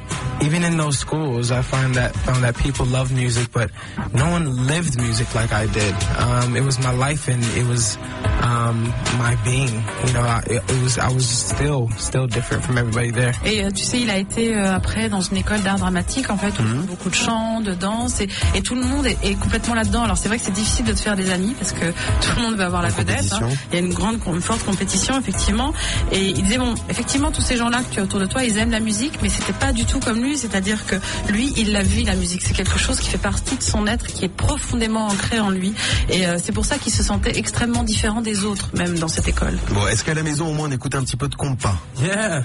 even 0.42 0.64
in 0.64 0.76
those 0.76 0.98
schools, 0.98 1.50
I 1.50 1.62
find 1.62 1.94
that 1.94 2.14
found 2.14 2.44
that 2.44 2.56
people 2.56 2.84
love 2.86 3.10
music, 3.12 3.50
but 3.52 3.70
no 4.12 4.30
one 4.30 4.66
lived 4.66 5.00
music 5.00 5.34
like 5.34 5.52
I 5.52 5.66
did. 5.66 5.94
Um, 6.18 6.56
it 6.56 6.62
was 6.64 6.78
my 6.78 6.92
life 6.92 7.28
and 7.28 7.42
it 7.56 7.66
was 7.66 7.96
um, 8.42 8.92
my 9.18 9.34
being. 9.44 9.72
You 10.06 10.12
know, 10.12 10.20
I, 10.20 10.42
it, 10.46 10.82
was 10.82 10.98
I 10.98 11.10
was 11.12 11.26
still 11.26 11.88
still 11.96 12.26
different 12.26 12.64
from 12.64 12.76
everybody 12.78 13.10
there. 13.12 13.32
Et 13.44 13.64
euh, 13.64 13.70
tu 13.70 13.82
sais, 13.84 14.00
il 14.00 14.10
a 14.10 14.18
été 14.18 14.54
euh, 14.54 14.74
après 14.74 15.08
dans 15.08 15.22
une 15.22 15.38
école 15.38 15.62
d'art 15.62 15.78
dramatique, 15.78 16.28
en 16.30 16.36
fait, 16.36 16.52
où 16.60 16.62
y 16.62 16.70
a 16.70 16.82
beaucoup 16.86 17.08
de 17.10 17.14
chant, 17.14 17.60
de 17.62 17.72
danse, 17.72 18.20
et, 18.20 18.28
et 18.54 18.60
tout 18.62 18.74
le 18.74 18.82
monde 18.82 19.06
est, 19.06 19.16
est 19.24 19.34
complètement 19.40 19.74
là-dedans. 19.74 20.04
Alors 20.04 20.18
c'est 20.18 20.28
vrai 20.28 20.38
que 20.38 20.44
c'est 20.44 20.52
difficile 20.54 20.84
de 20.84 20.92
te 20.92 21.00
faire 21.00 21.16
des 21.16 21.30
amis 21.30 21.54
parce 21.58 21.72
que 21.72 21.86
tout 22.20 22.36
le 22.36 22.42
monde 22.42 22.56
veut 22.56 22.64
avoir 22.64 22.82
la 22.82 22.90
vedette. 22.90 23.32
hein. 23.32 23.48
Il 23.72 23.78
y 23.80 23.82
a 23.82 23.86
une 23.86 23.94
grande, 23.94 24.18
une 24.26 24.42
forte 24.42 24.64
compétition, 24.64 25.05
effectivement. 25.18 25.72
Et 26.12 26.30
il 26.30 26.42
disait 26.42 26.58
bon, 26.58 26.74
effectivement, 26.88 27.30
tous 27.30 27.42
ces 27.42 27.56
gens-là 27.56 27.82
que 27.82 27.94
tu 27.94 28.00
as 28.00 28.02
autour 28.02 28.20
de 28.20 28.26
toi, 28.26 28.44
ils 28.44 28.56
aiment 28.58 28.70
la 28.70 28.80
musique, 28.80 29.18
mais 29.22 29.28
c'était 29.28 29.52
pas 29.52 29.72
du 29.72 29.84
tout 29.84 30.00
comme 30.00 30.22
lui. 30.22 30.36
C'est-à-dire 30.36 30.86
que 30.86 30.96
lui, 31.30 31.52
il 31.56 31.72
l'a 31.72 31.82
vu 31.82 32.02
la 32.02 32.14
musique. 32.14 32.42
C'est 32.42 32.54
quelque 32.54 32.78
chose 32.78 32.98
qui 33.00 33.08
fait 33.08 33.18
partie 33.18 33.56
de 33.56 33.62
son 33.62 33.86
être, 33.86 34.06
qui 34.06 34.24
est 34.24 34.28
profondément 34.28 35.06
ancré 35.06 35.40
en 35.40 35.50
lui. 35.50 35.74
Et 36.08 36.26
euh, 36.26 36.38
c'est 36.42 36.52
pour 36.52 36.64
ça 36.64 36.78
qu'il 36.78 36.92
se 36.92 37.02
sentait 37.02 37.38
extrêmement 37.38 37.82
différent 37.82 38.20
des 38.20 38.44
autres, 38.44 38.70
même 38.74 38.98
dans 38.98 39.08
cette 39.08 39.28
école. 39.28 39.58
Bon, 39.70 39.86
est-ce 39.86 40.04
qu'à 40.04 40.14
la 40.14 40.22
maison 40.22 40.48
au 40.48 40.52
moins 40.52 40.68
on 40.68 40.72
écoute 40.72 40.94
un 40.94 41.02
petit 41.02 41.16
peu 41.16 41.28
de 41.28 41.34
compas? 41.34 41.76
Yeah. 42.00 42.42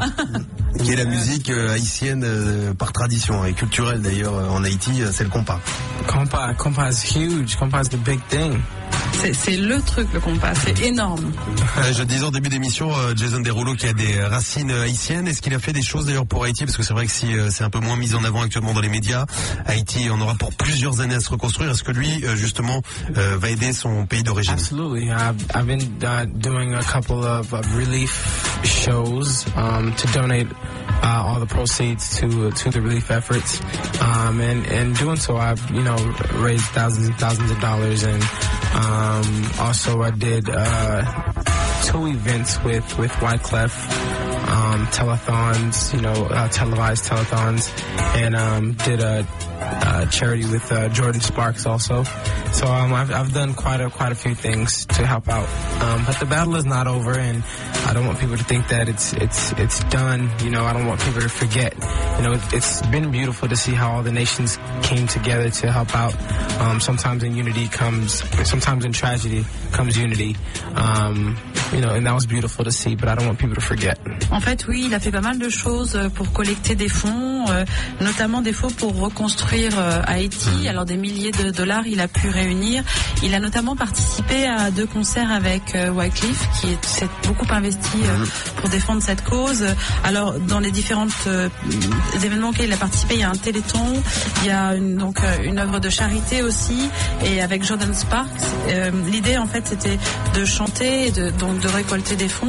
Qui 0.83 0.91
est 0.91 0.95
la 0.95 1.05
musique 1.05 1.49
euh, 1.49 1.73
haïtienne 1.73 2.23
euh, 2.25 2.73
par 2.73 2.91
tradition 2.91 3.43
et 3.45 3.53
culturelle 3.53 4.01
d'ailleurs 4.01 4.33
en 4.51 4.63
Haïti, 4.63 5.01
c'est 5.11 5.23
le 5.23 5.29
compas. 5.29 5.59
Compa, 6.07 6.53
compa 6.53 6.89
is 6.89 7.03
huge. 7.15 7.55
Compa 7.55 7.81
is 7.81 7.89
the 7.89 7.97
big 7.97 8.19
thing. 8.29 8.59
C'est- 9.13 9.57
le 9.57 9.81
truc, 9.81 10.07
le 10.13 10.19
compas. 10.19 10.53
C'est 10.55 10.81
énorme. 10.81 11.31
Euh, 11.77 11.93
je 11.93 12.03
disais 12.03 12.23
en 12.23 12.31
début 12.31 12.49
d'émission, 12.49 12.91
euh, 12.97 13.13
Jason 13.15 13.39
Derulo 13.41 13.75
qui 13.75 13.87
a 13.87 13.93
des 13.93 14.21
racines 14.23 14.71
haïtiennes. 14.71 15.27
Est-ce 15.27 15.41
qu'il 15.41 15.53
a 15.53 15.59
fait 15.59 15.73
des 15.73 15.81
choses 15.83 16.05
d'ailleurs 16.05 16.25
pour 16.25 16.43
Haïti? 16.43 16.65
Parce 16.65 16.75
que 16.77 16.83
c'est 16.83 16.93
vrai 16.93 17.05
que 17.05 17.11
si 17.11 17.37
euh, 17.37 17.49
c'est 17.51 17.63
un 17.63 17.69
peu 17.69 17.79
moins 17.79 17.95
mis 17.95 18.15
en 18.15 18.23
avant 18.23 18.41
actuellement 18.41 18.73
dans 18.73 18.81
les 18.81 18.89
médias, 18.89 19.25
Haïti 19.67 20.09
en 20.09 20.19
aura 20.21 20.35
pour 20.35 20.53
plusieurs 20.53 21.01
années 21.01 21.15
à 21.15 21.19
se 21.19 21.29
reconstruire. 21.29 21.71
Est-ce 21.71 21.83
que 21.83 21.91
lui, 21.91 22.23
justement, 22.35 22.81
va 23.13 23.49
aider 23.49 23.73
son 23.73 24.05
pays 24.05 24.23
d'origine? 24.23 24.53
Absolutely. 24.53 25.09
I've, 25.11 25.35
I've 25.55 25.65
been 25.67 25.81
uh, 26.03 26.25
doing 26.25 26.73
a 26.73 26.81
couple 26.83 27.23
of 27.25 27.51
relief 27.75 28.61
shows 28.63 29.45
um, 29.55 29.93
to 29.95 30.07
donate 30.19 30.47
uh, 31.01 31.23
all 31.25 31.39
the 31.39 31.45
proceeds 31.45 32.17
to 32.17 32.51
to 32.51 32.69
the 32.69 32.81
relief 32.81 33.11
efforts, 33.11 33.61
um, 34.01 34.39
and 34.41 34.65
and 34.67 34.95
doing 34.95 35.17
so, 35.17 35.37
I've 35.37 35.69
you 35.71 35.83
know 35.83 35.97
raised 36.35 36.65
thousands 36.65 37.07
and 37.07 37.15
thousands 37.17 37.51
of 37.51 37.59
dollars, 37.59 38.03
and 38.03 38.21
um, 38.73 39.51
also 39.59 40.01
I 40.01 40.11
did 40.11 40.49
uh, 40.49 41.33
two 41.83 42.07
events 42.07 42.63
with 42.63 42.97
with 42.97 43.11
Wyclef. 43.13 43.73
Um, 44.51 44.85
telethons, 44.87 45.93
you 45.93 46.01
know, 46.01 46.25
uh, 46.25 46.49
televised 46.49 47.05
telethons, 47.05 47.71
and 48.17 48.35
um, 48.35 48.73
did 48.73 48.99
a, 48.99 49.25
uh 49.61 50.05
charity 50.07 50.45
with 50.45 50.71
uh, 50.71 50.89
Jordan 50.89 51.21
Sparks 51.21 51.65
also. 51.65 52.03
So 52.51 52.67
um, 52.67 52.93
I've, 52.93 53.11
I've 53.11 53.33
done 53.33 53.53
quite 53.53 53.81
a 53.81 53.89
quite 53.89 54.11
a 54.11 54.15
few 54.15 54.35
things 54.35 54.85
to 54.87 55.05
help 55.05 55.29
out. 55.29 55.47
Um, 55.81 56.03
but 56.05 56.19
the 56.19 56.25
battle 56.25 56.55
is 56.55 56.65
not 56.65 56.87
over, 56.87 57.17
and 57.17 57.43
I 57.85 57.93
don't 57.93 58.05
want 58.05 58.19
people 58.19 58.37
to 58.37 58.43
think 58.43 58.67
that 58.69 58.89
it's 58.89 59.13
it's 59.13 59.51
it's 59.53 59.83
done. 59.85 60.29
You 60.43 60.49
know, 60.49 60.65
I 60.65 60.73
don't 60.73 60.85
want 60.85 61.01
people 61.01 61.21
to 61.21 61.29
forget. 61.29 61.73
You 62.17 62.23
know, 62.23 62.33
it, 62.33 62.41
it's 62.53 62.81
been 62.87 63.11
beautiful 63.11 63.47
to 63.47 63.55
see 63.55 63.73
how 63.73 63.91
all 63.91 64.03
the 64.03 64.11
nations 64.11 64.57
came 64.83 65.07
together 65.07 65.49
to 65.49 65.71
help 65.71 65.95
out. 65.95 66.15
Um, 66.59 66.79
sometimes 66.79 67.23
in 67.23 67.35
unity 67.35 67.67
comes, 67.67 68.23
sometimes 68.47 68.85
in 68.85 68.91
tragedy 68.91 69.45
comes 69.71 69.97
unity. 69.97 70.35
Um, 70.75 71.37
you 71.73 71.79
know, 71.79 71.93
and 71.93 72.05
that 72.05 72.13
was 72.13 72.25
beautiful 72.25 72.65
to 72.65 72.71
see. 72.71 72.95
But 72.95 73.09
I 73.09 73.15
don't 73.15 73.27
want 73.27 73.39
people 73.39 73.55
to 73.55 73.61
forget. 73.61 73.97
En 74.31 74.41
fait, 74.41 74.65
oui, 74.67 74.83
il 74.87 74.93
a 74.93 74.99
fait 74.99 75.11
pas 75.11 75.21
mal 75.21 75.39
de 75.39 75.49
choses 75.49 75.95
euh, 75.95 76.09
pour 76.09 76.31
collecter 76.33 76.75
des 76.75 76.89
fonds, 76.89 77.45
euh, 77.49 77.65
notamment 78.01 78.41
des 78.41 78.53
fonds 78.53 78.71
pour 78.71 78.95
reconstruire 78.99 79.50
euh, 79.55 80.01
Haïti. 80.05 80.67
Alors 80.67 80.85
des 80.85 80.97
milliers 80.97 81.31
de 81.31 81.49
dollars, 81.51 81.85
il 81.87 81.99
a 81.99 82.07
pu 82.07 82.29
réunir. 82.29 82.83
Il 83.23 83.33
a 83.35 83.39
notamment 83.39 83.75
participé 83.75 84.47
à 84.47 84.71
deux 84.71 84.85
concerts 84.85 85.31
avec 85.31 85.75
euh, 85.75 85.89
Wycliffe, 85.91 86.47
qui 86.59 86.67
est- 86.71 86.85
s'est 86.85 87.09
beaucoup 87.27 87.45
investi 87.51 87.97
euh, 88.03 88.25
pour 88.57 88.69
défendre 88.69 89.01
cette 89.03 89.23
cause. 89.23 89.65
Alors 90.03 90.33
dans 90.39 90.59
les 90.59 90.71
différentes 90.71 91.11
euh, 91.27 91.49
événements 92.15 92.49
auxquels 92.49 92.67
il 92.67 92.73
a 92.73 92.77
participé, 92.77 93.15
il 93.15 93.19
y 93.21 93.23
a 93.23 93.29
un 93.29 93.35
téléthon, 93.35 94.01
il 94.41 94.47
y 94.47 94.51
a 94.51 94.75
une, 94.75 94.95
donc 94.95 95.19
une 95.43 95.59
œuvre 95.59 95.79
de 95.79 95.89
charité 95.89 96.41
aussi, 96.43 96.89
et 97.25 97.41
avec 97.41 97.63
Jordan 97.63 97.93
Sparks. 97.93 98.29
L'idée 99.11 99.37
en 99.37 99.47
fait 99.47 99.67
c'était 99.67 99.97
de 100.33 100.45
chanter 100.45 101.07
et 101.07 101.11
de, 101.11 101.29
donc 101.31 101.59
de 101.59 101.67
récolter 101.67 102.15
des 102.15 102.27
fonds. 102.29 102.47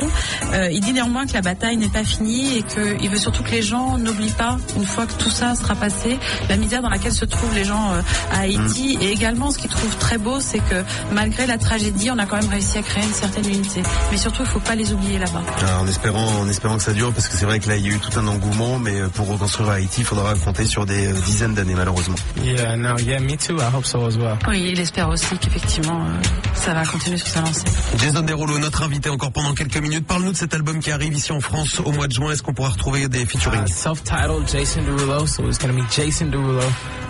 Il 0.71 0.81
dit 0.81 0.93
néanmoins 0.93 1.27
que 1.27 1.33
la 1.35 1.41
bataille 1.43 1.77
n'est 1.77 1.89
pas 1.89 2.05
finie 2.05 2.59
et 2.59 2.63
qu'il 2.63 3.09
veut 3.11 3.19
surtout 3.19 3.43
que 3.43 3.51
les 3.51 3.63
gens 3.63 3.99
n'oublient 3.99 4.31
pas, 4.31 4.59
une 4.77 4.85
fois 4.85 5.07
que 5.07 5.13
tout 5.15 5.31
ça 5.31 5.55
sera 5.55 5.75
passé, 5.75 6.19
la 6.49 6.57
misère 6.57 6.83
dans 6.83 6.89
laquelle 6.93 7.13
se 7.13 7.25
trouvent 7.25 7.55
les 7.55 7.65
gens 7.65 7.93
euh, 7.93 8.03
à 8.33 8.41
Haïti. 8.41 8.99
Et 9.01 9.11
également, 9.11 9.51
ce 9.51 9.59
qu'il 9.59 9.71
trouve 9.71 9.97
très 9.97 10.19
beau, 10.19 10.41
c'est 10.41 10.59
que 10.59 10.83
malgré 11.13 11.47
la 11.47 11.59
tragédie, 11.59 12.11
on 12.11 12.19
a 12.19 12.27
quand 12.27 12.41
même 12.41 12.51
réussi 12.51 12.79
à 12.79 12.83
créer 12.83 13.05
une 13.05 13.13
certaine 13.13 13.49
unité. 13.49 13.83
Mais 14.11 14.17
surtout, 14.17 14.43
il 14.43 14.49
faut 14.49 14.61
pas 14.61 14.75
les 14.75 14.93
oublier 14.93 15.19
là-bas. 15.19 15.43
En 15.81 15.87
espérant, 15.87 16.27
en 16.41 16.49
espérant 16.49 16.77
que 16.77 16.83
ça 16.83 16.93
dure, 16.93 17.13
parce 17.13 17.29
que 17.29 17.37
c'est 17.37 17.47
vrai 17.47 17.59
que 17.59 17.69
là 17.69 17.77
il 17.77 17.87
y 17.87 17.91
a 17.91 17.93
eu 17.95 17.99
tout 17.99 18.19
un 18.19 18.27
engouement, 18.27 18.79
mais 18.79 19.01
euh, 19.01 19.09
pour 19.09 19.29
reconstruire 19.29 19.71
Haïti, 19.71 20.01
il 20.01 20.05
faudra 20.05 20.35
compter 20.35 20.67
sur 20.67 20.87
des 20.87 21.09
euh, 21.09 21.21
dizaines 21.21 21.55
d'années 21.55 21.75
malheureusement. 21.75 22.17
Yeah, 22.43 22.77
no, 22.77 22.99
yeah, 22.99 23.21
me 23.21 23.37
too. 23.37 23.57
I 23.57 23.71
hope 23.75 23.87
so 23.87 24.07
as 24.07 24.17
well. 24.17 24.37
Oui, 24.49 24.71
il 24.73 24.81
espère 24.81 25.09
aussi 25.09 25.37
qu'effectivement, 25.39 26.01
euh, 26.01 26.23
ça 26.55 26.75
va 26.75 26.85
continuer 26.85 27.19
sur 27.19 27.29
sa 27.29 27.41
lancée. 27.41 27.65
Jason 27.99 28.23
Derulo, 28.23 28.59
notre 28.59 28.83
invité 28.83 29.11
encore 29.11 29.33
pendant 29.33 29.55
quelques 29.55 29.79
minutes. 29.79 30.07
Parle-nous 30.07 30.33
de 30.33 30.37
cet 30.37 30.55
album 30.55 30.81
qui 30.81 30.91
arrive 30.91 31.15
ici 31.15 31.33
en 31.33 31.41
France 31.41 31.81
au 31.85 31.93
mois 31.93 32.07
de 32.07 32.13
juin. 32.13 32.33
Est-ce 32.33 32.43
qu'on 32.43 32.55
pourra 32.55 32.71
retrouver 32.71 33.09
des 33.09 33.25
featuring? 33.25 33.63
Uh, 33.65 33.69
self-titled 33.69 34.49
Jason 34.49 34.83
Jason 34.83 34.87
Derulo, 34.87 35.27
so 35.27 35.47
it's 35.49 35.59
gonna 35.59 35.75
be 35.75 35.87
Jason 35.91 36.31
Derulo. 36.31 36.63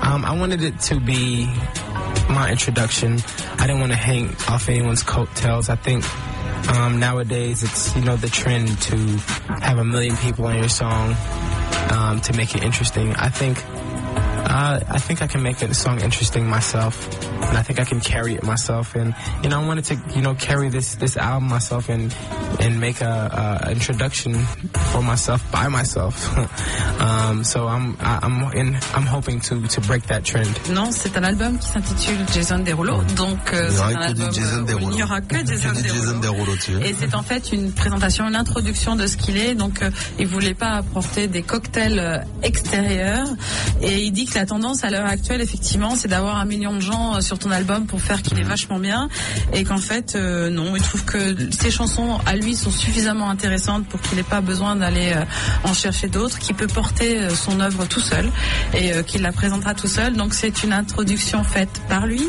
Um, 0.03 0.25
I 0.25 0.37
wanted 0.37 0.63
it 0.63 0.79
to 0.81 1.01
be 1.01 1.47
my 2.29 2.49
introduction. 2.51 3.19
I 3.59 3.67
didn't 3.67 3.81
want 3.81 3.93
to 3.93 3.99
hang 3.99 4.31
off 4.49 4.69
anyone's 4.69 5.03
coattails. 5.03 5.69
I 5.69 5.77
think 5.77 6.05
um, 6.71 6.99
nowadays 6.99 7.63
it's 7.63 7.95
you 7.97 8.03
know 8.03 8.17
the 8.17 8.29
trend 8.29 8.81
to 8.83 8.97
have 9.61 9.79
a 9.79 9.85
million 9.85 10.17
people 10.17 10.47
on 10.47 10.57
your 10.57 10.69
song 10.69 11.15
um, 11.91 12.21
to 12.23 12.33
make 12.37 12.55
it 12.55 12.63
interesting. 12.63 13.15
I 13.17 13.29
think 13.29 13.63
uh, 13.97 14.81
I 14.89 14.99
think 14.99 15.23
I 15.23 15.27
can 15.27 15.43
make 15.43 15.57
the 15.59 15.73
song 15.75 16.01
interesting 16.01 16.47
myself, 16.47 16.95
and 17.49 17.57
I 17.57 17.63
think 17.63 17.79
I 17.81 17.85
can 17.85 18.01
carry 18.01 18.35
it 18.35 18.43
myself. 18.43 18.95
And 18.97 19.15
you 19.43 19.49
know, 19.49 19.61
I 19.61 19.67
wanted 19.67 19.85
to 19.87 19.97
you 20.15 20.21
know 20.23 20.35
carry 20.35 20.69
this 20.69 20.97
this 20.97 21.17
album 21.17 21.49
myself 21.49 21.89
and 21.89 22.15
and 22.61 22.79
make 22.81 23.01
a, 23.01 23.63
a 23.67 23.71
introduction 23.71 24.35
for 24.93 25.03
myself 25.03 25.41
by 25.51 25.69
myself. 25.69 26.15
um, 27.01 27.45
so 27.45 27.67
I'm 27.69 27.97
I- 28.01 28.19
I'm 28.23 28.53
in, 28.53 28.75
I'm 28.95 29.07
hoping 29.07 29.41
to 29.49 29.67
to 29.69 29.81
break 29.83 30.07
that 30.09 30.25
trend. 30.25 30.51
Non, 30.71 30.91
c'est 30.93 31.17
un 31.17 31.25
album 31.25 31.59
qui 31.59 31.69
s'intitule 31.69 32.19
Jason 32.35 32.59
Derulo. 32.61 33.03
Donc, 33.17 33.39
euh, 33.53 33.69
Il 33.71 33.77
c'est 33.77 33.83
un 33.83 34.01
album, 34.01 34.33
Jason 34.33 34.57
euh, 34.59 34.63
où 34.63 34.67
Derulo. 34.67 34.91
Il 34.91 34.97
n'y 34.97 35.03
aura 35.03 35.21
que 35.21 35.37
Jason 35.47 35.73
Derulo. 35.73 35.95
Jason 35.95 36.19
Derulo. 36.21 36.53
Et 36.85 36.95
c'est 36.99 37.15
en 37.15 37.23
fait 37.23 37.53
une 37.53 37.73
présentation, 37.73 38.27
une 38.29 38.37
introduction 38.37 38.97
de 38.97 39.07
ce 39.07 39.17
qu'il 39.17 39.37
est. 39.39 39.55
Donc, 39.55 39.83
euh, 39.83 39.91
il 40.19 40.27
voulait 40.27 40.55
pas 40.55 40.79
apporter 40.79 41.27
des 41.29 41.43
cocktails 41.43 41.99
euh, 41.99 42.19
extérieurs. 42.43 43.27
Et 43.83 44.05
il 44.05 44.13
dit 44.13 44.27
que 44.27 44.35
la 44.39 44.47
tendance 44.47 44.85
à 44.85 44.91
l'heure 44.91 45.07
actuelle, 45.07 45.41
effectivement, 45.41 45.97
c'est 45.97 46.09
d'avoir 46.09 46.37
un 46.39 46.45
million 46.45 46.73
de 46.73 46.81
gens 46.81 47.17
euh, 47.17 47.21
sur 47.21 47.39
ton 47.39 47.51
album 47.51 47.87
pour 47.87 48.01
faire 48.01 48.23
qu'il 48.23 48.39
est 48.39 48.43
vachement 48.45 48.79
bien. 48.79 49.09
Et 49.53 49.65
qu'en 49.65 49.79
fait, 49.79 50.15
euh, 50.15 50.51
non, 50.51 50.77
il 50.77 50.83
trouve 50.83 51.05
que 51.05 51.37
ses 51.51 51.71
chansons 51.71 52.19
à 52.25 52.37
lui 52.37 52.55
sont 52.55 52.71
suffisamment 52.71 53.29
intéressantes 53.29 53.87
pour 53.87 54.01
qu'il 54.01 54.17
n'ait 54.17 54.23
pas 54.23 54.41
besoin 54.41 54.77
d'aller 54.77 55.13
euh, 55.15 55.25
en 55.65 55.75
chercher 55.75 56.09
d'autres, 56.09 56.39
qu'il 56.39 56.55
peut 56.55 56.67
porter 56.69 57.29
son 57.35 57.61
œuvre 57.61 57.87
tout 57.87 58.01
seul 58.01 58.31
et 58.75 58.93
euh, 58.93 59.03
qu'il 59.03 59.23
la 59.23 59.33
présentera 59.33 59.75
tout 59.75 59.89
seul. 59.89 60.15
Donc, 60.17 60.33
c'est 60.35 60.63
une 60.63 60.73
introduction 60.73 61.43
faite 61.45 61.83
par 61.89 62.07
lui, 62.07 62.23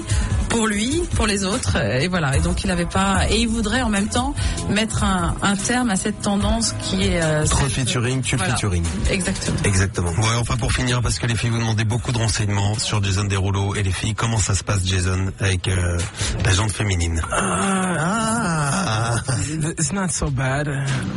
pour 0.49 0.65
lui, 0.67 1.01
pour 1.15 1.27
les 1.27 1.43
autres. 1.43 1.77
Et 1.77 2.07
voilà. 2.07 2.35
Et 2.35 2.39
donc, 2.41 2.63
il 2.63 2.71
avait 2.71 2.85
pas. 2.85 3.29
Et 3.29 3.41
il 3.41 3.47
voudrait 3.47 3.81
en 3.83 3.89
même 3.89 4.07
temps 4.07 4.33
mettre 4.69 5.03
un, 5.03 5.35
un 5.41 5.55
terme 5.55 5.89
à 5.91 5.95
cette 5.95 6.21
tendance 6.21 6.73
qui 6.81 7.03
est. 7.03 7.19
Trop 7.49 7.67
cette- 7.67 7.73
featuring, 7.85 8.21
tu 8.21 8.35
Voilà. 8.37 8.53
featuring. 8.55 8.83
Exactement. 9.11 9.57
Exactement. 9.65 10.09
Ouais, 10.11 10.35
enfin 10.39 10.57
pour 10.57 10.71
finir, 10.71 11.01
parce 11.01 11.19
que 11.19 11.27
les 11.27 11.35
vous 11.49 11.59
demandaient 11.59 11.83
beaucoup 11.83 12.11
de 12.11 12.17
renseignements 12.17 12.75
sur 12.79 13.03
Jason 13.03 13.25
Derulo 13.25 13.75
et 13.75 13.83
les 13.83 13.91
filles, 13.91 14.15
comment 14.15 14.37
ça 14.37 14.55
se 14.55 14.63
passe 14.63 14.85
Jason 14.85 15.31
avec 15.39 15.67
euh, 15.67 15.97
la 16.45 16.51
jante 16.53 16.71
féminine? 16.71 17.21
Ah, 17.31 19.15
it's 19.49 19.91
not 19.91 20.09
so 20.09 20.29
bad. 20.29 20.67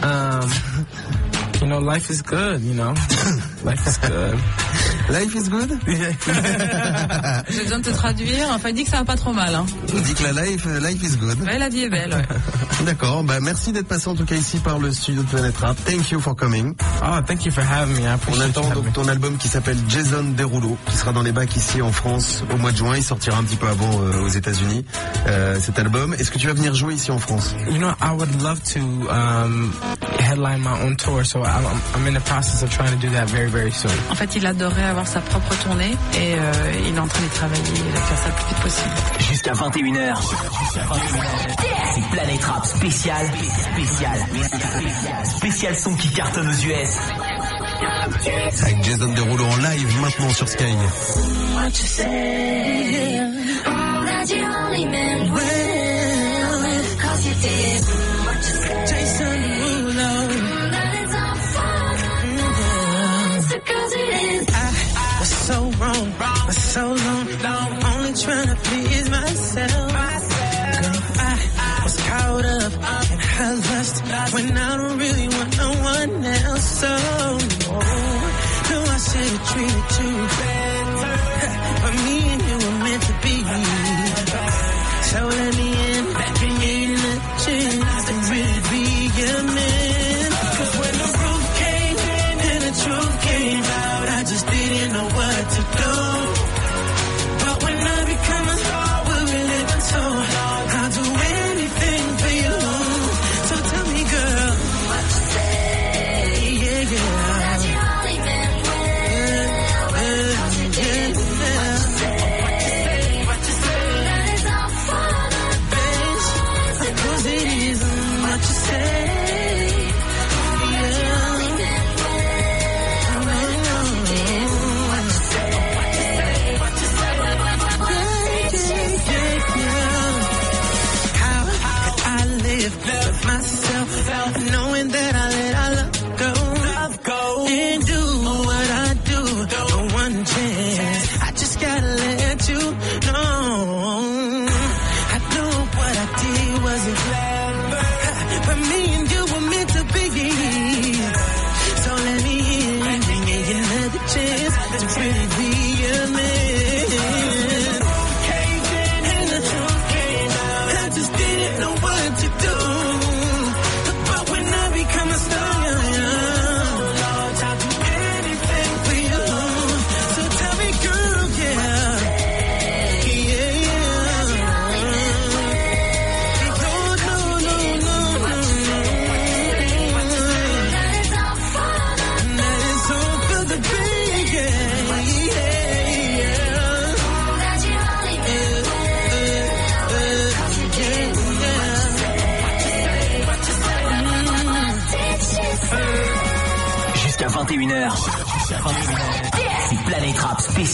Um, 0.03 0.49
you 1.61 1.67
know, 1.69 1.79
life 1.81 2.11
is 2.11 2.23
good. 2.23 2.61
You 2.63 2.75
know, 2.75 2.95
life 3.65 3.87
is 3.87 3.99
good. 3.99 4.39
Life 5.09 5.35
is 5.37 5.49
good? 5.49 5.71
J'ai 7.49 7.63
besoin 7.63 7.79
de 7.79 7.85
te 7.85 7.91
traduire. 7.91 8.49
Enfin, 8.51 8.71
il 8.71 8.75
dit 8.75 8.85
que 8.85 8.91
ça 8.91 8.99
va 8.99 9.05
pas 9.05 9.17
trop 9.17 9.33
mal. 9.33 9.55
Hein. 9.55 9.65
On 9.95 10.01
dit 10.01 10.15
que 10.15 10.23
la 10.25 10.45
life, 10.45 10.65
euh, 10.67 10.81
life 10.81 11.03
is 11.03 11.17
good. 11.17 11.41
Ouais, 11.43 11.59
la 11.59 11.69
vie 11.69 11.85
est 11.85 11.89
belle. 11.89 12.13
ouais. 12.13 12.27
D'accord. 12.85 13.23
Bah 13.25 13.41
merci 13.41 13.73
d'être 13.73 13.87
passé 13.89 14.09
en 14.09 14.15
tout 14.15 14.25
cas 14.25 14.35
ici 14.35 14.59
par 14.59 14.79
le 14.79 14.93
studio 14.93 15.23
de 15.23 15.29
Planet 15.29 15.57
Rap. 15.59 15.77
Thank 15.85 16.11
you 16.11 16.21
for 16.21 16.35
coming. 16.37 16.75
Oh, 17.03 17.21
thank 17.27 17.45
you 17.47 17.53
for 17.53 17.63
having 17.65 17.95
me. 17.95 18.03
I 18.03 18.17
On 18.33 18.41
attend 18.41 18.69
donc 18.75 18.93
ton 18.93 19.09
album 19.09 19.37
qui 19.39 19.49
s'appelle 19.49 19.79
Jason 19.89 20.25
Derulo, 20.37 20.77
qui 20.91 20.97
sera 20.97 21.13
dans 21.13 21.23
les 21.23 21.33
bacs 21.33 21.55
ici 21.57 21.81
en 21.83 21.93
France 21.93 22.43
au 22.53 22.57
mois 22.59 22.73
de 22.73 22.77
juin. 22.77 22.97
Il 22.97 23.03
sortira 23.03 23.39
un 23.39 23.45
petit 23.45 23.57
peu 23.57 23.67
avant 23.69 24.01
euh, 24.03 24.21
aux 24.25 24.29
États-Unis. 24.29 24.85
Euh, 25.29 25.59
cet 25.61 25.79
album. 25.79 26.15
Est-ce 26.15 26.31
que 26.31 26.39
tu 26.39 26.47
vas 26.47 26.53
venir 26.55 26.75
jouer 26.75 26.95
ici 26.95 27.11
en 27.11 27.19
France? 27.19 27.55
You 27.71 27.79
know, 27.79 27.91
I 28.01 28.13
would 28.13 28.43
love 28.43 28.61
to 28.75 28.81
um, 29.11 29.73
headline 30.19 30.61
my 30.61 30.83
own 30.85 30.97
tour, 30.97 31.25
so 31.25 31.43
I'm, 31.47 31.67
I'm 31.95 32.07
in 32.09 32.15
the 32.15 32.21
process 32.21 32.63
of 32.63 32.71
trying 32.71 32.93
to 32.93 32.99
do 32.99 33.11
that 33.13 33.29
very, 33.31 33.49
very 33.49 33.71
soon. 33.71 33.91
En 34.11 34.15
fait, 34.15 34.35
il 34.37 34.47
adorerait 34.47 34.85
avoir 34.85 35.07
sa 35.07 35.21
propre 35.21 35.55
tournée 35.63 35.93
et 36.15 36.35
euh, 36.35 36.89
il 36.89 36.95
est 36.95 36.99
en 36.99 37.07
train 37.07 37.23
d'y 37.23 37.29
travailler. 37.29 37.63
Il 37.75 37.93
va 37.93 38.01
faire 38.01 38.19
ça 38.19 38.29
le 38.29 38.35
plus 38.35 38.47
vite 38.49 38.63
possible. 38.63 38.95
Jusqu'à 39.31 39.53
21h. 39.53 40.17
C'est 41.95 42.05
Planète 42.11 42.45
Rap 42.45 42.67
spécial. 42.67 43.27
Spécial. 43.73 44.19
Spécial 45.25 45.77
son 45.77 45.95
qui 45.95 46.11
cartonne 46.11 46.49
aux 46.49 46.53
US. 46.53 46.99
Avec 48.63 48.85
Jason 48.85 49.09
Derulo 49.13 49.45
en 49.45 49.57
live 49.57 50.01
maintenant 50.01 50.31
sur 50.31 50.49
Sky. 50.49 50.65
What 51.55 51.67
you 51.67 51.73
say? 51.73 53.21
Oh, 53.67 54.05
that 54.05 54.29
you 54.31 54.45
only 54.45 54.87
meant 54.87 55.31
well. 55.33 56.61
Cause 57.01 57.27
you 57.27 57.35
did. 57.41 57.83
What 58.25 58.37
you 58.37 58.43
say? 58.43 58.87
Jason 58.87 59.56
so 65.47 65.63
wrong 65.79 66.07
wrong. 66.19 66.47
for 66.47 66.53
so 66.53 66.85
long, 66.89 67.27
long. 67.47 67.85
Only 67.85 68.13
trying 68.15 68.49
to 68.49 68.57
please 68.67 69.09
myself. 69.09 69.93
Girl, 69.93 70.97
I 71.59 71.81
was 71.85 71.97
caught 72.09 72.45
up 72.45 72.73
in 73.13 73.19
her 73.37 73.55
lust 73.55 73.97
when 74.35 74.59
I 74.59 74.86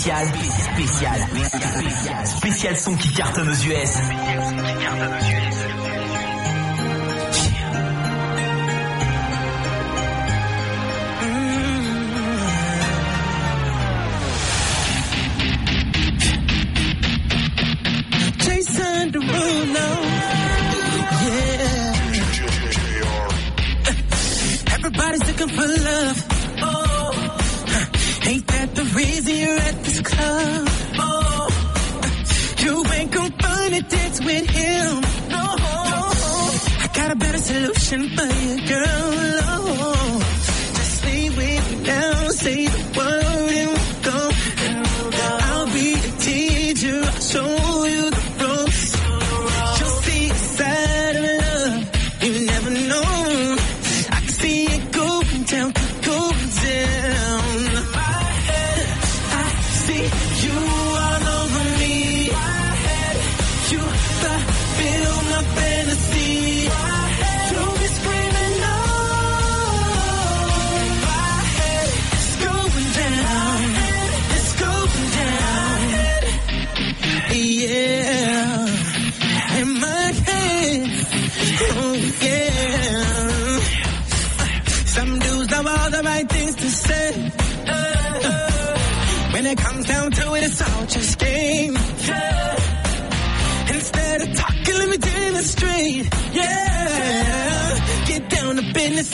Rap 0.05 0.26
spécial. 0.74 1.20
Spécial. 1.55 2.26
Spécial 2.26 2.76
son 2.76 2.96
qui 2.96 3.12
cartonne 3.12 3.48
aux 3.48 3.53
US. 3.53 5.41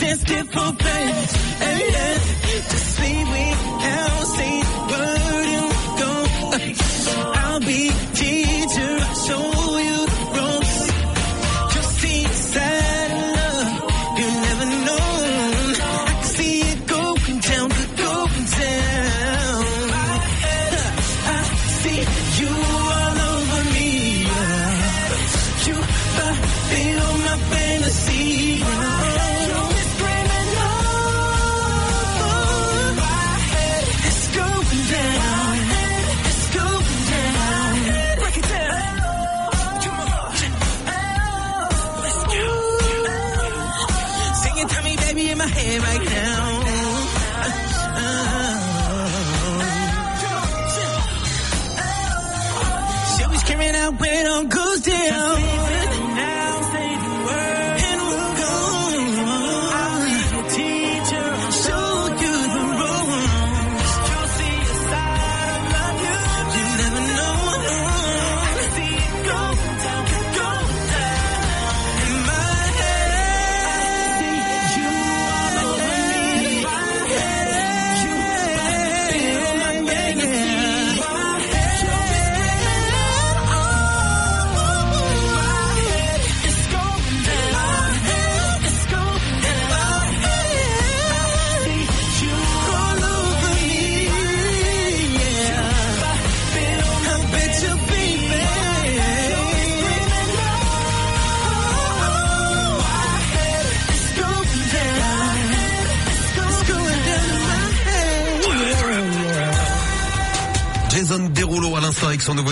To 0.09 0.17
business 0.17 0.21
and 0.21 0.21
skip 0.21 0.47
for 0.49 0.73
place. 0.79 1.48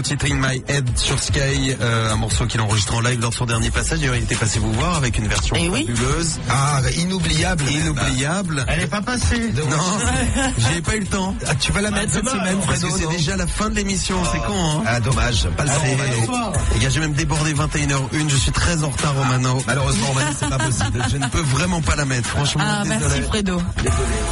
In 0.08 0.36
My 0.36 0.62
Head 0.68 0.96
sur 0.96 1.18
Sky, 1.18 1.74
euh, 1.80 2.12
un 2.12 2.16
morceau 2.16 2.46
qu'il 2.46 2.60
enregistre 2.60 2.94
en 2.94 3.00
live 3.00 3.20
lors 3.20 3.30
de 3.30 3.34
son 3.34 3.44
dernier 3.44 3.70
passage. 3.72 3.98
D'ailleurs, 3.98 4.14
il 4.14 4.22
était 4.22 4.36
passé 4.36 4.60
vous 4.60 4.72
voir 4.72 4.96
avec 4.96 5.18
une 5.18 5.26
version 5.26 5.56
fabuleuse. 5.56 6.38
Ah, 6.48 6.80
inoubliable. 6.96 7.64
Inoubliable. 7.68 8.64
Elle 8.68 8.82
est 8.82 8.86
pas 8.86 9.02
passée. 9.02 9.52
Non, 9.56 9.64
j'ai 10.58 10.80
pas 10.80 10.94
eu 10.94 11.00
le 11.00 11.06
temps. 11.06 11.34
Ah, 11.48 11.56
tu 11.56 11.72
vas 11.72 11.80
la 11.80 11.90
mettre 11.90 12.12
cette 12.12 12.24
demain, 12.24 12.38
semaine, 12.38 12.58
Parce 12.64 12.80
que 12.82 12.88
Fredo, 12.88 13.10
c'est 13.10 13.16
déjà 13.16 13.36
la 13.36 13.48
fin 13.48 13.68
de 13.68 13.74
l'émission, 13.74 14.16
c'est 14.30 14.38
con, 14.38 14.54
hein 14.54 14.82
Ah, 14.86 15.00
dommage. 15.00 15.48
Pas 15.56 15.64
le 15.64 15.70
temps. 16.26 16.52
Les 16.74 16.80
gars, 16.80 16.88
j'ai 16.88 17.00
même 17.00 17.12
débordé 17.14 17.52
21h01, 17.52 18.28
je 18.28 18.36
suis 18.36 18.52
très 18.52 18.84
en 18.84 18.90
retard, 18.90 19.14
Romano. 19.16 19.60
Malheureusement, 19.66 20.06
Romano, 20.06 20.30
c'est 20.38 20.48
pas 20.48 20.58
possible. 20.58 21.04
Je 21.10 21.16
ne 21.16 21.26
peux 21.26 21.40
vraiment 21.40 21.80
pas 21.80 21.96
la 21.96 22.04
mettre, 22.04 22.28
franchement. 22.28 22.62
Ah, 22.64 22.82
désolé. 22.84 23.00
merci 23.00 23.22
Fredo. 23.22 23.56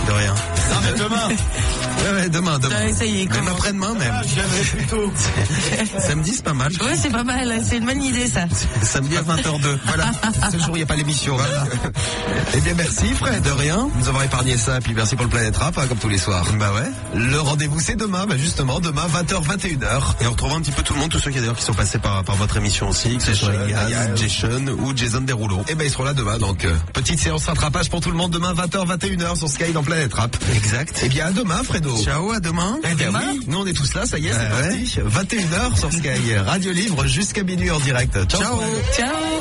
De 0.07 0.13
rien. 0.13 0.35
Non, 0.71 0.77
mais 0.85 0.99
demain. 0.99 1.29
Ouais, 1.29 2.13
ouais, 2.21 2.29
demain, 2.29 2.59
demain. 2.61 2.77
Même 2.79 3.49
après-demain, 3.49 3.95
même. 3.95 4.15
Je 4.23 4.35
viendrai 4.35 4.61
plus 4.61 4.87
tôt. 4.87 5.13
Samedi, 5.99 6.33
c'est 6.35 6.45
pas 6.45 6.55
mal. 6.55 6.73
Ouais, 6.73 6.97
c'est 6.97 7.11
pas 7.11 7.25
mal. 7.25 7.61
C'est 7.65 7.79
une 7.79 7.87
bonne 7.87 8.03
idée, 8.03 8.27
ça. 8.27 8.45
Samedi 8.83 9.17
à 9.17 9.23
20h02. 9.23 9.79
Voilà. 9.87 10.11
Ce 10.53 10.59
jour, 10.59 10.71
il 10.71 10.77
n'y 10.77 10.83
a 10.83 10.87
pas 10.87 10.97
l'émission. 10.97 11.37
Voilà. 11.37 11.65
Eh 12.55 12.61
bien, 12.61 12.75
merci, 12.75 13.07
Fred. 13.15 13.43
De 13.43 13.51
rien. 13.51 13.89
Nous 13.99 14.09
avons 14.09 14.23
épargné 14.23 14.57
ça. 14.57 14.79
Et 14.79 14.81
puis, 14.81 14.95
merci 14.95 15.17
pour 15.17 15.25
le 15.25 15.31
Planète 15.31 15.57
Rap, 15.57 15.77
hein, 15.79 15.87
comme 15.89 15.99
tous 15.99 16.09
les 16.09 16.19
soirs. 16.19 16.47
Bah 16.59 16.73
ouais. 16.75 17.19
Le 17.19 17.41
rendez-vous, 17.41 17.81
c'est 17.81 17.97
demain. 17.97 18.27
Bah, 18.27 18.37
justement, 18.37 18.81
demain, 18.81 19.07
20h, 19.07 19.43
21h. 19.45 20.03
Et 20.21 20.27
on 20.27 20.31
retrouve 20.31 20.53
un 20.53 20.61
petit 20.61 20.73
peu 20.73 20.83
tout 20.83 20.95
le 20.95 21.01
monde, 21.01 21.11
tous 21.11 21.19
ceux 21.19 21.31
qui, 21.31 21.39
d'ailleurs, 21.39 21.57
qui 21.57 21.65
sont 21.65 21.75
passés 21.75 21.99
par, 21.99 22.25
par 22.25 22.37
votre 22.37 22.57
émission 22.57 22.89
aussi. 22.89 23.17
Que 23.17 23.23
ce 23.23 23.35
soit 23.35 23.53
Jason 24.17 24.67
ou 24.79 24.97
Jason 24.97 25.21
Derulo. 25.23 25.63
Eh 25.69 25.75
ben, 25.75 25.85
ils 25.85 25.91
seront 25.91 26.05
là 26.05 26.15
demain. 26.15 26.39
Donc, 26.39 26.65
euh, 26.65 26.75
petite 26.93 27.19
séance 27.19 27.47
rattrapage 27.47 27.91
pour 27.91 28.01
tout 28.01 28.11
le 28.11 28.17
monde 28.17 28.31
demain, 28.31 28.55
20h, 28.55 28.87
21h 28.99 29.37
sur 29.37 29.49
Sky 29.49 29.73
dans 29.73 29.83
Planète 29.83 30.15
Rap. 30.15 30.37
Exact. 30.55 31.01
Eh 31.05 31.09
bien, 31.09 31.27
à 31.27 31.31
demain, 31.33 31.63
Fredo. 31.63 31.97
Ciao, 32.03 32.33
à 32.33 32.41
demain. 32.41 32.79
Eh 32.85 32.95
ben 32.95 33.15
à 33.15 33.19
demain. 33.19 33.35
Nous, 33.47 33.59
on 33.59 33.67
est 33.67 33.73
tous 33.73 33.95
là. 33.95 34.07
Ça 34.07 34.19
y 34.19 34.29
est, 34.29 34.33
bah 34.33 34.39
ouais. 34.63 34.85
21h 34.85 35.54
sur 35.77 35.93
Sky 35.93 36.37
Radio 36.37 36.73
Libre 36.73 37.07
jusqu'à 37.07 37.43
minuit 37.43 37.71
en 37.71 37.79
direct. 37.81 38.27
Ciao. 38.29 38.61
Ciao. 38.97 39.35